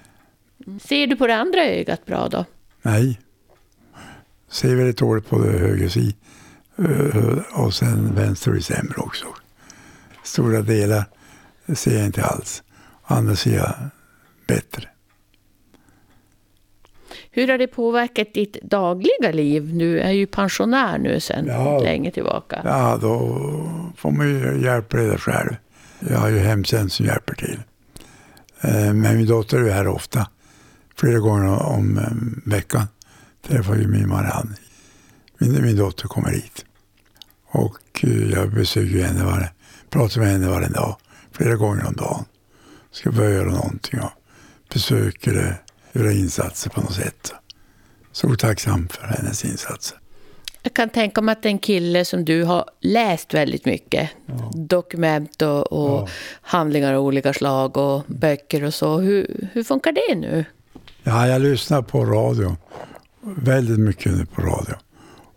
Ser 0.82 1.08
du 1.08 1.16
på 1.16 1.28
det 1.28 1.36
andra 1.36 1.66
ögat 1.66 2.06
bra 2.06 2.28
då? 2.28 2.46
Nej. 2.82 3.20
Ser 4.50 4.76
väldigt 4.76 4.98
dåligt 4.98 5.30
på 5.30 5.40
det 5.40 5.58
höger 5.58 5.90
sida. 5.90 6.18
Eh, 6.78 7.64
och 7.64 7.74
sen 7.74 8.16
vänster 8.16 8.52
är 8.52 8.60
sämre 8.60 8.98
också. 8.98 9.26
Stora 10.24 10.62
delar 10.62 11.06
ser 11.76 11.98
jag 11.98 12.06
inte 12.06 12.24
alls. 12.24 12.64
Andra 13.14 13.36
jag 13.46 13.76
bättre. 14.48 14.90
Hur 17.32 17.48
har 17.48 17.58
det 17.58 17.68
påverkat 17.68 18.34
ditt 18.34 18.58
dagliga 18.62 19.32
liv? 19.32 19.78
Du 19.78 20.00
är 20.00 20.12
ju 20.12 20.28
pensionär 20.28 20.98
nu 20.98 21.20
sedan 21.20 21.46
ja, 21.48 21.80
länge 21.80 22.12
tillbaka. 22.12 22.62
Ja, 22.64 22.98
då 23.02 23.18
får 23.98 24.12
man 24.12 24.30
ju 24.30 24.62
hjälpa 24.64 24.98
det 24.98 25.18
själv. 25.18 25.56
Jag 26.00 26.18
har 26.18 26.30
ju 26.30 26.38
hemtjänst 26.38 26.96
som 26.96 27.06
hjälper 27.06 27.36
till. 27.36 27.60
Eh, 28.62 28.94
men 28.94 29.18
min 29.18 29.26
dotter 29.26 29.58
är 29.58 29.72
här 29.72 29.88
ofta. 29.88 30.28
Flera 30.96 31.20
gånger 31.20 31.64
om 31.66 31.98
eh, 31.98 32.52
veckan 32.52 32.88
träffar 33.48 33.76
ju 33.76 33.88
min 33.88 34.10
Marianne. 34.10 34.56
Min, 35.38 35.62
min 35.62 35.78
dotter 35.78 36.08
kommer 36.08 36.30
hit. 36.30 36.66
Och 37.48 38.04
eh, 38.04 38.32
jag 38.32 38.54
besöker 38.54 39.04
henne 39.04 39.24
varje, 39.24 39.50
pratar 39.90 40.22
med 40.22 40.30
henne 40.30 40.48
varje 40.48 40.70
dag. 40.70 40.98
Flera 41.32 41.56
gånger 41.56 41.88
om 41.88 41.94
dagen. 41.94 42.26
Ska 42.94 43.12
börja 43.12 43.30
göra 43.30 43.52
någonting 43.52 44.00
och 44.00 44.12
besöker 44.74 45.34
det 45.34 45.56
göra 46.00 46.12
insatser 46.12 46.70
på 46.70 46.82
något 46.82 46.94
sätt. 46.94 47.34
Så 48.12 48.36
tacksam 48.36 48.88
för 48.88 49.08
hennes 49.08 49.46
insatser. 49.46 49.98
Jag 50.64 50.74
kan 50.74 50.90
tänka 50.90 51.22
mig 51.22 51.34
att 51.34 51.46
en 51.46 51.60
kille 51.60 52.06
som 52.06 52.26
du 52.26 52.44
har 52.44 52.66
läst 52.80 53.34
väldigt 53.34 53.66
mycket, 53.66 54.10
ja. 54.26 54.52
dokument 54.56 55.42
och, 55.42 55.74
och 55.74 56.00
ja. 56.00 56.08
handlingar 56.42 56.94
av 56.94 57.04
olika 57.04 57.34
slag 57.34 57.78
och 57.78 58.04
böcker 58.08 58.64
och 58.64 58.74
så. 58.74 58.98
Hur, 58.98 59.50
hur 59.54 59.64
funkar 59.64 59.92
det 59.92 60.16
nu? 60.16 60.46
Ja, 61.04 61.28
jag 61.28 61.42
lyssnar 61.42 61.82
på 61.82 62.06
radio. 62.06 62.58
Väldigt 63.22 63.80
mycket 63.80 64.12
nu 64.12 64.26
på 64.26 64.42
radio. 64.42 64.76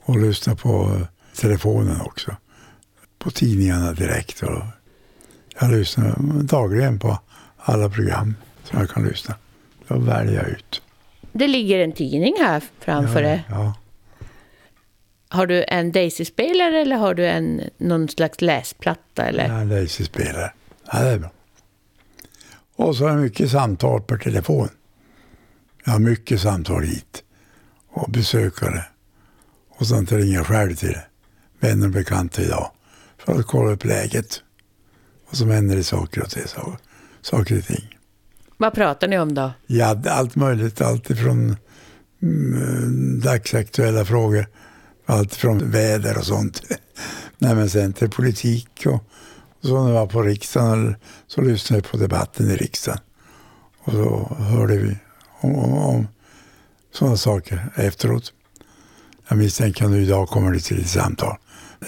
Och 0.05 0.19
lyssnar 0.19 0.55
på 0.55 0.69
eh, 0.71 1.07
telefonen 1.41 2.01
också. 2.01 2.37
På 3.19 3.31
tidningarna 3.31 3.93
direkt. 3.93 4.43
Och 4.43 4.63
jag 5.61 5.71
lyssnar 5.71 6.15
dagligen 6.43 6.99
på 6.99 7.19
alla 7.67 7.89
program 7.89 8.35
som 8.65 8.79
jag 8.79 8.91
kan 8.91 9.05
lyssna. 9.05 9.35
Då 9.89 9.99
väljer 9.99 10.35
jag 10.35 10.49
ut. 10.49 10.83
Det 11.33 11.49
ligger 11.49 11.79
en 11.79 11.93
tidning 11.93 12.35
här 12.41 12.63
framför 12.81 13.23
ja, 13.23 13.29
dig. 13.29 13.45
Ja. 13.49 13.75
Har 15.29 15.47
du 15.47 15.65
en 15.69 15.93
Daisy-spelare 15.93 16.81
eller 16.81 16.97
har 16.97 17.15
du 17.15 17.27
en, 17.27 17.61
någon 17.77 18.09
slags 18.09 18.41
läsplatta? 18.41 19.25
Eller? 19.25 19.49
Ja, 19.49 19.61
en 19.61 19.69
Daisy-spelare. 19.69 20.53
Ja, 20.93 20.99
det 20.99 21.09
är 21.09 21.19
bra. 21.19 21.31
Och 22.77 22.97
så 22.97 23.05
har 23.05 23.11
jag 23.11 23.21
mycket 23.21 23.51
samtal 23.51 24.03
per 24.03 24.17
telefon. 24.17 24.69
Jag 25.85 25.93
har 25.93 25.99
mycket 25.99 26.41
samtal 26.41 26.83
hit. 26.83 27.23
Och 27.89 28.11
besökare. 28.11 28.85
Och 29.69 29.87
sånt 29.87 30.13
ringer 30.13 30.35
jag 30.35 30.47
själv 30.47 30.75
till 30.75 30.99
vänner 31.61 31.87
och 31.87 31.93
bekanta 31.93 32.43
idag. 32.43 32.71
För 33.19 33.39
att 33.39 33.47
kolla 33.47 33.71
upp 33.71 33.85
läget. 33.85 34.43
Vad 35.29 35.37
som 35.37 35.51
händer 35.51 35.77
i 35.77 35.85
saker 35.85 36.23
och, 36.23 36.31
till, 36.31 36.43
saker 37.27 37.59
och 37.59 37.65
ting. 37.65 37.99
Vad 38.57 38.75
pratar 38.75 39.09
ni 39.09 39.19
om 39.19 39.35
då? 39.35 39.53
Ja, 39.67 40.03
allt 40.07 40.37
möjligt. 40.37 40.81
Allt 40.81 41.11
ifrån 41.11 41.57
mm, 42.23 43.21
dagsaktuella 43.21 44.05
frågor. 44.05 44.47
Allt 45.07 45.35
från 45.35 45.71
väder 45.71 46.19
och 46.19 46.27
sånt. 46.27 46.63
Nej, 47.39 47.55
men 47.55 47.71
sen 47.71 47.93
till 47.93 48.11
politik 48.11 48.87
och, 48.87 48.95
och 49.61 49.67
så 49.67 49.85
när 49.85 49.93
jag 49.93 50.01
var 50.01 50.07
på 50.07 50.23
riksdagen 50.23 50.97
så 51.27 51.41
lyssnade 51.41 51.83
jag 51.83 51.91
på 51.91 51.97
debatten 51.97 52.51
i 52.51 52.57
riksdagen. 52.57 53.01
Och 53.79 53.93
så 53.93 54.37
hörde 54.39 54.77
vi 54.77 54.97
om, 55.41 55.57
om, 55.57 55.79
om 55.79 56.09
sådana 56.93 57.17
saker 57.17 57.73
efteråt. 57.75 58.33
Jag 59.29 59.39
misstänker 59.39 59.85
att 59.85 59.93
idag 59.93 60.29
kommer 60.29 60.53
det 60.53 60.61
till 60.61 60.81
ett 60.81 60.89
samtal. 60.89 61.37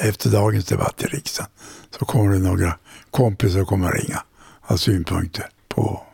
Efter 0.00 0.30
dagens 0.30 0.64
debatt 0.64 1.02
i 1.02 1.06
riksdagen 1.06 1.50
så 1.98 2.04
kommer 2.04 2.32
det 2.32 2.38
några 2.38 2.78
kompisar 3.10 3.64
kommer 3.64 3.92
ringa 3.92 4.22
och 4.68 4.72
ha 4.72 4.78
synpunkter 4.78 5.46
på 5.68 6.06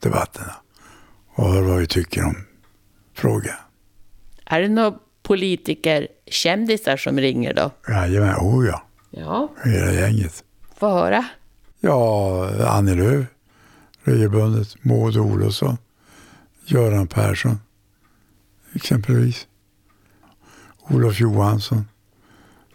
debatterna 0.00 0.54
och 1.34 1.50
höra 1.50 1.62
vad 1.62 1.78
vi 1.78 1.86
tycker 1.86 2.24
om 2.24 2.36
frågan. 3.14 3.56
Är 4.44 4.60
det 4.60 4.68
några 4.68 4.98
politiker, 5.22 6.08
kändisar 6.26 6.96
som 6.96 7.18
ringer 7.18 7.54
då? 7.54 7.70
Jajamän, 7.88 8.36
oh 8.36 8.66
ja. 8.66 8.82
Ja. 9.10 9.48
Hela 9.64 9.92
gänget. 9.92 10.44
Få 10.76 10.88
höra. 10.88 11.24
Ja, 11.80 12.68
Annie 12.68 12.94
Lööf 12.94 13.26
regelbundet, 14.04 14.84
Maud 14.84 15.16
Olofsson, 15.16 15.76
Göran 16.66 17.06
Persson 17.06 17.58
exempelvis. 18.74 19.46
Olof 20.90 21.20
Johansson, 21.20 21.88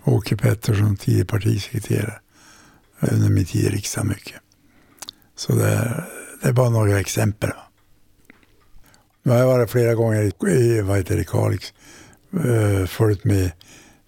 Åke 0.04 0.38
Pettersson, 0.38 0.98
tidigare 0.98 1.26
partisekreterare. 1.26 2.20
Under 3.00 3.30
min 3.30 3.46
tid 3.46 3.66
i 3.66 3.70
riksdagen 3.70 4.08
mycket. 4.08 4.39
Så 5.40 5.56
det 5.56 5.68
är, 5.68 6.06
det 6.42 6.48
är 6.48 6.54
bara 6.54 6.70
några 6.70 7.00
exempel. 7.00 7.52
Nu 9.24 9.32
har 9.32 9.40
jag 9.40 9.48
varit 9.48 9.72
flera 9.72 9.96
gånger 9.96 10.48
i, 10.48 10.82
vad 10.82 10.98
heter 10.98 11.18
det, 11.18 11.24
Kalix, 11.24 11.74
eh, 12.46 12.86
följt 12.86 13.24
med 13.24 13.52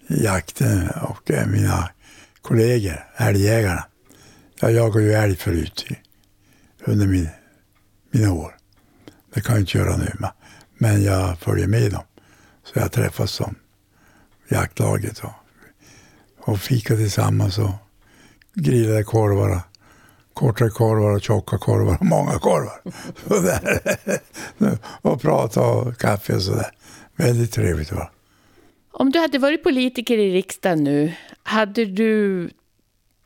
jakten 0.07 0.89
och 0.89 1.31
eh, 1.31 1.47
mina 1.47 1.89
kollegor, 2.41 3.03
älgjägarna. 3.17 3.85
Jag 4.59 4.71
jagade 4.71 5.05
ju 5.05 5.13
älg 5.13 5.35
förut 5.35 5.85
under 6.85 7.07
min, 7.07 7.29
mina 8.11 8.33
år. 8.33 8.55
Det 9.33 9.41
kan 9.41 9.55
jag 9.55 9.61
inte 9.61 9.77
göra 9.77 9.97
nu, 9.97 10.13
men 10.77 11.03
jag 11.03 11.39
följer 11.39 11.67
med 11.67 11.91
dem. 11.91 12.03
Så 12.63 12.79
jag 12.79 12.91
träffas 12.91 13.31
som 13.31 13.55
jaktlaget 14.49 15.19
och, 15.19 15.33
och 16.39 16.59
fika 16.59 16.95
tillsammans 16.95 17.57
och 17.57 17.73
grillade 18.53 19.03
korvar, 19.03 19.61
korta 20.33 20.69
korvar 20.69 21.15
och 21.15 21.21
tjocka 21.21 21.57
korvar 21.57 21.97
och 21.99 22.05
många 22.05 22.39
korvar. 22.39 22.81
och 25.01 25.21
prata 25.21 25.61
och 25.61 25.97
kaffe 25.97 26.35
och 26.35 26.41
sådär. 26.41 26.71
Väldigt 27.15 27.51
trevligt 27.51 27.91
var 27.91 28.11
Om 28.91 29.11
du 29.11 29.19
hade 29.19 29.37
varit 29.37 29.63
politiker 29.63 30.17
i 30.17 30.33
riksdagen 30.33 30.83
nu, 30.83 31.13
hade 31.43 31.85
du 31.85 32.49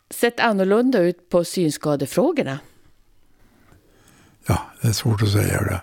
sett 0.09 0.39
annorlunda 0.39 0.99
ut 0.99 1.29
på 1.29 1.43
synskadefrågorna? 1.43 2.59
Ja, 4.47 4.61
det 4.81 4.87
är 4.87 4.91
svårt 4.91 5.21
att 5.21 5.31
säga 5.31 5.57
hur 5.59 5.65
det 5.65 5.81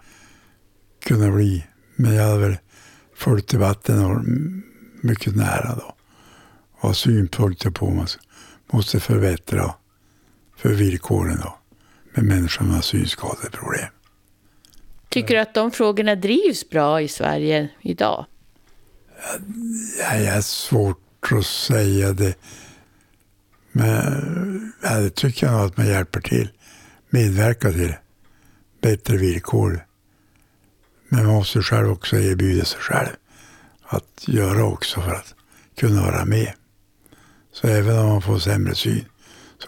kunde 1.05 1.31
bli. 1.31 1.67
Men 1.97 2.15
jag 2.15 2.25
hade 2.25 2.39
väl 2.39 2.57
följt 3.15 3.49
debatten 3.49 4.63
mycket 5.03 5.37
nära 5.37 5.75
då. 5.75 5.95
Och 6.81 6.97
synpunkter 6.97 7.71
på 7.71 7.87
vad 7.87 7.95
man 7.95 8.07
måste 8.71 9.01
förbättra 9.01 9.75
för 10.63 10.69
villkoren 10.69 11.41
då. 11.43 11.59
Med 12.15 12.25
människor 12.25 12.65
med 12.65 12.85
synskadeproblem. 12.85 13.89
Tycker 15.09 15.35
du 15.35 15.41
att 15.41 15.55
de 15.55 15.71
frågorna 15.71 16.15
drivs 16.15 16.71
bra 16.71 17.01
i 17.01 17.09
Sverige 17.09 17.69
idag? 17.81 18.27
Ja, 19.99 20.17
jag 20.17 20.37
är 20.37 20.41
svårt 20.41 21.33
att 21.33 21.47
säga 21.47 22.13
det. 22.13 22.35
Men 23.73 24.73
ja, 24.83 25.01
det 25.01 25.11
tycker 25.11 25.47
jag 25.47 25.55
nog 25.55 25.67
att 25.67 25.77
man 25.77 25.87
hjälper 25.87 26.21
till. 26.21 26.51
Medverkar 27.11 27.73
till 27.73 27.95
bättre 28.81 29.17
villkor. 29.17 29.87
Men 31.09 31.27
man 31.27 31.35
måste 31.35 31.63
själv 31.63 31.91
också 31.91 32.17
erbjuda 32.17 32.65
sig 32.65 32.81
själv 32.81 33.11
att 33.83 34.29
göra 34.29 34.65
också 34.65 35.01
för 35.01 35.15
att 35.15 35.35
kunna 35.77 36.03
vara 36.03 36.25
med. 36.25 36.53
Så 37.53 37.67
även 37.67 37.99
om 37.99 38.07
man 38.07 38.23
får 38.23 38.39
sämre 38.39 38.75
syn 38.75 39.05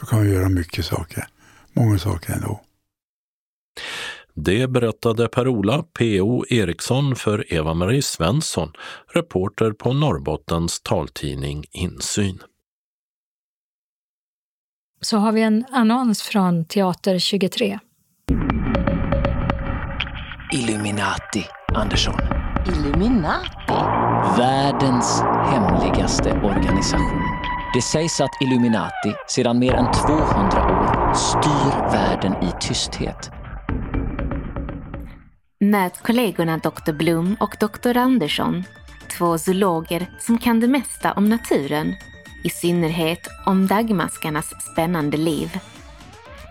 så 0.01 0.07
kan 0.07 0.19
man 0.19 0.31
göra 0.31 0.49
mycket 0.49 0.85
saker, 0.85 1.27
många 1.73 1.99
saker 1.99 2.33
ändå. 2.33 2.61
Det 4.35 4.71
berättade 4.71 5.29
Per-Ola 5.29 5.83
P.O. 5.83 6.45
Eriksson 6.49 7.17
för 7.17 7.55
Eva-Marie 7.55 8.03
Svensson, 8.03 8.73
reporter 9.15 9.73
på 9.73 9.93
Norrbottens 9.93 10.81
taltidning 10.81 11.65
Insyn. 11.71 12.39
Så 15.01 15.17
har 15.17 15.33
vi 15.33 15.43
en 15.43 15.65
annons 15.73 16.23
från 16.23 16.65
Teater 16.65 17.19
23. 17.19 17.79
Illuminati, 20.53 21.47
Andersson. 21.75 22.15
Illuminati? 22.67 23.75
Världens 24.39 25.23
hemligaste 25.23 26.33
organisation. 26.33 27.23
Det 27.75 27.83
sägs 27.83 28.21
att 28.21 28.41
Illuminati 28.41 29.15
sedan 29.27 29.59
mer 29.59 29.73
än 29.75 29.93
200 29.93 30.25
år 30.45 31.15
styr 31.15 31.93
världen 31.93 32.33
i 32.33 32.53
tysthet. 32.61 33.31
Möt 35.61 36.03
kollegorna 36.03 36.59
Dr 36.59 36.93
Blom 36.93 37.37
och 37.41 37.57
Dr 37.61 37.97
Andersson, 37.97 38.65
två 39.19 39.39
zoologer 39.39 40.07
som 40.21 40.39
kan 40.39 40.61
det 40.61 40.69
mesta 40.69 41.13
om 41.13 41.29
naturen, 41.29 41.95
i 42.45 42.51
synnerhet 42.51 43.29
om 43.47 43.67
dagmaskarnas 43.67 44.53
spännande 44.73 45.17
liv. 45.17 45.59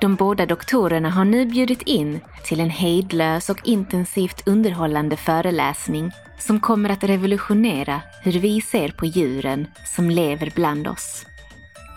De 0.02 0.16
båda 0.16 0.46
doktorerna 0.46 1.10
har 1.10 1.26
nu 1.26 1.46
bjudit 1.46 1.82
in 1.82 2.20
till 2.44 2.60
en 2.60 2.70
hejdlös 2.70 3.50
och 3.50 3.68
intensivt 3.68 4.48
underhållande 4.48 5.18
föreläsning 5.18 6.12
som 6.48 6.60
kommer 6.60 6.90
att 6.90 7.04
revolutionera 7.04 8.02
hur 8.22 8.32
vi 8.32 8.62
ser 8.62 8.90
på 8.90 9.06
djuren 9.06 9.68
som 9.96 10.10
lever 10.10 10.52
bland 10.56 10.88
oss. 10.88 11.26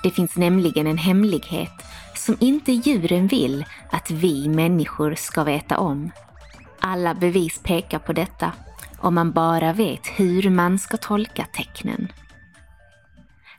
Det 0.03 0.11
finns 0.11 0.37
nämligen 0.37 0.87
en 0.87 0.99
hemlighet 0.99 1.73
som 2.15 2.37
inte 2.41 2.73
djuren 2.73 3.27
vill 3.27 3.65
att 3.91 4.11
vi 4.11 4.49
människor 4.49 5.15
ska 5.15 5.45
veta 5.45 5.79
om. 5.79 6.11
Alla 6.81 7.15
bevis 7.15 7.61
pekar 7.63 7.99
på 7.99 8.13
detta, 8.13 8.53
om 8.99 9.15
man 9.15 9.33
bara 9.33 9.73
vet 9.73 10.07
hur 10.07 10.51
man 10.51 10.79
ska 10.79 10.97
tolka 10.97 11.45
tecknen. 11.45 12.13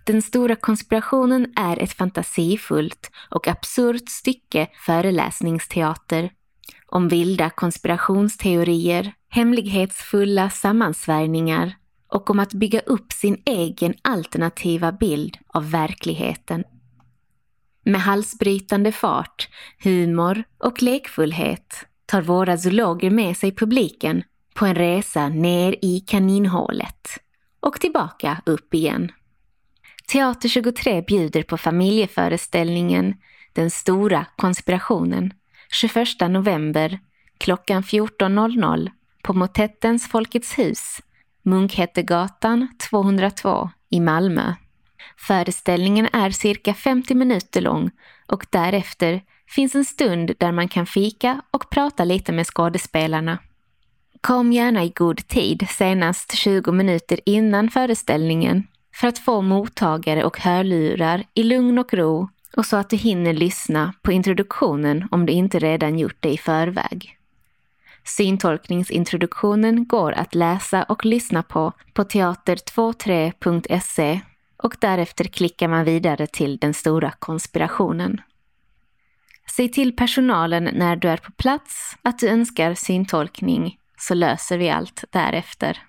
Den 0.03 0.21
stora 0.21 0.55
konspirationen 0.55 1.53
är 1.55 1.79
ett 1.79 1.93
fantasifullt 1.93 3.11
och 3.29 3.47
absurt 3.47 4.09
stycke 4.09 4.67
föreläsningsteater 4.85 6.29
om 6.85 7.07
vilda 7.07 7.49
konspirationsteorier, 7.49 9.13
hemlighetsfulla 9.29 10.49
sammansvärjningar 10.49 11.75
och 12.07 12.29
om 12.29 12.39
att 12.39 12.53
bygga 12.53 12.79
upp 12.79 13.13
sin 13.13 13.41
egen 13.45 13.93
alternativa 14.01 14.91
bild 14.91 15.37
av 15.47 15.71
verkligheten. 15.71 16.63
Med 17.83 18.01
halsbrytande 18.01 18.91
fart, 18.91 19.49
humor 19.83 20.43
och 20.57 20.81
lekfullhet 20.81 21.85
tar 22.05 22.21
våra 22.21 22.57
zoologer 22.57 23.09
med 23.09 23.37
sig 23.37 23.55
publiken 23.55 24.23
på 24.53 24.65
en 24.65 24.75
resa 24.75 25.29
ner 25.29 25.75
i 25.81 25.99
kaninhålet 25.99 27.07
och 27.59 27.79
tillbaka 27.81 28.41
upp 28.45 28.73
igen. 28.73 29.11
Teater 30.07 30.49
23 30.49 31.01
bjuder 31.01 31.43
på 31.43 31.57
familjeföreställningen 31.57 33.15
Den 33.53 33.71
stora 33.71 34.25
konspirationen 34.35 35.33
21 35.71 36.07
november 36.29 36.99
klockan 37.37 37.83
14.00 37.83 38.89
på 39.27 39.33
Motettens 39.33 40.07
Folkets 40.07 40.59
hus, 40.59 41.01
Munkhättegatan 41.43 42.67
202 42.89 43.69
i 43.89 43.99
Malmö. 43.99 44.53
Föreställningen 45.17 46.07
är 46.13 46.31
cirka 46.31 46.73
50 46.73 47.15
minuter 47.15 47.61
lång 47.61 47.91
och 48.27 48.45
därefter 48.49 49.21
finns 49.47 49.75
en 49.75 49.85
stund 49.85 50.31
där 50.37 50.51
man 50.51 50.67
kan 50.67 50.85
fika 50.85 51.41
och 51.51 51.69
prata 51.69 52.03
lite 52.03 52.31
med 52.31 52.47
skådespelarna. 52.47 53.37
Kom 54.21 54.53
gärna 54.53 54.83
i 54.83 54.89
god 54.89 55.27
tid, 55.27 55.67
senast 55.69 56.35
20 56.35 56.71
minuter 56.71 57.19
innan 57.25 57.69
föreställningen, 57.69 58.63
för 58.95 59.07
att 59.07 59.19
få 59.19 59.41
mottagare 59.41 60.23
och 60.23 60.39
hörlurar 60.39 61.23
i 61.33 61.43
lugn 61.43 61.79
och 61.79 61.93
ro 61.93 62.29
och 62.57 62.65
så 62.65 62.77
att 62.77 62.89
du 62.89 62.95
hinner 62.95 63.33
lyssna 63.33 63.93
på 64.01 64.11
introduktionen 64.11 65.07
om 65.11 65.25
du 65.25 65.33
inte 65.33 65.59
redan 65.59 65.99
gjort 65.99 66.17
det 66.19 66.29
i 66.29 66.37
förväg. 66.37 67.16
Syntolkningsintroduktionen 68.07 69.87
går 69.87 70.11
att 70.11 70.35
läsa 70.35 70.83
och 70.83 71.05
lyssna 71.05 71.43
på 71.43 71.73
på 71.93 72.03
teater23.se 72.03 74.21
och 74.57 74.75
därefter 74.79 75.25
klickar 75.25 75.67
man 75.67 75.85
vidare 75.85 76.27
till 76.27 76.57
den 76.57 76.73
stora 76.73 77.11
konspirationen. 77.11 78.21
Säg 79.55 79.71
till 79.71 79.95
personalen 79.95 80.63
när 80.63 80.95
du 80.95 81.09
är 81.09 81.17
på 81.17 81.31
plats 81.31 81.97
att 82.01 82.19
du 82.19 82.29
önskar 82.29 82.73
syntolkning 82.73 83.79
så 83.97 84.13
löser 84.13 84.57
vi 84.57 84.69
allt 84.69 85.03
därefter. 85.09 85.83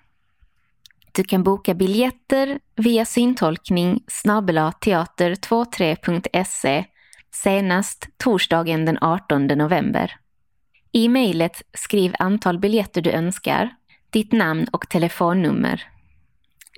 Du 1.11 1.23
kan 1.23 1.43
boka 1.43 1.73
biljetter 1.73 2.59
via 2.75 3.05
syntolkning 3.05 4.03
teater23.se 4.07 6.85
senast 7.31 8.07
torsdagen 8.17 8.85
den 8.85 8.97
18 9.01 9.47
november. 9.47 10.15
I 10.91 11.09
mejlet 11.09 11.61
skriv 11.77 12.13
antal 12.19 12.59
biljetter 12.59 13.01
du 13.01 13.11
önskar, 13.11 13.75
ditt 14.09 14.31
namn 14.31 14.67
och 14.71 14.89
telefonnummer. 14.89 15.83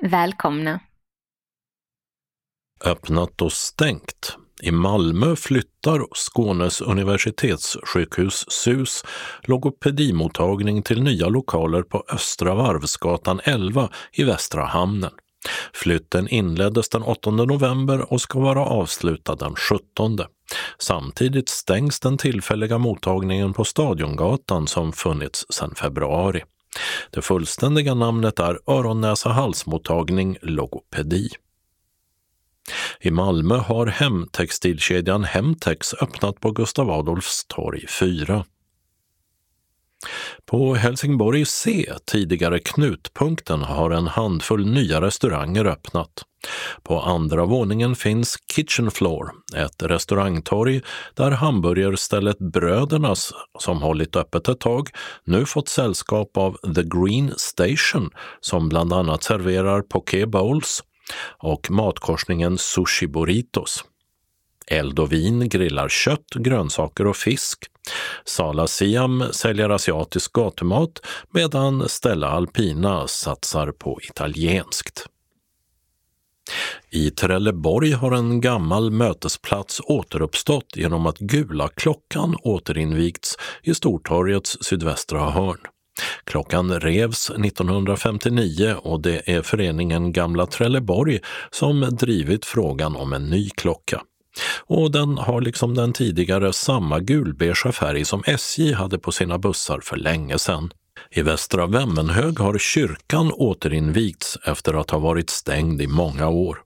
Välkomna! 0.02 0.80
Öppnat 2.86 3.42
och 3.42 3.52
stängt. 3.52 4.38
I 4.62 4.72
Malmö 4.72 5.36
flyttar 5.36 6.16
Skånes 6.16 6.82
universitetssjukhus 6.82 8.46
SUS 8.52 9.04
logopedimottagning 9.42 10.84
till 10.84 11.04
nya 11.04 11.28
lokaler 11.28 11.84
på 11.84 12.04
Östra 12.14 12.56
Varvsgatan 12.56 13.42
11 13.44 13.90
i 14.14 14.24
Västra 14.24 14.66
hamnen. 14.66 15.12
Flytten 15.74 16.28
inleddes 16.28 16.90
den 16.90 17.04
8 17.04 17.32
november 17.32 18.14
och 18.14 18.22
ska 18.22 18.40
vara 18.40 18.66
avslutad 18.66 19.36
den 19.36 19.56
17. 19.56 20.20
Samtidigt 20.80 21.50
stängs 21.50 22.00
den 22.00 22.18
tillfälliga 22.18 22.78
mottagningen 22.78 23.54
på 23.54 23.64
Stadiongatan 23.64 24.68
som 24.68 24.94
funnits 24.94 25.46
sedan 25.50 25.76
februari. 25.76 26.44
Det 27.12 27.22
fullständiga 27.22 27.94
namnet 27.94 28.40
är 28.40 28.60
öron-näsa-halsmottagning 28.68 30.38
logopedi. 30.42 31.30
I 33.00 33.12
Malmö 33.12 33.58
har 33.58 33.88
hemtextilkedjan 33.88 35.24
Hemtex 35.24 35.94
öppnat 35.94 36.40
på 36.40 36.52
Gustav 36.52 36.92
Adolfs 36.92 37.46
torg 37.46 37.88
4. 37.88 38.46
På 40.46 40.76
Helsingborg 40.76 41.46
C, 41.46 41.94
tidigare 42.06 42.60
Knutpunkten, 42.60 43.62
har 43.62 43.92
en 43.92 44.08
handfull 44.08 44.66
nya 44.66 45.02
restauranger 45.02 45.66
öppnat. 45.66 46.10
På 46.84 47.00
andra 47.00 47.46
våningen 47.46 47.96
finns 47.96 48.38
Kitchen 48.54 48.92
Floor, 48.92 49.32
ett 49.56 49.84
restaurangtorg 49.84 50.82
där 51.16 51.32
hamburgerstället 51.32 52.40
Brödernas, 52.40 53.34
som 53.60 53.82
hållit 53.82 54.16
öppet 54.16 54.48
ett 54.48 54.60
tag, 54.60 54.90
nu 55.24 55.46
fått 55.46 55.70
sällskap 55.70 56.38
av 56.38 56.58
The 56.76 56.84
Green 56.84 57.34
Station 57.38 58.10
som 58.40 58.70
bland 58.70 58.94
annat 58.94 59.24
serverar 59.24 59.82
poké 59.82 60.26
bowls 60.26 60.84
och 61.38 61.72
matkorsningen 61.72 62.58
Sushi 62.58 63.08
Burritos. 63.08 63.84
Eld 64.72 65.00
och 65.00 65.12
vin 65.12 65.50
grillar 65.50 65.90
kött, 65.90 66.30
grönsaker 66.36 67.08
och 67.08 67.16
fisk. 67.16 67.60
Sala 68.26 68.68
Siam 68.68 69.24
säljer 69.32 69.70
asiatisk 69.70 70.34
gatumat 70.34 71.00
medan 71.34 71.90
Stella 71.90 72.30
Alpina 72.30 73.08
satsar 73.08 73.72
på 73.72 74.00
italienskt. 74.02 75.06
I 76.90 77.12
Trelleborg 77.12 77.92
har 77.92 78.12
en 78.12 78.42
gammal 78.42 78.92
mötesplats 78.92 79.82
återuppstått 79.84 80.76
genom 80.76 81.06
att 81.06 81.18
Gula 81.18 81.68
klockan 81.68 82.36
återinvigts 82.44 83.38
i 83.64 83.74
Stortorgets 83.74 84.58
sydvästra 84.62 85.30
hörn. 85.30 85.60
Klockan 86.24 86.80
revs 86.80 87.30
1959 87.30 88.76
och 88.78 89.02
det 89.02 89.30
är 89.30 89.42
föreningen 89.42 90.12
Gamla 90.12 90.46
Trelleborg 90.46 91.20
som 91.52 91.82
drivit 91.82 92.46
frågan 92.46 92.96
om 92.96 93.14
en 93.14 93.30
ny 93.30 93.50
klocka. 93.50 94.02
Och 94.68 94.92
den 94.92 95.18
har 95.18 95.42
liksom 95.42 95.76
den 95.76 95.94
tidigare 95.94 96.54
samma 96.54 97.00
gulbeiga 97.00 97.72
färg 97.72 98.06
som 98.06 98.24
SJ 98.26 98.74
hade 98.74 99.00
på 99.00 99.12
sina 99.12 99.38
bussar 99.38 99.80
för 99.84 99.98
länge 99.98 100.40
sedan. 100.40 100.74
I 101.12 101.22
Västra 101.22 101.68
Vemmenhög 101.68 102.40
har 102.40 102.58
kyrkan 102.58 103.32
återinvigts 103.32 104.38
efter 104.44 104.74
att 104.74 104.90
ha 104.90 105.00
varit 105.00 105.30
stängd 105.30 105.82
i 105.82 105.88
många 105.88 106.30
år. 106.30 106.58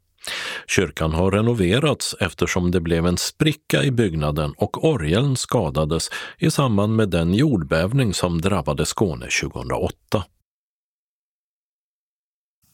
Kyrkan 0.67 1.13
har 1.13 1.31
renoverats 1.31 2.15
eftersom 2.19 2.71
det 2.71 2.81
blev 2.81 3.05
en 3.05 3.17
spricka 3.17 3.83
i 3.83 3.91
byggnaden 3.91 4.53
och 4.57 4.85
orgeln 4.85 5.37
skadades 5.37 6.09
i 6.37 6.51
samband 6.51 6.95
med 6.95 7.09
den 7.09 7.33
jordbävning 7.33 8.13
som 8.13 8.41
drabbade 8.41 8.85
Skåne 8.85 9.27
2008. 9.41 10.23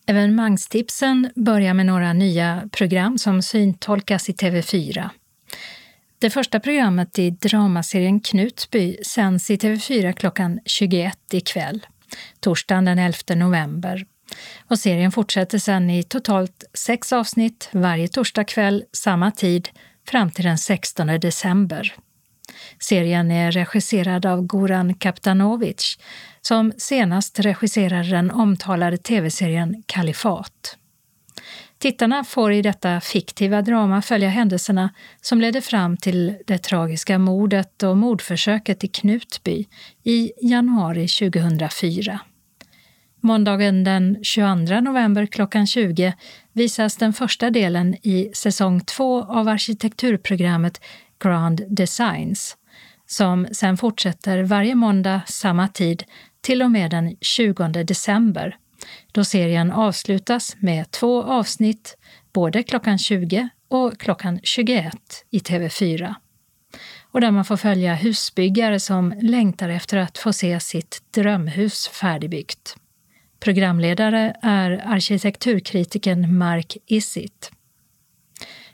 Evenemangstipsen 0.06 1.32
börjar 1.36 1.74
med 1.74 1.86
några 1.86 2.14
nya 2.14 2.70
program 2.72 3.18
som 3.18 3.42
syntolkas 3.42 4.30
i 4.30 4.32
TV4. 4.32 5.10
Det 6.20 6.30
första 6.30 6.60
programmet 6.60 7.20
i 7.20 7.30
dramaserien 7.30 8.20
Knutby 8.20 8.98
sänds 9.04 9.52
i 9.52 9.56
TV4 9.56 10.12
klockan 10.12 10.60
21 10.66 11.18
ikväll, 11.34 11.86
torsdagen 12.40 12.86
den 12.86 13.00
11 13.00 13.18
november. 13.36 14.06
Och 14.68 14.80
serien 14.80 15.12
fortsätter 15.12 15.58
sedan 15.58 15.90
i 15.90 16.04
totalt 16.04 16.64
sex 16.74 17.14
avsnitt 17.14 17.70
varje 17.72 18.08
torsdag 18.08 18.44
kväll 18.44 18.84
samma 18.94 19.32
tid 19.32 19.70
fram 20.08 20.32
till 20.32 20.46
den 20.46 20.58
16 20.58 21.08
december. 21.08 21.96
Serien 22.80 23.32
är 23.32 23.52
regisserad 23.52 24.26
av 24.26 24.42
Goran 24.42 24.94
Kaptanovic 24.94 25.98
som 26.42 26.74
senast 26.78 27.40
regisserade 27.40 28.10
den 28.10 28.32
omtalade 28.32 28.98
tv-serien 28.98 29.84
Kalifat. 29.86 30.78
Tittarna 31.82 32.24
får 32.24 32.52
i 32.54 32.62
detta 32.62 33.02
fiktiva 33.02 33.62
drama 33.62 34.02
följa 34.02 34.30
händelserna 34.30 34.90
som 35.22 35.42
ledde 35.42 35.62
fram 35.62 35.98
till 35.98 36.36
det 36.48 36.58
tragiska 36.58 37.20
mordet 37.20 37.84
och 37.84 37.98
mordförsöket 37.98 38.84
i 38.84 38.88
Knutby 38.88 39.66
i 40.04 40.32
januari 40.42 41.08
2004. 41.08 42.20
Måndagen 43.24 43.84
den 43.84 44.18
22 44.24 44.82
november 44.82 45.26
klockan 45.26 45.68
20 45.68 46.14
visas 46.54 46.98
den 46.98 47.14
första 47.14 47.50
delen 47.50 47.96
i 47.96 48.32
säsong 48.34 48.82
2 48.82 49.24
av 49.24 49.48
arkitekturprogrammet 49.48 50.82
Grand 51.24 51.62
Designs, 51.70 52.58
som 53.06 53.48
sen 53.52 53.78
fortsätter 53.78 54.44
varje 54.44 54.76
måndag 54.76 55.22
samma 55.28 55.68
tid 55.68 56.04
till 56.42 56.62
och 56.62 56.72
med 56.72 56.92
den 56.92 57.16
20 57.22 57.68
december, 57.68 58.58
då 59.12 59.24
serien 59.24 59.72
avslutas 59.72 60.56
med 60.60 60.92
två 60.92 61.24
avsnitt 61.24 61.98
både 62.34 62.64
klockan 62.64 62.98
20 62.98 63.50
och 63.68 64.00
klockan 64.00 64.40
21 64.44 64.96
i 65.30 65.40
TV4. 65.40 66.16
Och 67.12 67.22
där 67.22 67.32
man 67.32 67.46
får 67.46 67.58
följa 67.58 67.96
husbyggare 67.96 68.80
som 68.80 69.14
längtar 69.22 69.70
efter 69.70 69.98
att 69.98 70.18
få 70.18 70.34
se 70.34 70.60
sitt 70.60 71.02
drömhus 71.12 71.88
färdigbyggt. 71.88 72.76
Programledare 73.40 74.36
är 74.42 74.84
arkitekturkritiken 74.86 76.38
Mark 76.38 76.78
Isit. 76.88 77.52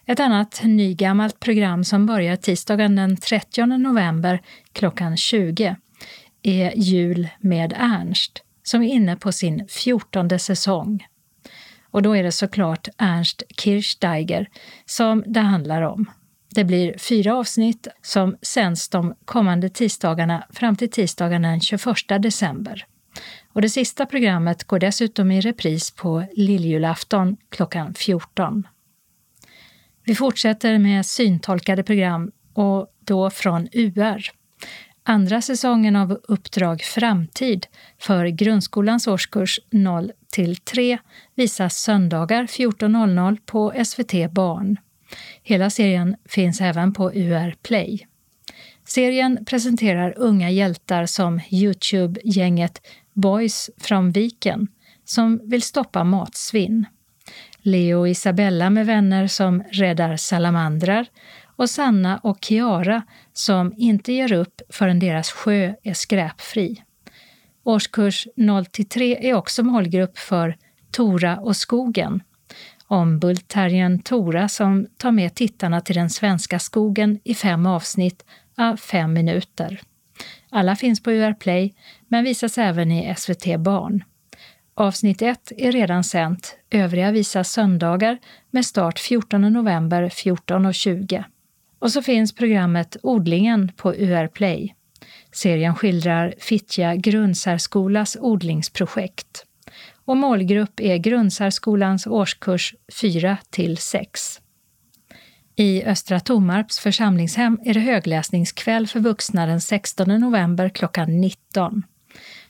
Ett 0.06 0.20
annat 0.20 0.62
nygammalt 0.64 1.40
program 1.40 1.84
som 1.84 2.06
börjar 2.06 2.36
tisdagen 2.36 2.96
den 2.96 3.18
30 3.18 3.66
november 3.66 4.42
klockan 4.74 5.18
20 5.18 5.76
är 6.48 6.72
Jul 6.76 7.28
med 7.40 7.74
Ernst 7.78 8.44
som 8.64 8.82
är 8.82 8.88
inne 8.88 9.16
på 9.16 9.32
sin 9.32 9.68
fjortonde 9.68 10.40
säsong. 10.40 11.08
Och 11.92 12.02
då 12.02 12.16
är 12.16 12.24
det 12.24 12.32
såklart 12.32 12.88
Ernst 12.98 13.44
Kirchsteiger 13.58 14.50
som 14.86 15.24
det 15.28 15.40
handlar 15.40 15.82
om. 15.82 16.12
Det 16.56 16.64
blir 16.64 16.98
fyra 16.98 17.36
avsnitt 17.36 17.88
som 18.02 18.38
sänds 18.42 18.90
de 18.90 19.16
kommande 19.26 19.70
tisdagarna 19.70 20.48
fram 20.50 20.76
till 20.76 20.92
tisdagen 20.92 21.42
den 21.42 21.62
21 21.62 21.86
december. 22.20 22.86
Och 23.54 23.62
det 23.62 23.70
sista 23.70 24.06
programmet 24.06 24.64
går 24.64 24.80
dessutom 24.80 25.32
i 25.32 25.42
repris 25.42 25.92
på 25.92 26.26
lilljulafton 26.34 27.38
klockan 27.50 27.94
14. 27.94 28.68
Vi 30.06 30.16
fortsätter 30.16 30.78
med 30.78 31.06
syntolkade 31.06 31.84
program 31.84 32.32
och 32.54 32.88
då 33.06 33.30
från 33.30 33.68
UR. 33.74 34.32
Andra 35.10 35.42
säsongen 35.42 35.96
av 35.96 36.20
Uppdrag 36.24 36.82
framtid 36.82 37.68
för 38.00 38.26
grundskolans 38.26 39.08
årskurs 39.08 39.60
0 39.70 40.12
till 40.32 40.58
3 40.58 40.98
visas 41.36 41.76
söndagar 41.78 42.44
14.00 42.44 43.38
på 43.46 43.74
SVT 43.86 44.32
Barn. 44.32 44.78
Hela 45.44 45.70
serien 45.70 46.16
finns 46.26 46.62
även 46.62 46.94
på 46.94 47.12
UR 47.14 47.56
Play. 47.62 48.08
Serien 48.86 49.46
presenterar 49.46 50.14
unga 50.18 50.50
hjältar 50.50 51.06
som 51.06 51.42
Youtube-gänget 51.52 52.82
Boys 53.14 53.70
från 53.78 54.12
Viken 54.12 54.68
som 55.06 55.42
vill 55.44 55.62
stoppa 55.62 56.04
matsvinn. 56.04 56.86
Leo 57.58 58.00
och 58.00 58.10
Isabella 58.10 58.70
med 58.70 58.86
vänner 58.86 59.28
som 59.28 59.64
räddar 59.72 60.18
salamandrar 60.18 61.06
och 61.58 61.70
Sanna 61.70 62.18
och 62.18 62.38
Kiara 62.46 63.02
som 63.34 63.74
inte 63.78 64.14
ger 64.14 64.34
upp 64.34 64.62
förrän 64.70 65.00
deras 65.00 65.32
sjö 65.32 65.74
är 65.84 65.94
skräpfri. 65.94 66.84
Årskurs 67.64 68.28
0-3 68.36 69.18
är 69.22 69.34
också 69.34 69.64
målgrupp 69.64 70.18
för 70.18 70.58
Tora 70.92 71.38
och 71.38 71.56
skogen 71.56 72.22
om 72.88 73.20
bullterriern 73.20 74.00
Tora 74.00 74.50
som 74.50 74.88
tar 74.98 75.12
med 75.12 75.36
tittarna 75.36 75.82
till 75.82 75.96
den 75.96 76.10
svenska 76.10 76.60
skogen 76.60 77.20
i 77.24 77.36
fem 77.36 77.66
avsnitt 77.66 78.26
av 78.58 78.78
fem 78.78 79.14
minuter. 79.14 79.82
Alla 80.50 80.76
finns 80.76 81.04
på 81.04 81.12
UR 81.12 81.34
Play, 81.34 81.74
men 82.08 82.24
visas 82.24 82.58
även 82.58 82.92
i 82.92 83.16
SVT 83.18 83.60
Barn. 83.60 84.04
Avsnitt 84.74 85.22
1 85.22 85.52
är 85.58 85.72
redan 85.72 86.04
sänt, 86.04 86.58
övriga 86.70 87.12
visas 87.12 87.52
söndagar 87.52 88.18
med 88.52 88.66
start 88.66 89.00
14 89.00 89.42
november 89.42 90.04
14.20. 90.04 91.24
Och 91.80 91.92
så 91.92 92.02
finns 92.02 92.36
programmet 92.36 92.98
Odlingen 93.04 93.72
på 93.76 93.94
UR 93.94 94.28
Play. 94.28 94.76
Serien 95.32 95.76
skildrar 95.76 96.34
Fittja 96.40 96.96
grundsärskolas 96.96 98.18
odlingsprojekt. 98.20 99.46
Och 100.06 100.18
målgrupp 100.18 100.80
är 100.80 100.98
grundsärskolans 100.98 102.08
årskurs 102.08 102.76
4 103.02 103.38
till 103.50 103.78
6. 103.78 104.40
I 105.56 105.84
Östra 105.84 106.20
Tomarps 106.20 106.80
församlingshem 106.80 107.60
är 107.66 107.74
det 107.74 107.80
högläsningskväll 107.80 108.88
för 108.88 109.00
vuxna 109.00 109.46
den 109.46 109.62
16 109.62 110.08
november 110.08 110.70
klockan 110.70 111.22
19. 111.22 111.84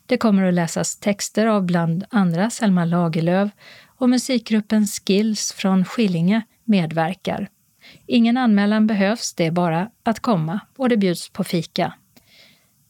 Det 0.06 0.18
kommer 0.18 0.44
att 0.44 0.54
läsas 0.54 1.00
texter 1.00 1.46
av 1.46 1.66
bland 1.66 2.06
andra 2.10 2.50
Selma 2.50 2.86
Lagerlöf 2.86 3.50
och 3.86 4.10
musikgruppen 4.10 4.88
Skills 4.88 5.54
från 5.54 5.86
Skillinge 5.86 6.42
medverkar. 6.64 7.50
Ingen 8.08 8.38
anmälan 8.38 8.88
behövs, 8.88 9.34
det 9.34 9.46
är 9.46 9.52
bara 9.52 9.90
att 10.04 10.20
komma 10.20 10.60
och 10.78 10.90
det 10.90 10.98
bjuds 10.98 11.30
på 11.30 11.44
fika. 11.44 11.94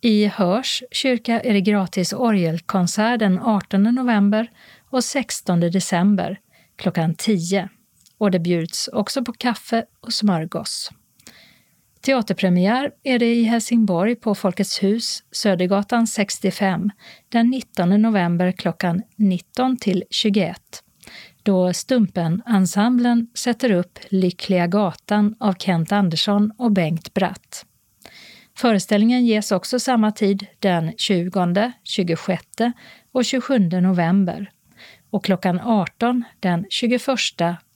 I 0.01 0.25
Hörs 0.25 0.83
kyrka 0.91 1.39
är 1.41 1.53
det 1.53 1.61
gratis 1.61 2.13
orgelkonsert 2.13 3.19
den 3.19 3.39
18 3.39 3.83
november 3.83 4.51
och 4.89 5.03
16 5.03 5.59
december 5.59 6.39
klockan 6.75 7.15
10 7.15 7.69
och 8.17 8.31
det 8.31 8.39
bjuds 8.39 8.87
också 8.87 9.23
på 9.23 9.33
kaffe 9.33 9.85
och 9.99 10.13
smörgås. 10.13 10.91
Teaterpremiär 12.01 12.91
är 13.03 13.19
det 13.19 13.35
i 13.35 13.43
Helsingborg 13.43 14.15
på 14.15 14.35
Folkets 14.35 14.83
hus, 14.83 15.23
Södergatan 15.31 16.07
65, 16.07 16.89
den 17.29 17.49
19 17.49 18.01
november 18.01 18.51
klockan 18.51 19.03
19 19.15 19.77
till 19.77 20.03
21 20.09 20.83
då 21.47 21.73
Stumpen-ensemblen 21.73 23.27
sätter 23.33 23.71
upp 23.71 23.99
Lyckliga 24.09 24.67
gatan 24.67 25.35
av 25.39 25.53
Kent 25.53 25.91
Andersson 25.91 26.51
och 26.57 26.71
Bengt 26.71 27.13
Bratt. 27.13 27.65
Föreställningen 28.57 29.25
ges 29.25 29.51
också 29.51 29.79
samma 29.79 30.11
tid 30.11 30.45
den 30.59 30.93
20, 30.97 31.71
26 31.83 32.43
och 33.11 33.25
27 33.25 33.59
november 33.59 34.51
och 35.09 35.23
klockan 35.23 35.59
18 35.59 36.23
den 36.39 36.65
21 36.69 37.01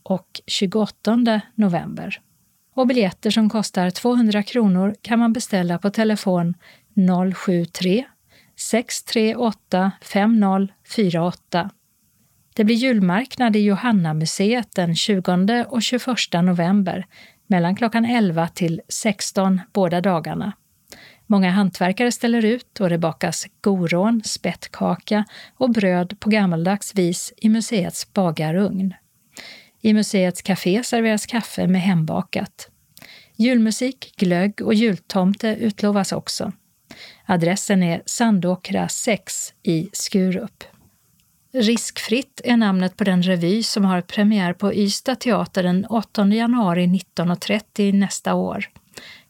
och 0.03 0.41
28 0.47 1.41
november. 1.55 2.21
Och 2.75 2.87
biljetter 2.87 3.29
som 3.29 3.49
kostar 3.49 3.89
200 3.89 4.43
kronor 4.43 4.95
kan 5.01 5.19
man 5.19 5.33
beställa 5.33 5.77
på 5.77 5.89
telefon 5.89 6.53
073 7.35 8.05
638 8.55 9.91
5048. 10.01 11.69
Det 12.53 12.63
blir 12.63 12.75
julmarknad 12.75 13.55
i 13.55 13.59
Johannamuseet 13.59 14.75
den 14.75 14.95
20 14.95 15.65
och 15.69 15.81
21 15.81 16.07
november 16.43 17.05
mellan 17.47 17.75
klockan 17.75 18.05
11 18.05 18.47
till 18.47 18.81
16 18.89 19.61
båda 19.73 20.01
dagarna. 20.01 20.53
Många 21.27 21.51
hantverkare 21.51 22.11
ställer 22.11 22.45
ut 22.45 22.79
och 22.79 22.89
det 22.89 22.97
bakas 22.97 23.45
gorån, 23.61 24.21
spettkaka 24.25 25.25
och 25.57 25.69
bröd 25.69 26.19
på 26.19 26.29
gammaldags 26.29 26.95
vis 26.95 27.33
i 27.37 27.49
museets 27.49 28.13
bagarugn. 28.13 28.93
I 29.81 29.93
museets 29.93 30.41
kafé 30.41 30.83
serveras 30.83 31.25
kaffe 31.25 31.67
med 31.67 31.81
hembakat. 31.81 32.69
Julmusik, 33.35 34.13
glögg 34.17 34.61
och 34.61 34.73
jultomte 34.73 35.47
utlovas 35.47 36.11
också. 36.11 36.51
Adressen 37.25 37.83
är 37.83 38.01
Sandåkra 38.05 38.89
6 38.89 39.53
i 39.63 39.89
Skurup. 39.93 40.63
Riskfritt 41.53 42.41
är 42.43 42.57
namnet 42.57 42.97
på 42.97 43.03
den 43.03 43.23
revy 43.23 43.63
som 43.63 43.85
har 43.85 44.01
premiär 44.01 44.53
på 44.53 44.73
Ystad 44.73 45.15
teater 45.15 45.63
den 45.63 45.85
8 45.85 46.27
januari 46.27 46.85
19.30 46.87 47.93
nästa 47.93 48.33
år 48.33 48.65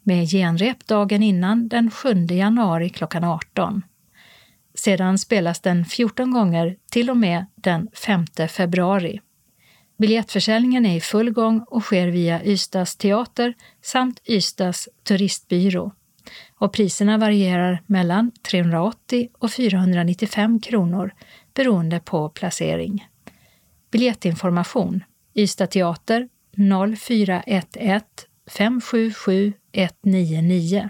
med 0.03 0.30
genrep 0.30 0.88
dagen 0.88 1.24
innan 1.24 1.67
den 1.67 1.91
7 1.91 2.26
januari 2.30 2.89
klockan 2.89 3.24
18. 3.24 3.82
Sedan 4.76 5.17
spelas 5.17 5.59
den 5.59 5.86
14 5.86 6.32
gånger 6.32 6.76
till 6.91 7.09
och 7.09 7.17
med 7.17 7.45
den 7.55 7.88
5 7.93 8.26
februari. 8.49 9.22
Biljettförsäljningen 9.97 10.86
är 10.86 10.97
i 10.97 11.01
full 11.01 11.32
gång 11.32 11.65
och 11.67 11.84
sker 11.84 12.07
via 12.07 12.43
Ystads 12.43 12.95
teater 12.95 13.53
samt 13.82 14.22
Ystads 14.30 14.89
turistbyrå. 15.03 15.91
Och 16.57 16.74
priserna 16.74 17.17
varierar 17.17 17.84
mellan 17.86 18.32
380 18.49 19.30
och 19.39 19.51
495 19.51 20.59
kronor 20.59 21.13
beroende 21.53 21.99
på 21.99 22.29
placering. 22.29 23.07
Biljettinformation 23.91 25.03
Ystad 25.35 25.67
Teater 25.67 26.27
0411 26.57 28.01
577 28.51 29.53
199 29.71 30.89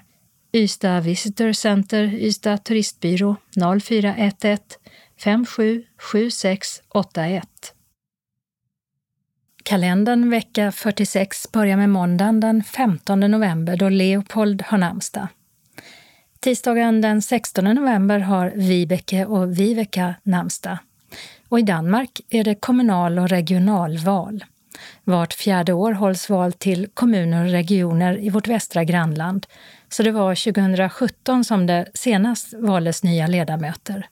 Ystad 0.54 1.02
Visitor 1.02 1.54
Center, 1.54 2.04
Ystad 2.04 2.64
Turistbyrå 2.64 3.36
0411 3.82 4.58
577681 5.18 7.74
Kalendern 9.64 10.30
vecka 10.30 10.72
46 10.72 11.52
börjar 11.52 11.78
med 11.78 11.90
måndagen 11.90 12.40
den 12.40 12.64
15 12.64 13.20
november 13.20 13.78
då 13.78 13.90
Leopold 13.90 14.62
har 14.62 14.78
namnsdag. 14.78 15.28
Tisdagen 16.44 17.02
den 17.02 17.22
16 17.22 17.66
november 17.66 18.20
har 18.20 18.52
Vibeke 18.56 19.26
och 19.26 19.60
Viveka 19.60 20.16
namnsdag. 20.24 20.78
Och 21.50 21.60
i 21.60 21.62
Danmark 21.62 22.22
är 22.30 22.44
det 22.44 22.56
kommunal 22.56 23.20
och 23.20 23.30
regionalval. 23.30 24.46
Vart 25.04 25.34
fjärde 25.34 25.74
år 25.74 25.92
hålls 25.92 26.30
val 26.30 26.54
till 26.54 26.88
kommuner 26.94 27.46
och 27.46 27.52
regioner 27.52 28.20
i 28.20 28.30
vårt 28.30 28.48
västra 28.48 28.84
grannland, 28.84 29.48
så 29.90 30.04
det 30.04 30.12
var 30.12 30.52
2017 30.54 31.44
som 31.44 31.68
det 31.68 31.88
senast 31.94 32.54
valdes 32.54 33.04
nya 33.04 33.28
ledamöter. 33.28 34.08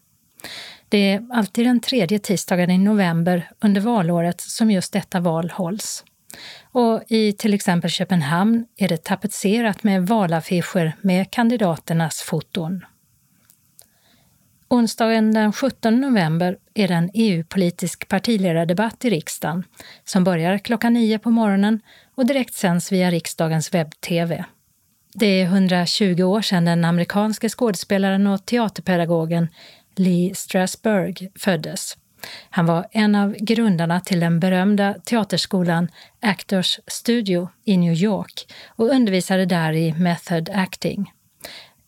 Det 0.89 1.11
är 1.11 1.27
alltid 1.33 1.65
den 1.65 1.79
tredje 1.79 2.19
tisdagen 2.19 2.69
i 2.69 2.77
november 2.77 3.51
under 3.59 3.81
valåret 3.81 4.41
som 4.41 4.71
just 4.71 4.93
detta 4.93 5.19
val 5.19 5.49
hålls. 5.49 6.03
Och 6.71 7.03
i 7.07 7.33
till 7.33 7.53
exempel 7.53 7.89
Köpenhamn 7.89 8.65
är 8.77 8.87
det 8.87 9.03
tapetserat 9.03 9.83
med 9.83 10.07
valaffischer 10.07 10.95
med 11.01 11.31
kandidaternas 11.31 12.21
foton. 12.21 12.85
Onsdagen 14.71 15.33
den 15.33 15.53
17 15.53 16.01
november 16.01 16.57
är 16.73 16.87
det 16.87 16.93
en 16.93 17.11
EU-politisk 17.13 18.07
partiledardebatt 18.07 19.05
i 19.05 19.09
riksdagen 19.09 19.63
som 20.03 20.23
börjar 20.23 20.57
klockan 20.57 20.93
nio 20.93 21.19
på 21.19 21.29
morgonen 21.31 21.81
och 22.15 22.25
direkt 22.25 22.53
sänds 22.53 22.91
via 22.91 23.11
riksdagens 23.11 23.73
webb-tv. 23.73 24.45
Det 25.13 25.25
är 25.25 25.45
120 25.45 26.23
år 26.23 26.41
sedan 26.41 26.65
den 26.65 26.85
amerikanske 26.85 27.49
skådespelaren 27.49 28.27
och 28.27 28.45
teaterpedagogen 28.45 29.47
Lee 29.95 30.35
Strasberg 30.35 31.29
föddes. 31.35 31.97
Han 32.49 32.65
var 32.65 32.87
en 32.91 33.15
av 33.15 33.35
grundarna 33.39 33.99
till 33.99 34.19
den 34.19 34.39
berömda 34.39 34.93
teaterskolan 34.93 35.87
Actors 36.21 36.79
Studio 36.87 37.49
i 37.65 37.77
New 37.77 37.93
York 37.93 38.53
och 38.67 38.89
undervisade 38.89 39.45
där 39.45 39.73
i 39.73 39.93
method 39.93 40.49
acting. 40.49 41.11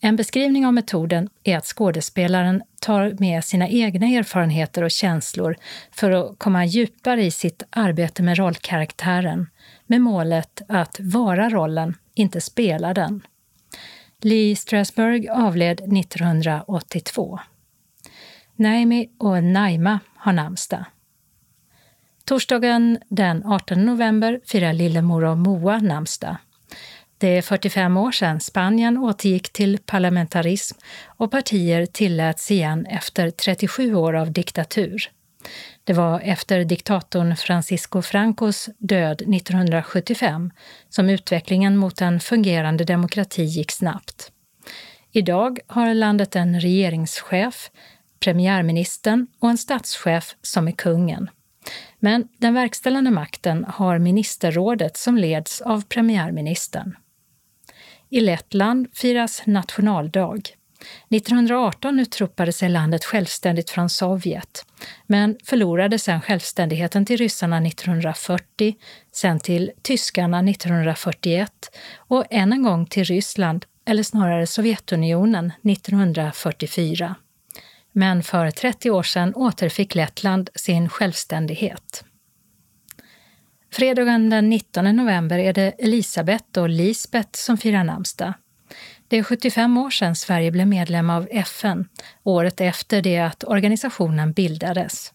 En 0.04 0.16
beskrivning 0.16 0.66
av 0.66 0.74
metoden 0.74 1.28
är 1.44 1.56
att 1.56 1.64
skådespelaren 1.64 2.62
tar 2.80 3.16
med 3.18 3.44
sina 3.44 3.68
egna 3.68 4.06
erfarenheter 4.06 4.82
och 4.82 4.90
känslor 4.90 5.56
för 5.90 6.10
att 6.10 6.38
komma 6.38 6.64
djupare 6.64 7.24
i 7.24 7.30
sitt 7.30 7.62
arbete 7.70 8.22
med 8.22 8.38
rollkaraktären, 8.38 9.46
med 9.86 10.00
målet 10.00 10.62
att 10.68 10.96
vara 11.00 11.48
rollen, 11.48 11.94
inte 12.14 12.40
spela 12.40 12.94
den. 12.94 13.22
Lee 14.20 14.56
Strasberg 14.56 15.28
avled 15.28 15.80
1982. 15.80 17.40
Naimi 18.62 19.08
och 19.18 19.44
Naima 19.44 20.00
har 20.16 20.32
namnsdag. 20.32 20.84
Torsdagen 22.24 22.98
den 23.08 23.46
18 23.46 23.84
november 23.84 24.40
firar 24.46 24.72
lillemor 24.72 25.24
och 25.24 25.38
Moa 25.38 25.78
namnsdag. 25.78 26.36
Det 27.18 27.28
är 27.38 27.42
45 27.42 27.96
år 27.96 28.12
sedan 28.12 28.40
Spanien 28.40 28.98
återgick 28.98 29.52
till 29.52 29.78
parlamentarism 29.86 30.78
och 31.06 31.30
partier 31.30 31.86
tilläts 31.86 32.50
igen 32.50 32.86
efter 32.86 33.30
37 33.30 33.94
år 33.94 34.14
av 34.16 34.32
diktatur. 34.32 35.10
Det 35.84 35.92
var 35.92 36.20
efter 36.20 36.64
diktatorn 36.64 37.36
Francisco 37.36 38.02
Francos 38.02 38.68
död 38.78 39.22
1975 39.22 40.50
som 40.88 41.10
utvecklingen 41.10 41.76
mot 41.76 42.00
en 42.00 42.20
fungerande 42.20 42.84
demokrati 42.84 43.42
gick 43.42 43.70
snabbt. 43.70 44.32
Idag 45.12 45.58
har 45.66 45.94
landet 45.94 46.36
en 46.36 46.60
regeringschef, 46.60 47.70
premiärministern 48.22 49.26
och 49.40 49.50
en 49.50 49.58
statschef 49.58 50.36
som 50.42 50.68
är 50.68 50.72
kungen. 50.72 51.30
Men 51.98 52.28
den 52.38 52.54
verkställande 52.54 53.10
makten 53.10 53.64
har 53.68 53.98
ministerrådet 53.98 54.96
som 54.96 55.18
leds 55.18 55.60
av 55.60 55.84
premiärministern. 55.84 56.96
I 58.10 58.20
Lettland 58.20 58.88
firas 58.92 59.42
nationaldag. 59.46 60.40
1918 61.10 62.00
utropade 62.00 62.52
sig 62.52 62.68
landet 62.68 63.04
självständigt 63.04 63.70
från 63.70 63.90
Sovjet, 63.90 64.66
men 65.06 65.36
förlorade 65.44 65.98
sedan 65.98 66.20
självständigheten 66.20 67.06
till 67.06 67.16
ryssarna 67.16 67.66
1940, 67.66 68.76
sen 69.12 69.40
till 69.40 69.70
tyskarna 69.82 70.50
1941 70.50 71.52
och 71.96 72.24
än 72.30 72.52
en 72.52 72.62
gång 72.62 72.86
till 72.86 73.04
Ryssland, 73.04 73.64
eller 73.84 74.02
snarare 74.02 74.46
Sovjetunionen, 74.46 75.52
1944. 75.64 77.14
Men 77.92 78.22
för 78.22 78.50
30 78.50 78.90
år 78.90 79.02
sedan 79.02 79.34
återfick 79.34 79.94
Lettland 79.94 80.50
sin 80.54 80.88
självständighet. 80.88 82.04
Fredagen 83.72 84.30
den 84.30 84.50
19 84.50 84.96
november 84.96 85.38
är 85.38 85.52
det 85.52 85.70
Elisabeth 85.78 86.58
och 86.58 86.68
Lisbeth 86.68 87.30
som 87.32 87.58
firar 87.58 87.84
namnsdag. 87.84 88.34
Det 89.08 89.18
är 89.18 89.22
75 89.22 89.76
år 89.76 89.90
sedan 89.90 90.16
Sverige 90.16 90.50
blev 90.50 90.66
medlem 90.66 91.10
av 91.10 91.28
FN, 91.30 91.88
året 92.22 92.60
efter 92.60 93.02
det 93.02 93.18
att 93.18 93.44
organisationen 93.44 94.32
bildades. 94.32 95.12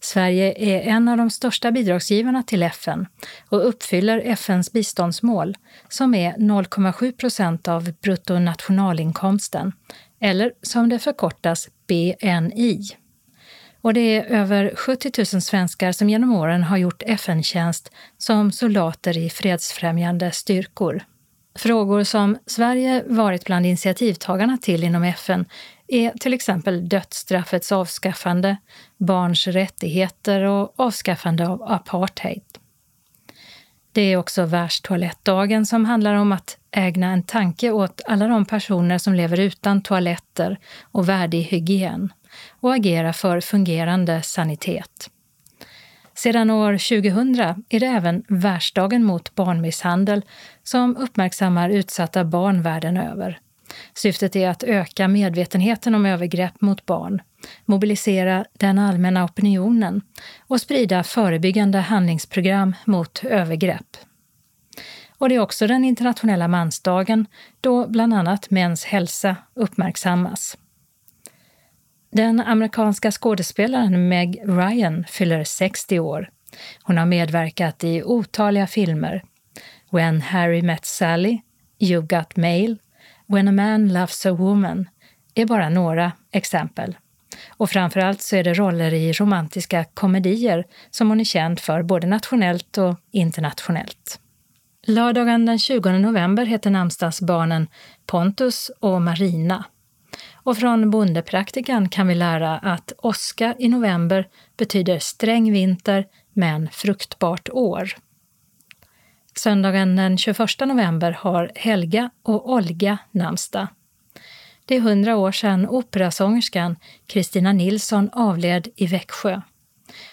Sverige 0.00 0.54
är 0.58 0.80
en 0.80 1.08
av 1.08 1.16
de 1.16 1.30
största 1.30 1.70
bidragsgivarna 1.70 2.42
till 2.42 2.62
FN 2.62 3.06
och 3.48 3.68
uppfyller 3.68 4.22
FNs 4.24 4.72
biståndsmål, 4.72 5.56
som 5.88 6.14
är 6.14 6.32
0,7 6.32 7.12
procent 7.12 7.68
av 7.68 7.92
bruttonationalinkomsten, 8.02 9.72
eller 10.20 10.52
som 10.62 10.88
det 10.88 10.98
förkortas 10.98 11.68
BNI. 11.86 12.82
Och 13.80 13.94
det 13.94 14.16
är 14.16 14.24
över 14.24 14.72
70 14.76 15.10
000 15.18 15.42
svenskar 15.42 15.92
som 15.92 16.10
genom 16.10 16.32
åren 16.32 16.62
har 16.62 16.76
gjort 16.76 17.02
FN-tjänst 17.06 17.92
som 18.18 18.52
soldater 18.52 19.18
i 19.18 19.30
fredsfrämjande 19.30 20.30
styrkor. 20.30 21.02
Frågor 21.58 22.04
som 22.04 22.38
Sverige 22.46 23.04
varit 23.06 23.44
bland 23.44 23.66
initiativtagarna 23.66 24.58
till 24.58 24.84
inom 24.84 25.02
FN 25.02 25.44
är 25.88 26.10
till 26.10 26.34
exempel 26.34 26.88
dödsstraffets 26.88 27.72
avskaffande, 27.72 28.56
barns 28.96 29.46
rättigheter 29.46 30.42
och 30.42 30.80
avskaffande 30.80 31.48
av 31.48 31.62
apartheid. 31.62 32.57
Det 33.98 34.12
är 34.12 34.16
också 34.16 34.44
världstoalettdagen 34.44 35.66
som 35.66 35.84
handlar 35.84 36.14
om 36.14 36.32
att 36.32 36.58
ägna 36.70 37.12
en 37.12 37.22
tanke 37.22 37.70
åt 37.70 38.00
alla 38.06 38.28
de 38.28 38.44
personer 38.44 38.98
som 38.98 39.14
lever 39.14 39.40
utan 39.40 39.82
toaletter 39.82 40.58
och 40.82 41.08
värdig 41.08 41.42
hygien 41.42 42.12
och 42.60 42.74
agera 42.74 43.12
för 43.12 43.40
fungerande 43.40 44.22
sanitet. 44.22 45.10
Sedan 46.14 46.50
år 46.50 46.72
2000 46.72 47.64
är 47.68 47.80
det 47.80 47.86
även 47.86 48.24
Världsdagen 48.28 49.04
mot 49.04 49.34
barnmisshandel 49.34 50.22
som 50.62 50.96
uppmärksammar 50.96 51.70
utsatta 51.70 52.24
barn 52.24 52.62
världen 52.62 52.96
över. 52.96 53.40
Syftet 53.94 54.36
är 54.36 54.48
att 54.48 54.62
öka 54.62 55.08
medvetenheten 55.08 55.94
om 55.94 56.06
övergrepp 56.06 56.60
mot 56.60 56.86
barn, 56.86 57.22
mobilisera 57.64 58.44
den 58.52 58.78
allmänna 58.78 59.24
opinionen 59.24 60.02
och 60.46 60.60
sprida 60.60 61.02
förebyggande 61.02 61.78
handlingsprogram 61.78 62.76
mot 62.84 63.24
övergrepp. 63.24 63.96
Och 65.18 65.28
det 65.28 65.34
är 65.34 65.40
också 65.40 65.66
den 65.66 65.84
internationella 65.84 66.48
mansdagen 66.48 67.26
då 67.60 67.86
bland 67.86 68.14
annat 68.14 68.50
mäns 68.50 68.84
hälsa 68.84 69.36
uppmärksammas. 69.54 70.58
Den 72.12 72.40
amerikanska 72.40 73.10
skådespelaren 73.10 74.08
Meg 74.08 74.40
Ryan 74.44 75.04
fyller 75.08 75.44
60 75.44 75.98
år. 75.98 76.30
Hon 76.82 76.98
har 76.98 77.06
medverkat 77.06 77.84
i 77.84 78.02
otaliga 78.02 78.66
filmer. 78.66 79.22
When 79.90 80.20
Harry 80.20 80.62
Met 80.62 80.84
Sally, 80.84 81.40
You 81.78 82.02
Got 82.02 82.36
Mail, 82.36 82.78
When 83.26 83.48
a 83.48 83.52
Man 83.52 83.92
Loves 83.92 84.26
a 84.26 84.32
Woman 84.32 84.88
är 85.34 85.46
bara 85.46 85.68
några 85.68 86.12
exempel. 86.32 86.96
Och 87.48 87.70
framförallt 87.70 88.22
så 88.22 88.36
är 88.36 88.44
det 88.44 88.54
roller 88.54 88.94
i 88.94 89.12
romantiska 89.12 89.84
komedier 89.84 90.64
som 90.90 91.08
hon 91.08 91.20
är 91.20 91.24
känd 91.24 91.60
för 91.60 91.82
både 91.82 92.06
nationellt 92.06 92.78
och 92.78 92.96
internationellt. 93.12 94.20
Lördagen 94.86 95.46
den 95.46 95.58
20 95.58 95.90
november 95.90 96.46
heter 96.46 96.70
namnsdagsbarnen 96.70 97.66
Pontus 98.06 98.70
och 98.80 99.02
Marina. 99.02 99.64
Och 100.34 100.56
från 100.56 100.90
bondepraktikan 100.90 101.88
kan 101.88 102.08
vi 102.08 102.14
lära 102.14 102.58
att 102.58 102.92
åska 102.98 103.54
i 103.58 103.68
november 103.68 104.28
betyder 104.56 104.98
sträng 104.98 105.52
vinter 105.52 106.06
men 106.32 106.68
fruktbart 106.72 107.48
år. 107.48 107.90
Söndagen 109.36 109.96
den 109.96 110.18
21 110.18 110.38
november 110.60 111.12
har 111.12 111.52
Helga 111.54 112.10
och 112.22 112.52
Olga 112.52 112.98
namnsdag. 113.10 113.68
Det 114.68 114.76
är 114.76 114.80
hundra 114.80 115.16
år 115.16 115.32
sedan 115.32 115.68
operasångerskan 115.68 116.76
Kristina 117.06 117.52
Nilsson 117.52 118.10
avled 118.12 118.68
i 118.76 118.86
Växjö. 118.86 119.40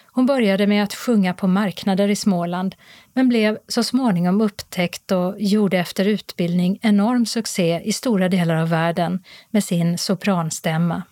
Hon 0.06 0.26
började 0.26 0.68
med 0.68 0.84
att 0.84 0.94
sjunga 0.94 1.34
på 1.34 1.48
marknader 1.48 2.08
i 2.10 2.16
Småland 2.16 2.76
men 3.14 3.30
blev 3.30 3.58
så 3.68 3.84
småningom 3.84 4.42
upptäckt 4.42 5.12
och 5.12 5.36
gjorde 5.38 5.78
efter 5.78 6.08
utbildning 6.08 6.80
enorm 6.82 7.26
succé 7.26 7.82
i 7.84 7.94
stora 7.94 8.30
delar 8.30 8.56
av 8.56 8.70
världen 8.70 9.24
med 9.50 9.64
sin 9.64 9.98
sopranstämma. 9.98 11.04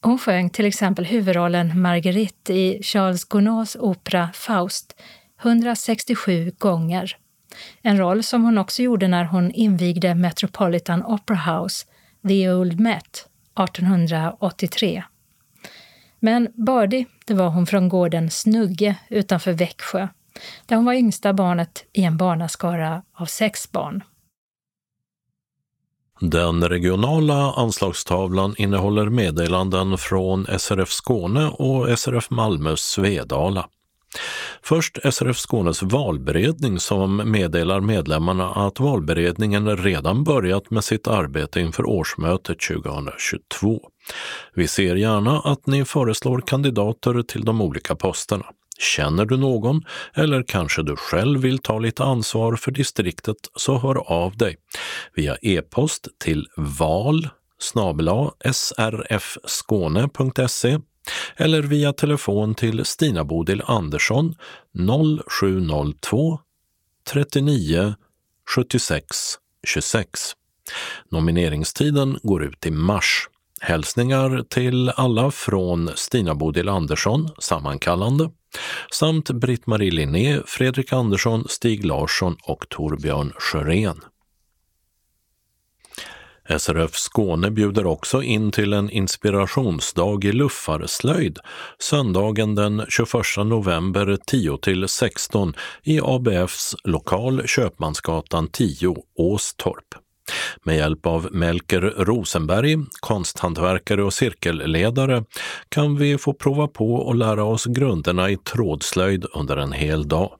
Hon 0.00 0.18
sjöng 0.18 0.50
till 0.50 0.66
exempel 0.66 1.04
huvudrollen 1.04 1.80
Marguerite 1.82 2.54
i 2.54 2.82
Charles 2.82 3.24
Gounods 3.24 3.76
opera 3.80 4.28
Faust 4.34 5.00
167 5.42 6.52
gånger. 6.58 7.16
En 7.82 7.98
roll 7.98 8.22
som 8.22 8.44
hon 8.44 8.58
också 8.58 8.82
gjorde 8.82 9.08
när 9.08 9.24
hon 9.24 9.50
invigde 9.50 10.14
Metropolitan 10.14 11.04
Opera 11.04 11.36
House, 11.36 11.86
The 12.28 12.50
Old 12.50 12.80
Met, 12.80 13.28
1883. 13.58 15.02
Men 16.20 16.48
bördig, 16.54 17.06
det 17.26 17.34
var 17.34 17.48
hon 17.48 17.66
från 17.66 17.88
gården 17.88 18.30
Snugge 18.30 18.96
utanför 19.08 19.52
Växjö, 19.52 20.08
där 20.66 20.76
hon 20.76 20.84
var 20.84 20.92
yngsta 20.92 21.32
barnet 21.32 21.84
i 21.92 22.02
en 22.02 22.16
barnaskara 22.16 23.02
av 23.12 23.26
sex 23.26 23.72
barn. 23.72 24.02
Den 26.20 26.68
regionala 26.68 27.52
anslagstavlan 27.52 28.54
innehåller 28.58 29.08
meddelanden 29.08 29.98
från 29.98 30.46
SRF 30.58 30.90
Skåne 30.90 31.48
och 31.48 31.98
SRF 31.98 32.30
Malmö 32.30 32.76
Svedala. 32.76 33.68
Först 34.62 34.98
SRF 35.12 35.36
Skånes 35.36 35.82
valberedning 35.82 36.80
som 36.80 37.30
meddelar 37.30 37.80
medlemmarna 37.80 38.50
att 38.50 38.80
valberedningen 38.80 39.76
redan 39.76 40.24
börjat 40.24 40.70
med 40.70 40.84
sitt 40.84 41.08
arbete 41.08 41.60
inför 41.60 41.88
årsmötet 41.88 42.60
2022. 42.60 43.80
Vi 44.54 44.68
ser 44.68 44.96
gärna 44.96 45.40
att 45.40 45.66
ni 45.66 45.84
föreslår 45.84 46.42
kandidater 46.46 47.22
till 47.22 47.44
de 47.44 47.60
olika 47.60 47.96
posterna. 47.96 48.46
Känner 48.78 49.24
du 49.24 49.36
någon 49.36 49.82
eller 50.14 50.42
kanske 50.42 50.82
du 50.82 50.96
själv 50.96 51.40
vill 51.40 51.58
ta 51.58 51.78
lite 51.78 52.04
ansvar 52.04 52.56
för 52.56 52.70
distriktet 52.70 53.36
så 53.54 53.78
hör 53.78 54.12
av 54.12 54.36
dig 54.36 54.56
via 55.14 55.36
e-post 55.42 56.08
till 56.24 56.46
val 56.56 57.28
srfskåne.se 58.52 60.78
eller 61.36 61.62
via 61.62 61.92
telefon 61.92 62.54
till 62.54 62.84
Stina 62.84 63.24
Bodil 63.24 63.62
Andersson 63.66 64.34
0702 65.28 66.40
39 67.10 67.94
76 68.54 69.06
26. 69.66 70.32
Nomineringstiden 71.10 72.18
går 72.22 72.44
ut 72.44 72.66
i 72.66 72.70
mars. 72.70 73.28
Hälsningar 73.60 74.44
till 74.48 74.88
alla 74.88 75.30
från 75.30 75.90
Stina 75.94 76.34
Bodil 76.34 76.68
Andersson, 76.68 77.28
sammankallande, 77.38 78.30
samt 78.92 79.30
Britt-Marie 79.30 79.90
Linné, 79.90 80.40
Fredrik 80.46 80.92
Andersson, 80.92 81.44
Stig 81.48 81.84
Larsson 81.84 82.36
och 82.42 82.68
Torbjörn 82.68 83.32
Sjörén. 83.38 84.00
SRF 86.48 86.94
Skåne 86.94 87.50
bjuder 87.50 87.86
också 87.86 88.22
in 88.22 88.52
till 88.52 88.72
en 88.72 88.90
inspirationsdag 88.90 90.24
i 90.24 90.32
luffarslöjd 90.32 91.38
söndagen 91.78 92.54
den 92.54 92.84
21 92.88 93.12
november 93.36 94.18
10 94.26 94.88
16 94.88 95.54
i 95.82 96.00
ABFs 96.02 96.76
lokal 96.84 97.42
Köpmansgatan 97.46 98.48
10, 98.48 98.96
Åstorp. 99.18 99.94
Med 100.64 100.76
hjälp 100.76 101.06
av 101.06 101.28
Melker 101.32 101.80
Rosenberg, 101.80 102.76
konsthantverkare 103.00 104.02
och 104.02 104.12
cirkelledare, 104.12 105.24
kan 105.68 105.96
vi 105.96 106.18
få 106.18 106.32
prova 106.32 106.68
på 106.68 106.94
och 106.94 107.14
lära 107.14 107.44
oss 107.44 107.64
grunderna 107.64 108.30
i 108.30 108.36
trådslöjd 108.36 109.26
under 109.34 109.56
en 109.56 109.72
hel 109.72 110.08
dag. 110.08 110.30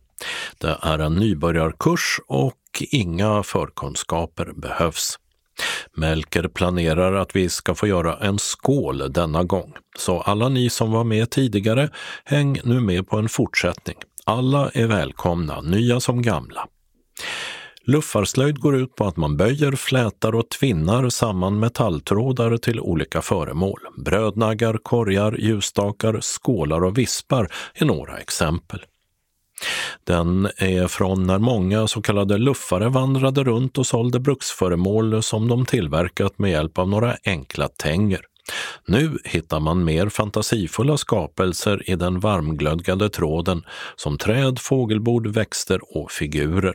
Det 0.58 0.78
är 0.82 0.98
en 0.98 1.14
nybörjarkurs 1.14 2.20
och 2.26 2.82
inga 2.90 3.42
förkunskaper 3.42 4.52
behövs. 4.56 5.18
Melker 5.94 6.48
planerar 6.48 7.12
att 7.12 7.36
vi 7.36 7.48
ska 7.48 7.74
få 7.74 7.86
göra 7.86 8.16
en 8.16 8.38
skål 8.38 9.12
denna 9.12 9.44
gång, 9.44 9.72
så 9.98 10.20
alla 10.20 10.48
ni 10.48 10.70
som 10.70 10.92
var 10.92 11.04
med 11.04 11.30
tidigare, 11.30 11.88
häng 12.24 12.60
nu 12.64 12.80
med 12.80 13.08
på 13.08 13.18
en 13.18 13.28
fortsättning. 13.28 13.96
Alla 14.24 14.70
är 14.74 14.86
välkomna, 14.86 15.60
nya 15.60 16.00
som 16.00 16.22
gamla. 16.22 16.68
Luffarslöjd 17.84 18.60
går 18.60 18.76
ut 18.76 18.94
på 18.94 19.04
att 19.04 19.16
man 19.16 19.36
böjer, 19.36 19.72
flätar 19.72 20.34
och 20.34 20.48
tvinnar 20.48 21.08
samman 21.08 21.60
metalltrådar 21.60 22.56
till 22.56 22.80
olika 22.80 23.22
föremål. 23.22 23.80
Brödnaggar, 23.96 24.78
korgar, 24.82 25.36
ljusstakar, 25.38 26.20
skålar 26.20 26.84
och 26.84 26.98
vispar 26.98 27.48
är 27.74 27.84
några 27.84 28.18
exempel. 28.18 28.80
Den 30.04 30.48
är 30.56 30.88
från 30.88 31.26
när 31.26 31.38
många 31.38 31.88
så 31.88 32.02
kallade 32.02 32.38
luffare 32.38 32.88
vandrade 32.88 33.44
runt 33.44 33.78
och 33.78 33.86
sålde 33.86 34.20
bruksföremål 34.20 35.22
som 35.22 35.48
de 35.48 35.66
tillverkat 35.66 36.38
med 36.38 36.50
hjälp 36.50 36.78
av 36.78 36.88
några 36.88 37.16
enkla 37.24 37.68
tänger. 37.68 38.20
Nu 38.86 39.18
hittar 39.24 39.60
man 39.60 39.84
mer 39.84 40.08
fantasifulla 40.08 40.96
skapelser 40.96 41.90
i 41.90 41.96
den 41.96 42.20
varmglödgade 42.20 43.10
tråden 43.10 43.64
som 43.96 44.18
träd, 44.18 44.58
fågelbord, 44.58 45.26
växter 45.26 45.96
och 45.96 46.10
figurer. 46.10 46.74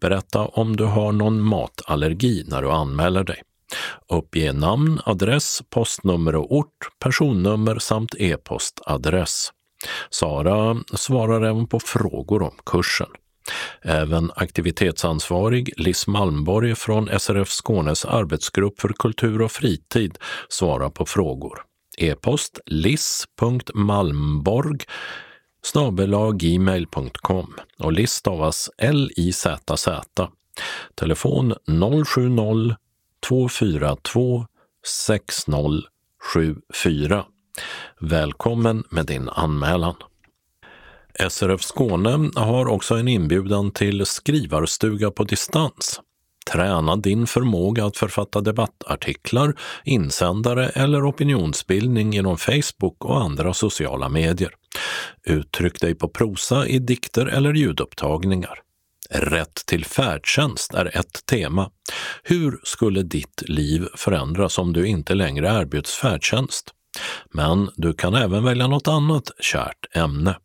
Berätta 0.00 0.40
om 0.40 0.76
du 0.76 0.84
har 0.84 1.12
någon 1.12 1.42
matallergi 1.42 2.44
när 2.46 2.62
du 2.62 2.70
anmäler 2.70 3.24
dig. 3.24 3.42
Uppge 4.08 4.52
namn, 4.52 5.00
adress, 5.04 5.62
postnummer 5.70 6.34
och 6.34 6.56
ort, 6.56 6.88
personnummer 6.98 7.78
samt 7.78 8.14
e-postadress. 8.18 9.52
Sara 10.10 10.76
svarar 10.94 11.42
även 11.42 11.66
på 11.66 11.80
frågor 11.80 12.42
om 12.42 12.54
kursen. 12.66 13.08
Även 13.82 14.30
aktivitetsansvarig 14.36 15.72
Liss 15.76 16.06
Malmborg 16.06 16.74
från 16.74 17.08
SRF 17.18 17.48
Skånes 17.48 18.04
arbetsgrupp 18.04 18.80
för 18.80 18.88
kultur 18.88 19.42
och 19.42 19.52
fritid 19.52 20.18
svarar 20.48 20.90
på 20.90 21.06
frågor. 21.06 21.58
E-post 21.98 22.60
liss.malmborg 22.66 24.78
gmail.com 26.34 27.54
och 27.78 27.92
Liss 27.92 28.12
stavas 28.12 28.70
L-I-Z-Z. 28.78 30.30
Telefon 30.94 31.54
070 32.06 32.76
242 33.28 34.46
6074. 34.86 37.24
Välkommen 38.00 38.84
med 38.90 39.06
din 39.06 39.28
anmälan. 39.28 39.94
SRF 41.28 41.62
Skåne 41.62 42.30
har 42.34 42.66
också 42.66 42.94
en 42.94 43.08
inbjudan 43.08 43.70
till 43.70 44.06
skrivarstuga 44.06 45.10
på 45.10 45.24
distans. 45.24 46.00
Träna 46.52 46.96
din 46.96 47.26
förmåga 47.26 47.86
att 47.86 47.96
författa 47.96 48.40
debattartiklar, 48.40 49.54
insändare 49.84 50.68
eller 50.68 51.10
opinionsbildning 51.10 52.12
genom 52.12 52.36
Facebook 52.38 53.04
och 53.04 53.20
andra 53.20 53.54
sociala 53.54 54.08
medier. 54.08 54.50
Uttryck 55.26 55.80
dig 55.80 55.94
på 55.94 56.08
prosa 56.08 56.66
i 56.66 56.78
dikter 56.78 57.26
eller 57.26 57.54
ljudupptagningar. 57.54 58.58
Rätt 59.10 59.54
till 59.66 59.84
färdtjänst 59.84 60.74
är 60.74 60.96
ett 60.96 61.26
tema. 61.26 61.70
Hur 62.22 62.60
skulle 62.64 63.02
ditt 63.02 63.42
liv 63.48 63.88
förändras 63.96 64.58
om 64.58 64.72
du 64.72 64.86
inte 64.86 65.14
längre 65.14 65.48
erbjuds 65.48 65.94
färdtjänst? 65.94 66.70
Men 67.32 67.70
du 67.76 67.92
kan 67.92 68.14
även 68.14 68.44
välja 68.44 68.66
något 68.66 68.88
annat 68.88 69.30
kärt 69.40 69.96
ämne. 69.96 70.36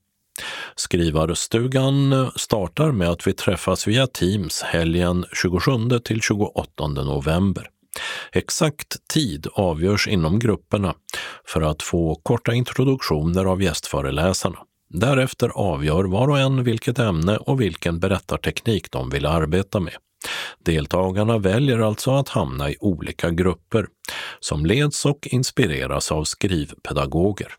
Skrivarstugan 0.75 2.31
startar 2.35 2.91
med 2.91 3.09
att 3.09 3.27
vi 3.27 3.33
träffas 3.33 3.87
via 3.87 4.07
Teams 4.07 4.61
helgen 4.61 5.25
27 5.33 5.99
till 6.03 6.21
28 6.21 6.87
november. 6.87 7.69
Exakt 8.31 9.07
tid 9.07 9.47
avgörs 9.53 10.07
inom 10.07 10.39
grupperna 10.39 10.95
för 11.47 11.61
att 11.61 11.83
få 11.83 12.15
korta 12.23 12.53
introduktioner 12.53 13.45
av 13.45 13.61
gästföreläsarna. 13.61 14.59
Därefter 14.89 15.49
avgör 15.49 16.03
var 16.03 16.27
och 16.27 16.39
en 16.39 16.63
vilket 16.63 16.99
ämne 16.99 17.37
och 17.37 17.61
vilken 17.61 17.99
berättarteknik 17.99 18.91
de 18.91 19.09
vill 19.09 19.25
arbeta 19.25 19.79
med. 19.79 19.95
Deltagarna 20.65 21.37
väljer 21.37 21.79
alltså 21.79 22.11
att 22.11 22.29
hamna 22.29 22.69
i 22.69 22.75
olika 22.79 23.29
grupper 23.29 23.87
som 24.39 24.65
leds 24.65 25.05
och 25.05 25.27
inspireras 25.27 26.11
av 26.11 26.23
skrivpedagoger. 26.23 27.53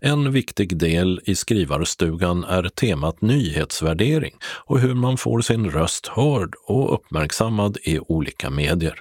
En 0.00 0.32
viktig 0.32 0.78
del 0.78 1.20
i 1.24 1.34
skrivarstugan 1.34 2.44
är 2.44 2.62
temat 2.62 3.20
nyhetsvärdering 3.20 4.34
och 4.64 4.80
hur 4.80 4.94
man 4.94 5.16
får 5.16 5.40
sin 5.40 5.70
röst 5.70 6.06
hörd 6.06 6.54
och 6.66 6.94
uppmärksammad 6.94 7.78
i 7.82 7.98
olika 7.98 8.50
medier. 8.50 8.94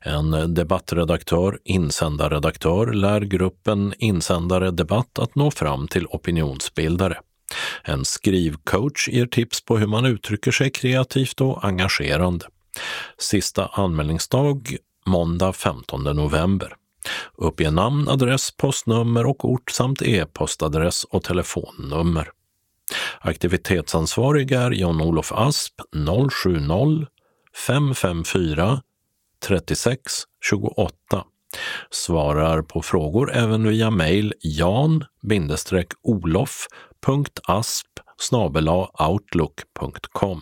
En 0.00 0.54
debattredaktör, 0.54 1.58
insändarredaktör, 1.64 2.92
lär 2.92 3.20
gruppen 3.20 3.94
Insändare 3.98 4.70
Debatt 4.70 5.18
att 5.18 5.34
nå 5.34 5.50
fram 5.50 5.88
till 5.88 6.06
opinionsbildare. 6.06 7.18
En 7.84 8.04
skrivcoach 8.04 9.08
ger 9.08 9.26
tips 9.26 9.64
på 9.64 9.78
hur 9.78 9.86
man 9.86 10.04
uttrycker 10.04 10.50
sig 10.50 10.70
kreativt 10.70 11.40
och 11.40 11.64
engagerande. 11.64 12.46
Sista 13.18 13.66
anmälningsdag 13.66 14.76
måndag 15.06 15.52
15 15.52 16.02
november. 16.04 16.72
Uppge 17.34 17.70
namn, 17.70 18.08
adress, 18.08 18.50
postnummer 18.56 19.26
och 19.26 19.44
ort 19.44 19.70
samt 19.70 20.02
e-postadress 20.02 21.04
och 21.04 21.24
telefonnummer. 21.24 22.30
Aktivitetsansvarig 23.20 24.52
är 24.52 24.70
Jan-Olof 24.70 25.32
Asp 25.32 25.74
070 26.30 27.06
554 27.66 28.80
36 29.46 30.12
28 30.44 31.24
Svarar 31.90 32.62
på 32.62 32.82
frågor 32.82 33.32
även 33.32 33.68
via 33.68 33.90
mejl 33.90 34.34
jan-olof.asp 34.40 35.08
outlook.com. 38.98 40.40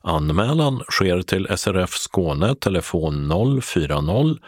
Anmälan 0.00 0.82
sker 0.90 1.22
till 1.22 1.48
SRF 1.56 1.90
Skåne, 1.90 2.54
telefon 2.54 3.30
040 3.62 4.38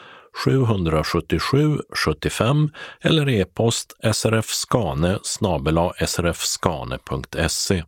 777 0.45 1.81
75 2.05 2.71
eller 3.01 3.29
e-post 3.29 3.93
srfskane 4.13 5.19
srfskane.se. 6.07 7.85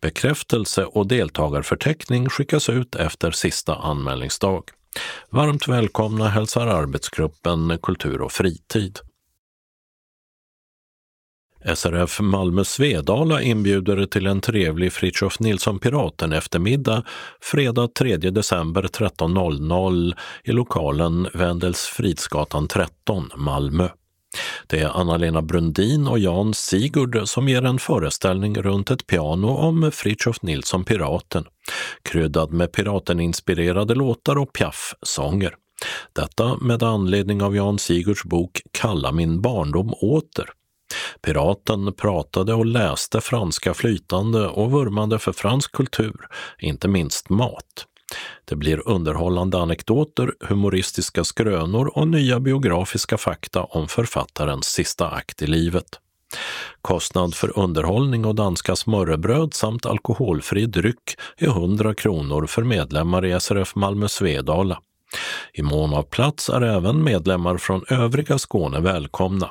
Bekräftelse 0.00 0.84
och 0.84 1.06
deltagarförteckning 1.06 2.28
skickas 2.28 2.68
ut 2.68 2.94
efter 2.94 3.30
sista 3.30 3.74
anmälningsdag. 3.74 4.62
Varmt 5.30 5.68
välkomna 5.68 6.28
hälsar 6.28 6.66
arbetsgruppen 6.66 7.78
Kultur 7.82 8.20
och 8.20 8.32
fritid. 8.32 8.98
SRF 11.74 12.20
Malmö 12.20 12.64
Svedala 12.64 13.42
inbjuder 13.42 14.06
till 14.06 14.26
en 14.26 14.40
trevlig 14.40 14.92
Fritiof 14.92 15.40
Nilsson 15.40 15.78
Piraten 15.78 16.32
eftermiddag 16.32 17.02
fredag 17.40 17.88
3 17.88 18.16
december 18.16 18.82
13.00 18.82 20.14
i 20.44 20.52
lokalen 20.52 21.28
Wendels-Fridsgatan 21.34 22.68
13, 22.68 23.30
Malmö. 23.36 23.88
Det 24.66 24.80
är 24.80 25.00
Anna-Lena 25.00 25.42
Brundin 25.42 26.08
och 26.08 26.18
Jan 26.18 26.54
Sigurd 26.54 27.28
som 27.28 27.48
ger 27.48 27.64
en 27.64 27.78
föreställning 27.78 28.62
runt 28.62 28.90
ett 28.90 29.06
piano 29.06 29.48
om 29.48 29.90
Fritiof 29.92 30.42
Nilsson 30.42 30.84
Piraten, 30.84 31.44
kryddad 32.02 32.52
med 32.52 32.72
piraten-inspirerade 32.72 33.94
låtar 33.94 34.38
och 34.38 34.52
piaff-sånger. 34.52 35.54
Detta 36.12 36.56
med 36.56 36.82
anledning 36.82 37.42
av 37.42 37.56
Jan 37.56 37.78
Sigurds 37.78 38.24
bok 38.24 38.60
Kalla 38.70 39.12
min 39.12 39.40
barndom 39.42 39.94
åter. 39.94 40.50
Piraten 41.20 41.92
pratade 41.92 42.54
och 42.54 42.66
läste 42.66 43.20
franska 43.20 43.74
flytande 43.74 44.48
och 44.48 44.70
vurmade 44.70 45.18
för 45.18 45.32
fransk 45.32 45.72
kultur, 45.72 46.28
inte 46.58 46.88
minst 46.88 47.28
mat. 47.28 47.86
Det 48.44 48.56
blir 48.56 48.88
underhållande 48.88 49.58
anekdoter, 49.58 50.32
humoristiska 50.40 51.24
skrönor 51.24 51.98
och 51.98 52.08
nya 52.08 52.40
biografiska 52.40 53.18
fakta 53.18 53.64
om 53.64 53.88
författarens 53.88 54.66
sista 54.66 55.08
akt 55.08 55.42
i 55.42 55.46
livet. 55.46 56.00
Kostnad 56.82 57.34
för 57.34 57.58
underhållning 57.58 58.24
och 58.24 58.34
danska 58.34 58.76
smörrebröd 58.76 59.54
samt 59.54 59.86
alkoholfri 59.86 60.66
dryck 60.66 61.16
är 61.36 61.46
100 61.46 61.94
kronor 61.94 62.46
för 62.46 62.62
medlemmar 62.62 63.24
i 63.24 63.40
SRF 63.40 63.74
Malmö 63.74 64.08
Svedala. 64.08 64.78
I 65.52 65.62
mån 65.62 65.94
av 65.94 66.02
plats 66.02 66.48
är 66.48 66.60
även 66.60 67.04
medlemmar 67.04 67.56
från 67.56 67.84
övriga 67.88 68.38
Skåne 68.38 68.80
välkomna. 68.80 69.50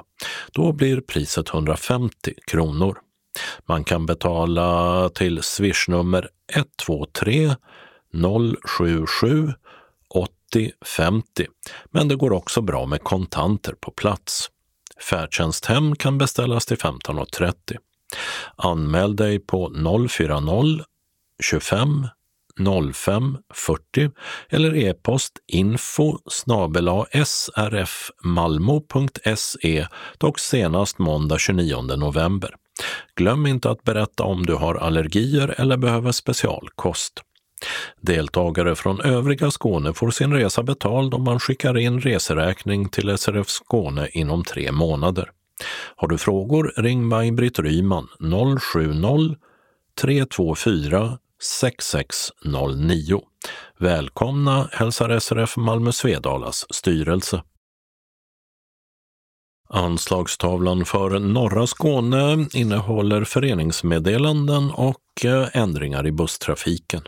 Då 0.52 0.72
blir 0.72 1.02
priset 1.02 1.50
150 1.50 2.34
kronor. 2.48 2.98
Man 3.66 3.84
kan 3.84 4.06
betala 4.06 5.10
till 5.10 5.44
swishnummer 5.44 6.30
123 6.54 7.56
077 8.66 9.54
80 10.10 10.72
50 10.98 11.48
men 11.92 12.08
det 12.08 12.16
går 12.16 12.34
också 12.34 12.62
bra 12.62 12.86
med 12.86 13.04
kontanter 13.04 13.74
på 13.74 13.92
plats. 13.92 14.50
Färdtjänsthem 15.10 15.96
kan 15.96 16.18
beställas 16.18 16.66
till 16.66 16.78
15.30. 16.78 17.54
Anmäl 18.56 19.16
dig 19.16 19.40
på 19.40 19.72
040 20.10 20.84
25 21.44 22.08
05 22.94 23.38
40 23.54 24.12
eller 24.50 24.76
e-post 24.76 25.34
info 25.48 26.18
srfmalmo.se 27.16 27.88
dock 30.18 30.40
senast 30.40 31.00
måndag 31.00 31.38
29 31.38 31.82
november. 31.82 32.56
Glöm 33.16 33.46
inte 33.46 33.70
att 33.70 33.84
berätta 33.84 34.24
om 34.24 34.46
du 34.46 34.54
har 34.54 34.76
allergier 34.76 35.56
eller 35.58 35.78
behöver 35.78 36.12
specialkost. 36.12 37.22
Deltagare 38.02 38.76
från 38.76 39.02
övriga 39.02 39.52
Skåne 39.52 39.94
får 39.94 40.12
sin 40.12 40.34
resa 40.34 40.64
betald 40.64 41.14
om 41.14 41.24
man 41.24 41.40
skickar 41.40 41.78
in 41.78 42.02
reseräkning 42.02 42.90
till 42.90 43.18
SRF 43.18 43.50
Skåne 43.50 44.08
inom 44.12 44.44
tre 44.44 44.72
månader. 44.72 45.32
Har 45.96 46.08
du 46.08 46.18
frågor, 46.18 46.74
ring 46.78 47.06
Maj-Britt 47.06 47.60
Ryman 47.60 48.08
070 48.60 49.36
324 50.02 51.18
6609. 51.46 53.22
Välkomna 53.80 54.70
hälsar 54.72 55.20
SRF 55.20 55.58
Malmö 55.58 55.92
Svedalas 55.92 56.66
styrelse. 56.70 57.44
Anslagstavlan 59.70 60.86
för 60.86 61.20
norra 61.20 61.68
Skåne 61.68 62.48
innehåller 62.54 63.24
föreningsmeddelanden 63.24 64.72
och 64.72 65.26
eh, 65.26 65.48
ändringar 65.54 66.08
i 66.08 66.12
busstrafiken. 66.12 67.02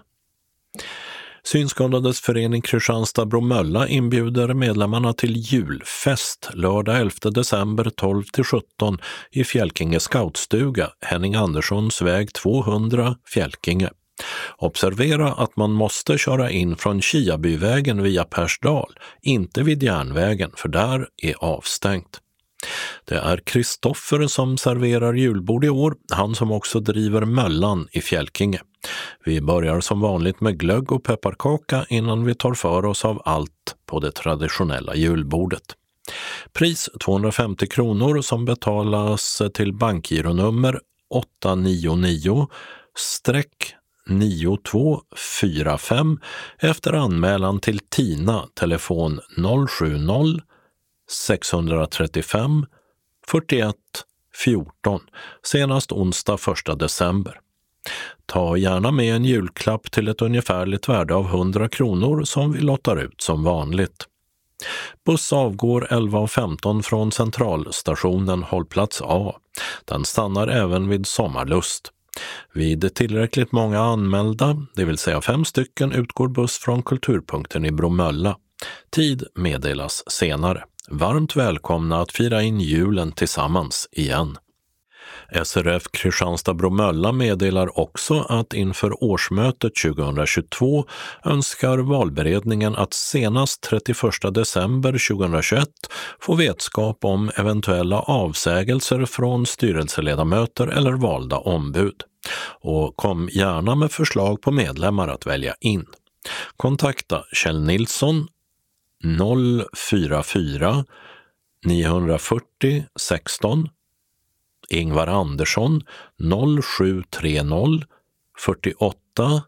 Synskadades 1.44 2.20
förening 2.20 2.62
Kristianstad-Bromölla 2.62 3.88
inbjuder 3.88 4.54
medlemmarna 4.54 5.14
till 5.14 5.38
julfest 5.38 6.50
lördag 6.54 6.98
11 6.98 7.12
december 7.32 7.90
12 7.90 8.24
17 8.44 8.98
i 9.32 9.44
Fjälkinge 9.44 10.00
scoutstuga, 10.00 10.90
Henning 11.02 11.36
Anderssons 11.36 12.02
väg 12.02 12.34
200, 12.34 13.16
Fjälkinge. 13.34 13.90
Observera 14.58 15.34
att 15.34 15.58
man 15.58 15.72
måste 15.72 16.18
köra 16.18 16.52
in 16.52 16.76
från 16.76 17.02
Kiabyvägen 17.02 18.04
via 18.04 18.24
Persdal, 18.24 18.94
inte 19.22 19.64
vid 19.64 19.84
järnvägen, 19.84 20.52
för 20.56 20.70
där 20.70 21.08
är 21.24 21.36
avstängt. 21.40 22.22
Det 23.06 23.16
är 23.16 23.38
Kristoffer 23.38 24.28
som 24.28 24.58
serverar 24.58 25.14
julbord 25.14 25.66
i 25.66 25.70
år, 25.70 25.96
han 26.12 26.36
som 26.36 26.52
också 26.52 26.80
driver 26.80 27.26
Möllan 27.26 27.88
i 27.92 28.02
Fjälkinge. 28.02 28.62
Vi 29.26 29.42
börjar 29.42 29.80
som 29.80 30.02
vanligt 30.02 30.42
med 30.42 30.60
glögg 30.60 30.92
och 30.92 31.04
pepparkaka 31.04 31.86
innan 31.90 32.26
vi 32.26 32.36
tar 32.36 32.54
för 32.54 32.86
oss 32.86 33.06
av 33.06 33.22
allt 33.26 33.76
på 33.86 34.00
det 34.00 34.12
traditionella 34.12 34.96
julbordet. 34.96 35.76
Pris 36.54 36.90
250 37.00 37.68
kronor 37.68 38.22
som 38.22 38.46
betalas 38.46 39.42
till 39.54 39.74
bankgironummer 39.74 40.80
899 41.10 42.48
9245 44.10 46.20
efter 46.60 46.94
anmälan 46.94 47.60
till 47.60 47.80
Tina, 47.80 48.48
telefon 48.54 49.20
070 49.70 50.42
635 51.10 52.66
41 53.28 53.76
14 54.44 55.02
senast 55.44 55.92
onsdag 55.92 56.38
1 56.68 56.80
december. 56.80 57.40
Ta 58.26 58.58
gärna 58.58 58.92
med 58.92 59.16
en 59.16 59.26
julklapp 59.26 59.92
till 59.92 60.08
ett 60.08 60.22
ungefärligt 60.22 60.90
värde 60.90 61.16
av 61.16 61.26
100 61.26 61.70
kronor 61.70 62.24
som 62.24 62.52
vi 62.52 62.60
lottar 62.60 62.98
ut 62.98 63.22
som 63.22 63.44
vanligt. 63.44 64.08
Buss 65.06 65.34
avgår 65.34 65.88
11.15 65.90 66.82
från 66.82 67.12
centralstationen 67.12 68.44
hållplats 68.44 69.02
A. 69.06 69.36
Den 69.86 70.06
stannar 70.06 70.48
även 70.48 70.90
vid 70.90 71.08
Sommarlust. 71.08 71.92
Vid 72.54 72.94
tillräckligt 72.94 73.52
många 73.52 73.80
anmälda, 73.80 74.66
det 74.76 74.86
vill 74.86 74.98
säga 74.98 75.22
fem 75.22 75.46
stycken, 75.46 75.92
utgår 75.92 76.28
buss 76.28 76.58
från 76.58 76.84
Kulturpunkten 76.84 77.66
i 77.66 77.72
Bromölla. 77.72 78.38
Tid 78.90 79.24
meddelas 79.36 80.04
senare. 80.08 80.64
Varmt 80.90 81.36
välkomna 81.36 82.02
att 82.02 82.12
fira 82.12 82.42
in 82.42 82.60
julen 82.60 83.12
tillsammans 83.12 83.90
igen. 83.92 84.38
SRF 85.32 85.84
Kristianstad-Bromölla 85.92 87.12
meddelar 87.12 87.80
också 87.80 88.20
att 88.30 88.54
inför 88.54 89.04
årsmötet 89.04 89.76
2022 89.76 90.86
önskar 91.26 91.78
valberedningen 91.78 92.76
att 92.76 92.94
senast 92.94 93.62
31 93.62 93.98
december 94.34 94.92
2021 94.92 95.70
få 96.20 96.36
vetskap 96.36 97.06
om 97.06 97.32
eventuella 97.36 98.00
avsägelser 98.00 99.06
från 99.06 99.46
styrelseledamöter 99.46 100.68
eller 100.68 100.92
valda 100.92 101.38
ombud. 101.38 102.04
Och 102.62 102.96
kom 102.96 103.30
gärna 103.32 103.76
med 103.76 103.92
förslag 103.92 104.42
på 104.42 104.52
medlemmar 104.52 105.08
att 105.08 105.28
välja 105.28 105.56
in. 105.60 105.86
Kontakta 106.58 107.24
Kjell 107.34 107.64
Nilsson 107.64 108.28
044 109.74 110.86
940 111.66 112.86
16 113.00 113.70
Ingvar 114.70 115.08
Andersson 115.08 115.84
0730 116.20 117.86
48 118.38 119.44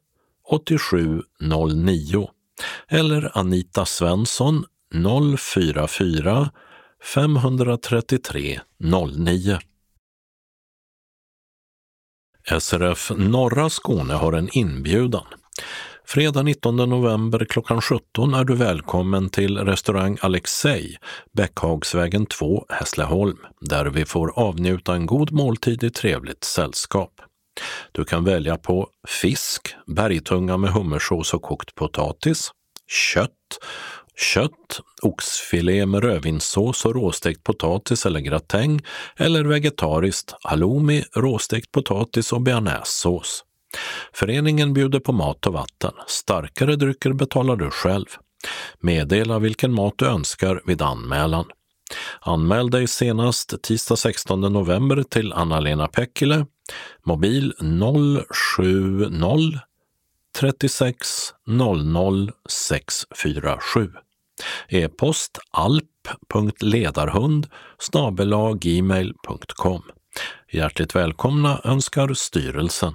8709 0.49 2.29
eller 2.87 3.37
Anita 3.37 3.85
Svensson 3.85 4.65
044 5.37 6.49
533 7.03 8.59
09. 8.77 9.59
SRF 12.59 13.11
Norra 13.17 13.69
Skåne 13.69 14.13
har 14.13 14.33
en 14.33 14.49
inbjudan. 14.51 15.25
Fredag 16.11 16.43
19 16.43 16.75
november 16.75 17.45
klockan 17.49 17.81
17 17.81 18.33
är 18.33 18.43
du 18.43 18.55
välkommen 18.55 19.29
till 19.29 19.57
restaurang 19.57 20.17
Alexej, 20.21 20.97
Bäckhagsvägen 21.33 22.25
2, 22.25 22.65
Hässleholm, 22.69 23.37
där 23.61 23.85
vi 23.85 24.05
får 24.05 24.39
avnjuta 24.39 24.93
en 24.93 25.05
god 25.05 25.31
måltid 25.31 25.83
i 25.83 25.89
trevligt 25.89 26.43
sällskap. 26.43 27.13
Du 27.91 28.05
kan 28.05 28.23
välja 28.23 28.57
på 28.57 28.87
fisk, 29.07 29.75
bergtunga 29.95 30.57
med 30.57 30.71
hummersås 30.71 31.33
och 31.33 31.41
kokt 31.41 31.75
potatis, 31.75 32.51
kött, 33.13 33.59
kött, 34.33 34.79
oxfilé 35.01 35.85
med 35.85 36.03
rödvinssås 36.03 36.85
och 36.85 36.95
råstekt 36.95 37.43
potatis 37.43 38.05
eller 38.05 38.19
gratäng 38.19 38.81
eller 39.17 39.43
vegetariskt 39.43 40.35
halloumi, 40.41 41.03
råstekt 41.15 41.71
potatis 41.71 42.33
och 42.33 42.41
bearnaisesås. 42.41 43.43
Föreningen 44.13 44.73
bjuder 44.73 44.99
på 44.99 45.11
mat 45.11 45.47
och 45.47 45.53
vatten. 45.53 45.91
Starkare 46.07 46.75
drycker 46.75 47.13
betalar 47.13 47.55
du 47.55 47.69
själv. 47.69 48.05
Meddela 48.79 49.39
vilken 49.39 49.73
mat 49.73 49.93
du 49.97 50.05
önskar 50.05 50.61
vid 50.65 50.81
anmälan. 50.81 51.45
Anmäl 52.21 52.69
dig 52.69 52.87
senast 52.87 53.61
tisdag 53.61 53.95
16 53.95 54.41
november 54.41 55.03
till 55.03 55.33
Anna-Lena 55.33 55.87
Pekkile, 55.87 56.45
mobil 57.03 57.53
070 58.57 59.59
36 60.39 61.33
00 61.47 62.31
647. 62.49 63.91
E-post 64.67 65.39
alp.ledarhund 65.51 67.47
gmail.com. 68.59 69.83
Hjärtligt 70.51 70.95
välkomna 70.95 71.61
önskar 71.63 72.13
styrelsen. 72.13 72.93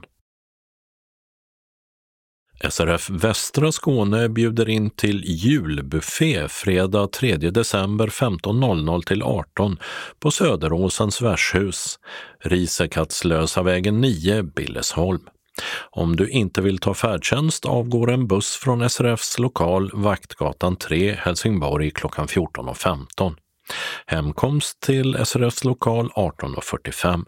SRF 2.60 3.10
Västra 3.10 3.72
Skåne 3.72 4.28
bjuder 4.28 4.68
in 4.68 4.90
till 4.90 5.22
julbuffé 5.24 6.48
fredag 6.48 7.06
3 7.06 7.36
december 7.36 8.06
15.00 8.06 9.02
till 9.02 9.22
18 9.22 9.78
på 10.20 10.31
Söderåsens 10.31 11.22
värdshus, 11.22 11.98
Risekattslösa 12.44 13.62
vägen 13.62 14.01
9, 14.01 14.43
Billesholm. 14.43 15.20
Om 15.90 16.16
du 16.16 16.28
inte 16.28 16.60
vill 16.60 16.78
ta 16.78 16.94
färdtjänst 16.94 17.64
avgår 17.64 18.10
en 18.10 18.26
buss 18.26 18.56
från 18.56 18.90
SRFs 18.90 19.39
lokal 19.39 19.90
Vaktgatan 19.94 20.76
3, 20.76 21.12
Helsingborg 21.12 21.90
klockan 21.90 22.26
14.15. 22.26 23.35
Hemkomst 24.06 24.81
till 24.81 25.16
SRFs 25.24 25.64
lokal 25.64 26.10
18.45. 26.10 27.24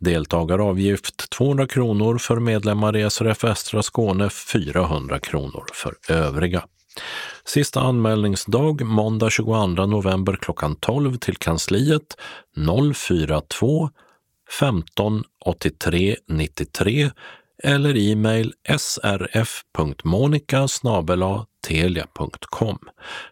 Deltagaravgift 0.00 1.30
200 1.30 1.66
kronor 1.66 2.18
för 2.18 2.40
medlemmar 2.40 2.96
i 2.96 3.10
SRF 3.10 3.44
Västra 3.44 3.82
Skåne, 3.82 4.30
400 4.30 5.18
kronor 5.18 5.64
för 5.72 5.94
övriga. 6.08 6.64
Sista 7.44 7.80
anmälningsdag 7.80 8.84
måndag 8.84 9.30
22 9.30 9.66
november 9.66 10.38
klockan 10.40 10.76
12 10.76 11.16
till 11.16 11.36
kansliet 11.36 12.16
042 12.94 13.90
15 14.60 15.24
83 15.44 16.16
93 16.28 17.10
eller 17.62 17.96
e-mail 17.96 18.52
srf.monica 18.78 20.68
telia.com. 21.66 22.78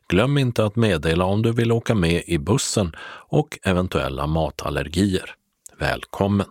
Glöm 0.09 0.39
inte 0.39 0.65
att 0.65 0.77
meddela 0.77 1.25
om 1.25 1.43
du 1.43 1.53
vill 1.53 1.73
åka 1.73 1.95
med 1.95 2.23
i 2.27 2.39
bussen 2.39 2.93
och 3.29 3.59
eventuella 3.63 4.27
matallergier. 4.27 5.36
Välkommen! 5.79 6.47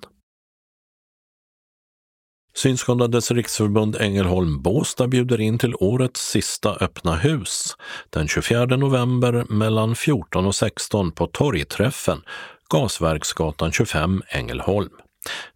Synskadades 2.54 3.32
riksförbund 3.32 3.96
Ängelholm 3.96 4.62
Båstad 4.62 5.08
bjuder 5.08 5.42
in 5.42 5.58
till 5.58 5.76
årets 5.76 6.30
sista 6.30 6.76
öppna 6.76 7.16
hus 7.16 7.76
den 8.10 8.28
24 8.28 8.66
november 8.66 9.46
mellan 9.50 9.96
14 9.96 10.46
och 10.46 10.56
16 10.56 11.12
på 11.12 11.28
Torgträffen, 11.28 12.22
Gasverksgatan 12.70 13.72
25, 13.72 14.22
Ängelholm. 14.28 14.94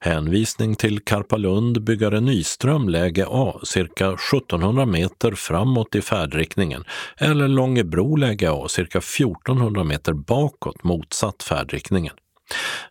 Hänvisning 0.00 0.74
till 0.74 1.00
Karpalund, 1.00 1.84
byggare 1.84 2.20
Nyström 2.20 2.88
läge 2.88 3.26
A, 3.28 3.60
cirka 3.62 4.12
1700 4.12 4.86
meter 4.86 5.32
framåt 5.32 5.94
i 5.94 6.02
färdriktningen 6.02 6.84
eller 7.16 7.48
Långebro 7.48 8.16
läge 8.16 8.50
A, 8.52 8.66
cirka 8.68 8.98
1400 8.98 9.84
meter 9.84 10.12
bakåt 10.12 10.84
motsatt 10.84 11.42
färdriktningen. 11.42 12.14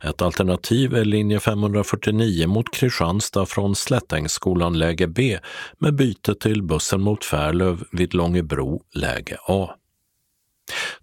Ett 0.04 0.22
alternativ 0.22 0.96
är 0.96 1.06
linje 1.06 1.40
549 1.40 2.48
mot 2.48 2.74
Kristianstad 2.74 3.46
från 3.46 3.76
Slättängsskolan 3.76 4.80
läge 4.80 5.08
B 5.08 5.40
med 5.80 5.96
byte 5.96 6.36
till 6.36 6.64
bussen 6.64 7.02
mot 7.02 7.26
Färlöv 7.26 7.84
vid 7.92 8.14
Långebro 8.14 8.82
läge 8.94 9.38
A. 9.48 9.70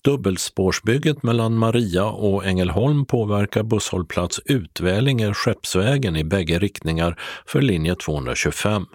Dubbelspårsbygget 0.04 1.22
mellan 1.22 1.58
Maria 1.58 2.04
och 2.04 2.46
Ängelholm 2.46 3.06
påverkar 3.06 3.62
busshållplats 3.62 4.40
Utvälinge 4.44 5.34
Skeppsvägen 5.34 6.16
i 6.16 6.24
bägge 6.24 6.58
riktningar 6.58 7.20
för 7.46 7.62
linje 7.62 7.94
225. 7.94 8.86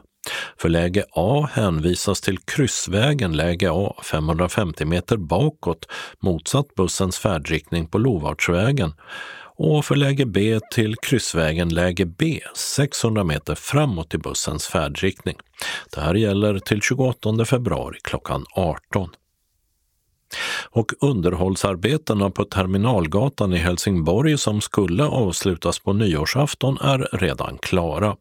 För 0.57 0.69
läge 0.69 1.06
A 1.11 1.49
hänvisas 1.53 2.22
till 2.22 2.38
kryssvägen 2.40 3.38
läge 3.38 3.69
A 3.72 3.95
550 4.03 4.86
meter 4.86 5.18
bakåt 5.18 5.86
motsatt 6.19 6.76
bussens 6.76 7.18
färdriktning 7.18 7.88
på 7.88 7.98
Lovartsvägen 7.98 8.94
och 9.60 9.86
för 9.86 9.95
läge 9.95 10.26
B 10.26 10.60
till 10.72 10.95
kryssvägen 10.95 11.69
läge 11.69 12.06
B 12.06 12.40
600 12.56 13.23
meter 13.23 13.56
framåt 13.56 14.14
i 14.14 14.18
bussens 14.18 14.68
färdriktning. 14.68 15.36
Det 15.95 16.02
här 16.02 16.14
gäller 16.14 16.60
till 16.60 16.81
28 16.81 17.45
februari 17.45 17.98
klockan 18.03 18.45
18. 18.56 19.10
Och 20.69 20.91
underhållsarbetena 21.02 22.30
på 22.30 22.45
Terminalgatan 22.45 23.53
i 23.53 23.57
Helsingborg 23.57 24.38
som 24.38 24.61
skulle 24.61 25.03
avslutas 25.03 25.80
på 25.80 25.94
nyårsafton 25.94 26.77
är 26.81 27.18
redan 27.18 27.57
klara. 27.57 28.15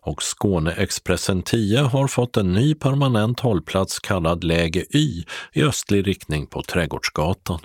Och 0.00 0.22
Skåneexpressen 0.22 1.42
10 1.42 1.78
har 1.78 2.08
fått 2.08 2.36
en 2.36 2.52
ny 2.52 2.74
permanent 2.74 3.40
hållplats 3.40 3.98
kallad 3.98 4.44
Läge 4.44 4.84
Y 4.90 5.24
i 5.52 5.62
östlig 5.62 6.06
riktning 6.06 6.46
på 6.46 6.62
Trädgårdsgatan. 6.62 7.60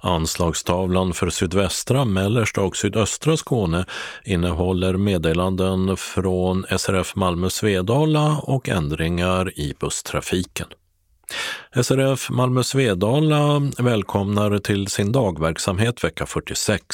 Anslagstavlan 0.00 1.14
för 1.14 1.30
sydvästra, 1.30 2.04
mellersta 2.04 2.60
och 2.60 2.76
sydöstra 2.76 3.36
Skåne 3.36 3.84
innehåller 4.24 4.96
meddelanden 4.96 5.96
från 5.96 6.64
SRF 6.78 7.16
Malmö 7.16 7.50
Svedala 7.50 8.38
och 8.42 8.68
ändringar 8.68 9.58
i 9.58 9.74
busstrafiken. 9.80 10.66
SRF 11.82 12.30
Malmö 12.30 12.62
Svedala 12.62 13.62
välkomnar 13.78 14.58
till 14.58 14.86
sin 14.86 15.12
dagverksamhet 15.12 16.04
vecka 16.04 16.26
46. 16.26 16.86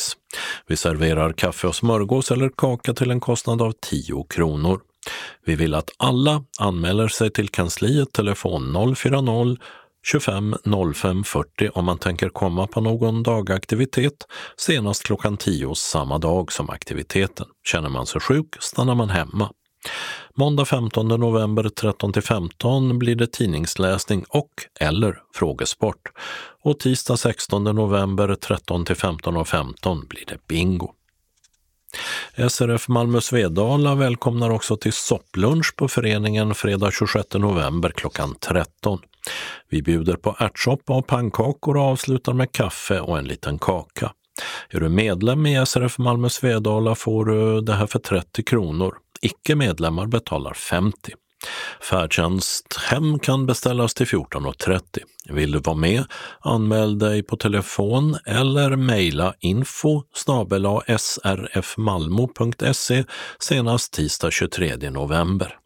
Vi 0.67 0.77
serverar 0.77 1.33
kaffe 1.33 1.67
och 1.67 1.75
smörgås 1.75 2.31
eller 2.31 2.51
kaka 2.57 2.95
till 2.95 3.11
en 3.11 3.21
kostnad 3.21 3.63
av 3.63 3.73
10 3.81 4.27
kronor. 4.29 4.81
Vi 5.45 5.55
vill 5.55 5.75
att 5.75 5.91
alla 5.97 6.45
anmäler 6.59 7.09
sig 7.09 7.31
till 7.31 7.49
kansliet 7.49 8.13
telefon 8.13 8.95
040 8.97 9.57
25 10.03 10.57
05 10.95 11.25
40 11.25 11.71
om 11.75 11.85
man 11.85 11.99
tänker 11.99 12.29
komma 12.29 12.67
på 12.67 12.81
någon 12.81 13.23
dagaktivitet 13.23 14.27
senast 14.57 15.03
klockan 15.03 15.37
10 15.37 15.75
samma 15.75 16.19
dag 16.19 16.53
som 16.53 16.71
aktiviteten. 16.71 17.47
Känner 17.65 17.89
man 17.89 18.07
sig 18.07 18.21
sjuk 18.21 18.57
stannar 18.61 18.95
man 18.95 19.11
hemma. 19.11 19.51
Måndag 20.35 20.65
15 20.65 21.09
november 21.09 21.65
13-15 21.65 22.99
blir 22.99 23.17
det 23.17 23.33
tidningsläsning 23.33 24.25
och 24.29 24.51
eller 24.81 25.19
frågesport. 25.35 26.09
Och 26.65 26.79
tisdag 26.79 27.17
16 27.17 27.65
november 27.65 28.35
13 28.35 28.85
15.15 28.85 30.09
blir 30.09 30.25
det 30.27 30.47
bingo. 30.49 30.93
SRF 32.49 32.89
Malmö 32.89 33.21
Svedala 33.21 33.95
välkomnar 33.95 34.51
också 34.51 34.77
till 34.77 34.93
sopplunch 34.93 35.77
på 35.77 35.89
föreningen 35.89 36.55
fredag 36.55 36.91
26 36.91 37.27
november 37.35 37.91
klockan 37.91 38.35
13. 38.41 38.99
Vi 39.69 39.83
bjuder 39.83 40.17
på 40.17 40.37
ärtsoppa 40.39 40.95
och 40.95 41.07
pannkakor 41.07 41.77
och 41.77 41.83
avslutar 41.83 42.33
med 42.33 42.53
kaffe 42.53 43.01
och 43.01 43.19
en 43.19 43.25
liten 43.25 43.59
kaka. 43.59 44.13
Är 44.71 44.81
du 44.81 44.89
medlem 44.89 45.47
i 45.47 45.67
SRF 45.67 45.99
Malmö 45.99 46.29
Svedala 46.29 46.95
får 46.95 47.25
du 47.25 47.61
det 47.61 47.75
här 47.75 47.87
för 47.87 47.99
30 47.99 48.43
kronor. 48.43 48.95
Icke-medlemmar 49.21 50.07
betalar 50.07 50.55
50. 50.55 51.13
Färdtjänst 51.81 52.77
hem 52.77 53.19
kan 53.19 53.47
beställas 53.47 53.95
till 53.95 54.07
14.30. 54.07 54.81
Vill 55.29 55.53
du 55.53 55.59
vara 55.59 55.77
med? 55.77 56.05
Anmäl 56.41 56.99
dig 56.99 57.23
på 57.23 57.37
telefon 57.37 58.17
eller 58.27 58.77
mejla 58.77 59.35
info 59.41 60.03
srfmalmo.se 60.99 63.05
senast 63.39 63.93
tisdag 63.93 64.31
23 64.31 64.91
november. 64.91 65.59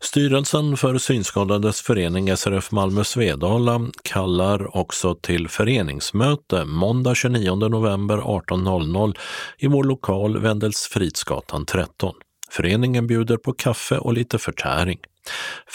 Styrelsen 0.00 0.76
för 0.76 0.98
Synskadades 0.98 1.80
förening 1.80 2.36
SRF 2.36 2.70
Malmö 2.70 3.04
Svedala 3.04 3.80
kallar 4.02 4.76
också 4.76 5.14
till 5.14 5.48
föreningsmöte 5.48 6.64
måndag 6.64 7.14
29 7.14 7.54
november 7.54 8.18
18.00 8.18 9.16
i 9.58 9.66
vår 9.66 9.84
lokal 9.84 10.38
Wendels 10.38 10.88
Fridsgatan 10.92 11.66
13. 11.66 12.14
Föreningen 12.50 13.06
bjuder 13.06 13.36
på 13.36 13.52
kaffe 13.52 13.98
och 13.98 14.12
lite 14.12 14.38
förtäring. 14.38 14.98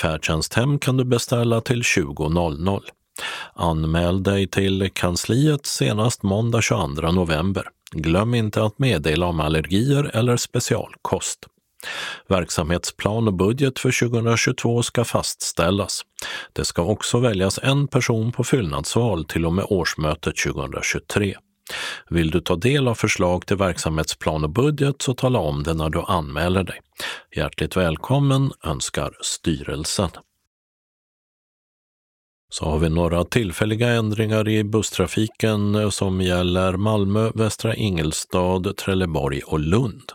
Färdtjänsthem 0.01 0.79
kan 0.79 0.97
du 0.97 1.05
beställa 1.05 1.61
till 1.61 1.81
20.00. 1.81 2.81
Anmäl 3.53 4.23
dig 4.23 4.47
till 4.47 4.89
kansliet 4.93 5.65
senast 5.65 6.23
måndag 6.23 6.61
22 6.61 7.11
november. 7.11 7.63
Glöm 7.91 8.33
inte 8.33 8.63
att 8.63 8.79
meddela 8.79 9.25
om 9.25 9.39
allergier 9.39 10.11
eller 10.13 10.37
specialkost. 10.37 11.47
Verksamhetsplan 12.27 13.27
och 13.27 13.33
budget 13.33 13.79
för 13.79 14.09
2022 14.09 14.83
ska 14.83 15.03
fastställas. 15.03 16.01
Det 16.53 16.65
ska 16.65 16.81
också 16.81 17.19
väljas 17.19 17.59
en 17.63 17.87
person 17.87 18.31
på 18.31 18.43
fyllnadsval 18.43 19.25
till 19.25 19.45
och 19.45 19.53
med 19.53 19.65
årsmötet 19.69 20.37
2023. 20.37 21.35
Vill 22.09 22.31
du 22.31 22.39
ta 22.39 22.55
del 22.55 22.87
av 22.87 22.95
förslag 22.95 23.45
till 23.45 23.57
verksamhetsplan 23.57 24.43
och 24.43 24.49
budget 24.49 25.01
så 25.01 25.13
tala 25.13 25.39
om 25.39 25.63
det 25.63 25.73
när 25.73 25.89
du 25.89 26.01
anmäler 26.07 26.63
dig. 26.63 26.79
Hjärtligt 27.35 27.77
välkommen 27.77 28.51
önskar 28.63 29.17
styrelsen. 29.21 30.09
Så 32.49 32.65
har 32.65 32.79
vi 32.79 32.89
några 32.89 33.23
tillfälliga 33.23 33.89
ändringar 33.89 34.49
i 34.49 34.63
busstrafiken 34.63 35.91
som 35.91 36.21
gäller 36.21 36.73
Malmö, 36.73 37.31
Västra 37.35 37.75
Ingelstad, 37.75 38.73
Trelleborg 38.77 39.41
och 39.41 39.59
Lund. 39.59 40.11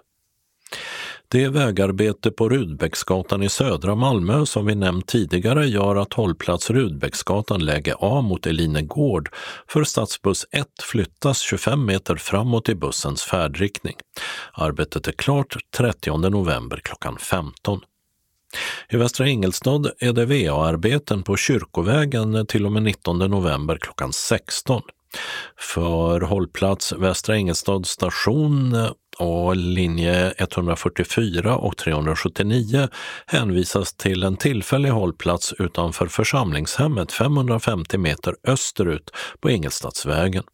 Det 1.37 1.49
vägarbete 1.49 2.31
på 2.31 2.49
Rudbecksgatan 2.49 3.43
i 3.43 3.49
södra 3.49 3.95
Malmö 3.95 4.47
som 4.47 4.67
vi 4.67 4.75
nämnt 4.75 5.07
tidigare 5.07 5.67
gör 5.67 5.97
att 5.97 6.13
hållplats 6.13 6.71
Rudbecksgatan 6.71 7.65
läge 7.65 7.95
A 8.01 8.21
mot 8.21 8.47
Elinegård 8.47 9.29
för 9.69 9.85
stadsbuss 9.85 10.47
1 10.51 10.67
flyttas 10.83 11.41
25 11.41 11.85
meter 11.85 12.17
framåt 12.17 12.69
i 12.69 12.75
bussens 12.75 13.23
färdriktning. 13.23 13.97
Arbetet 14.53 15.09
är 15.09 15.13
klart 15.13 15.57
30 15.77 16.17
november 16.31 16.81
klockan 16.85 17.19
15. 17.19 17.81
I 18.89 18.97
Västra 18.97 19.29
Ingelstad 19.29 19.91
är 19.99 20.13
det 20.13 20.27
VA-arbeten 20.27 21.23
på 21.23 21.37
Kyrkovägen 21.37 22.47
till 22.47 22.67
och 22.67 22.73
med 22.73 22.83
19 22.83 23.19
november 23.19 23.79
klockan 23.81 24.13
16. 24.13 24.83
För 25.59 26.21
hållplats 26.21 26.93
Västra 26.93 27.37
Ingelstad 27.37 27.83
station 27.85 28.77
och 29.19 29.57
linje 29.57 30.35
144 30.39 31.57
och 31.57 31.77
379 31.77 32.89
hänvisas 33.27 33.95
till 33.95 34.23
en 34.23 34.37
tillfällig 34.37 34.91
hållplats 34.91 35.55
utanför 35.59 36.07
församlingshemmet 36.07 37.13
550 37.13 37.99
meter 37.99 38.35
österut 38.45 39.11
på 39.41 39.51
Ingelstadsvägen. 39.51 40.45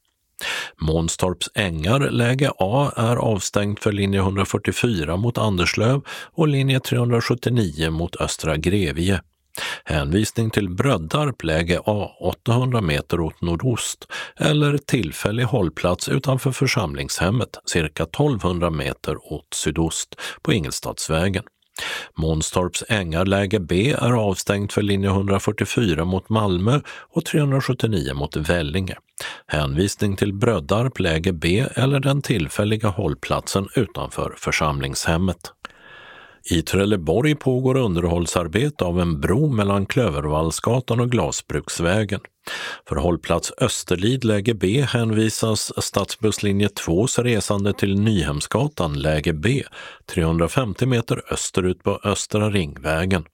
Månstorps 0.81 1.51
ängar, 1.55 2.11
läge 2.11 2.53
A, 2.59 2.93
är 2.97 3.17
avstängt 3.17 3.83
för 3.83 3.93
linje 3.93 4.21
144 4.21 5.17
mot 5.17 5.39
Anderslöv 5.39 6.03
och 6.35 6.49
linje 6.49 6.81
379 6.81 7.91
mot 7.91 8.17
Östra 8.17 8.57
Grevie. 8.57 9.21
Hänvisning 9.85 10.51
till 10.51 10.69
Bröddarp 10.69 11.43
läge 11.45 11.81
A 11.87 12.11
800 12.21 12.81
meter 12.81 13.21
åt 13.21 13.41
nordost 13.41 14.13
eller 14.37 14.79
tillfällig 14.79 15.45
hållplats 15.45 16.09
utanför 16.09 16.53
församlingshemmet 16.53 17.59
cirka 17.65 18.03
1200 18.03 18.71
meter 18.71 19.33
åt 19.33 19.55
sydost 19.55 20.21
på 20.43 20.53
Ingelstadsvägen. 20.53 21.45
Månstorps 22.15 22.85
ängar 22.89 23.25
läge 23.25 23.61
B 23.61 23.91
är 23.99 24.13
avstängt 24.13 24.73
för 24.73 24.83
linje 24.83 25.09
144 25.09 26.05
mot 26.05 26.29
Malmö 26.29 26.81
och 26.87 27.25
379 27.25 28.15
mot 28.15 28.37
Vellinge. 28.37 28.97
Hänvisning 29.47 30.17
till 30.17 30.35
Bröddarp 30.35 30.99
läge 30.99 31.33
B 31.33 31.65
eller 31.75 32.01
den 32.01 32.23
tillfälliga 32.23 32.89
hållplatsen 32.89 33.69
utanför 33.77 34.35
församlingshemmet. 34.37 35.53
I 36.51 36.63
Trelleborg 36.63 37.35
pågår 37.35 37.77
underhållsarbete 37.77 38.85
av 38.85 39.01
en 39.01 39.21
bro 39.21 39.49
mellan 39.49 39.87
Klövervallsgatan 39.87 41.01
och 41.01 41.11
Glasbruksvägen. 41.11 42.21
För 42.89 42.97
hållplats 42.97 43.53
Österlid 43.61 44.25
läge 44.25 44.55
B 44.55 44.81
hänvisas 44.89 45.85
stadsbusslinje 45.85 46.69
2s 46.69 47.23
resande 47.23 47.73
till 47.73 48.01
Nyhemsgatan 48.01 49.01
läge 49.01 49.33
B, 49.33 49.63
350 50.15 50.87
meter 50.87 51.23
österut 51.33 51.83
på 51.83 52.01
Östra 52.05 52.51
Ringvägen. 52.51 53.25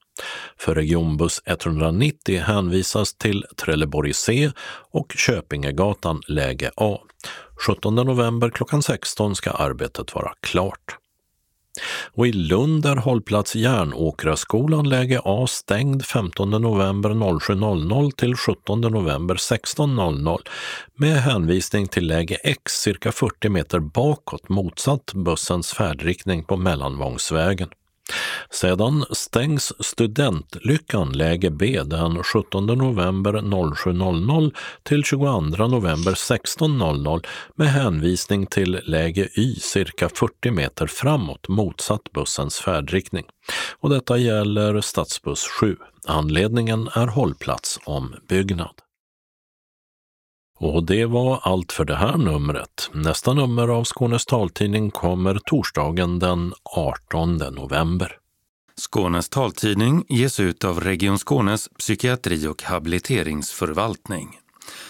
För 0.57 0.75
regionbuss 0.75 1.41
190 1.45 2.39
hänvisas 2.39 3.13
till 3.13 3.45
Trelleborg 3.55 4.13
C 4.13 4.51
och 4.91 5.13
Köpingegatan 5.17 6.21
läge 6.27 6.71
A. 6.75 6.97
17 7.67 7.95
november 7.95 8.49
klockan 8.49 8.83
16 8.83 9.35
ska 9.35 9.51
arbetet 9.51 10.15
vara 10.15 10.33
klart. 10.41 10.97
Och 12.13 12.27
i 12.27 12.31
Lund 12.31 12.85
är 12.85 12.95
hållplats 12.95 13.55
Järnåkraskolan 13.55 14.89
läge 14.89 15.21
A 15.23 15.47
stängd 15.47 16.05
15 16.05 16.49
november 16.49 17.09
07.00 17.09 18.11
till 18.11 18.35
17 18.35 18.81
november 18.81 19.35
16.00 19.35 20.37
med 20.95 21.15
hänvisning 21.15 21.87
till 21.87 22.07
läge 22.07 22.35
X 22.43 22.81
cirka 22.81 23.11
40 23.11 23.49
meter 23.49 23.79
bakåt 23.79 24.49
motsatt 24.49 25.13
bussens 25.13 25.73
färdriktning 25.73 26.43
på 26.43 26.57
Mellanvångsvägen. 26.57 27.69
Sedan 28.49 29.05
stängs 29.11 29.73
Studentlyckan 29.79 31.11
läge 31.11 31.49
B 31.49 31.81
den 31.85 32.23
17 32.23 32.65
november 32.65 33.33
07.00 33.33 34.51
till 34.83 35.03
22 35.03 35.67
november 35.67 36.11
16.00 36.11 37.25
med 37.55 37.67
hänvisning 37.67 38.45
till 38.45 38.79
läge 38.83 39.29
Y 39.35 39.55
cirka 39.55 40.09
40 40.09 40.51
meter 40.51 40.87
framåt 40.87 41.47
motsatt 41.47 42.11
bussens 42.13 42.59
färdriktning. 42.59 43.25
Och 43.79 43.89
detta 43.89 44.17
gäller 44.17 44.81
stadsbuss 44.81 45.47
7. 45.59 45.75
Anledningen 46.07 46.89
är 46.93 47.07
hållplatsombyggnad. 47.07 48.88
Och 50.61 50.83
det 50.83 51.05
var 51.05 51.39
allt 51.43 51.71
för 51.71 51.85
det 51.85 51.95
här 51.95 52.17
numret. 52.17 52.89
Nästa 52.93 53.33
nummer 53.33 53.67
av 53.67 53.83
Skånes 53.83 54.25
taltidning 54.25 54.91
kommer 54.91 55.39
torsdagen 55.45 56.19
den 56.19 56.53
18 56.63 57.37
november. 57.37 58.17
Skånes 58.75 59.29
taltidning 59.29 60.05
ges 60.09 60.39
ut 60.39 60.63
av 60.63 60.79
Region 60.79 61.17
Skånes 61.17 61.69
psykiatri 61.69 62.47
och 62.47 62.63
habiliteringsförvaltning. 62.63 64.39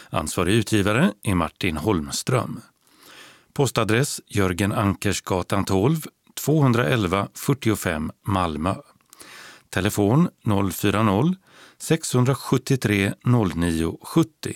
Ansvarig 0.09 0.53
utgivare 0.53 1.13
är 1.23 1.35
Martin 1.35 1.77
Holmström. 1.77 2.61
Postadress 3.53 4.21
Jörgen 4.27 4.71
Ankersgatan 4.71 5.65
12, 5.65 6.01
211 6.45 7.27
45 7.33 8.11
Malmö. 8.25 8.75
Telefon 9.69 10.29
040-673 10.45 13.13
0970. 13.25 14.55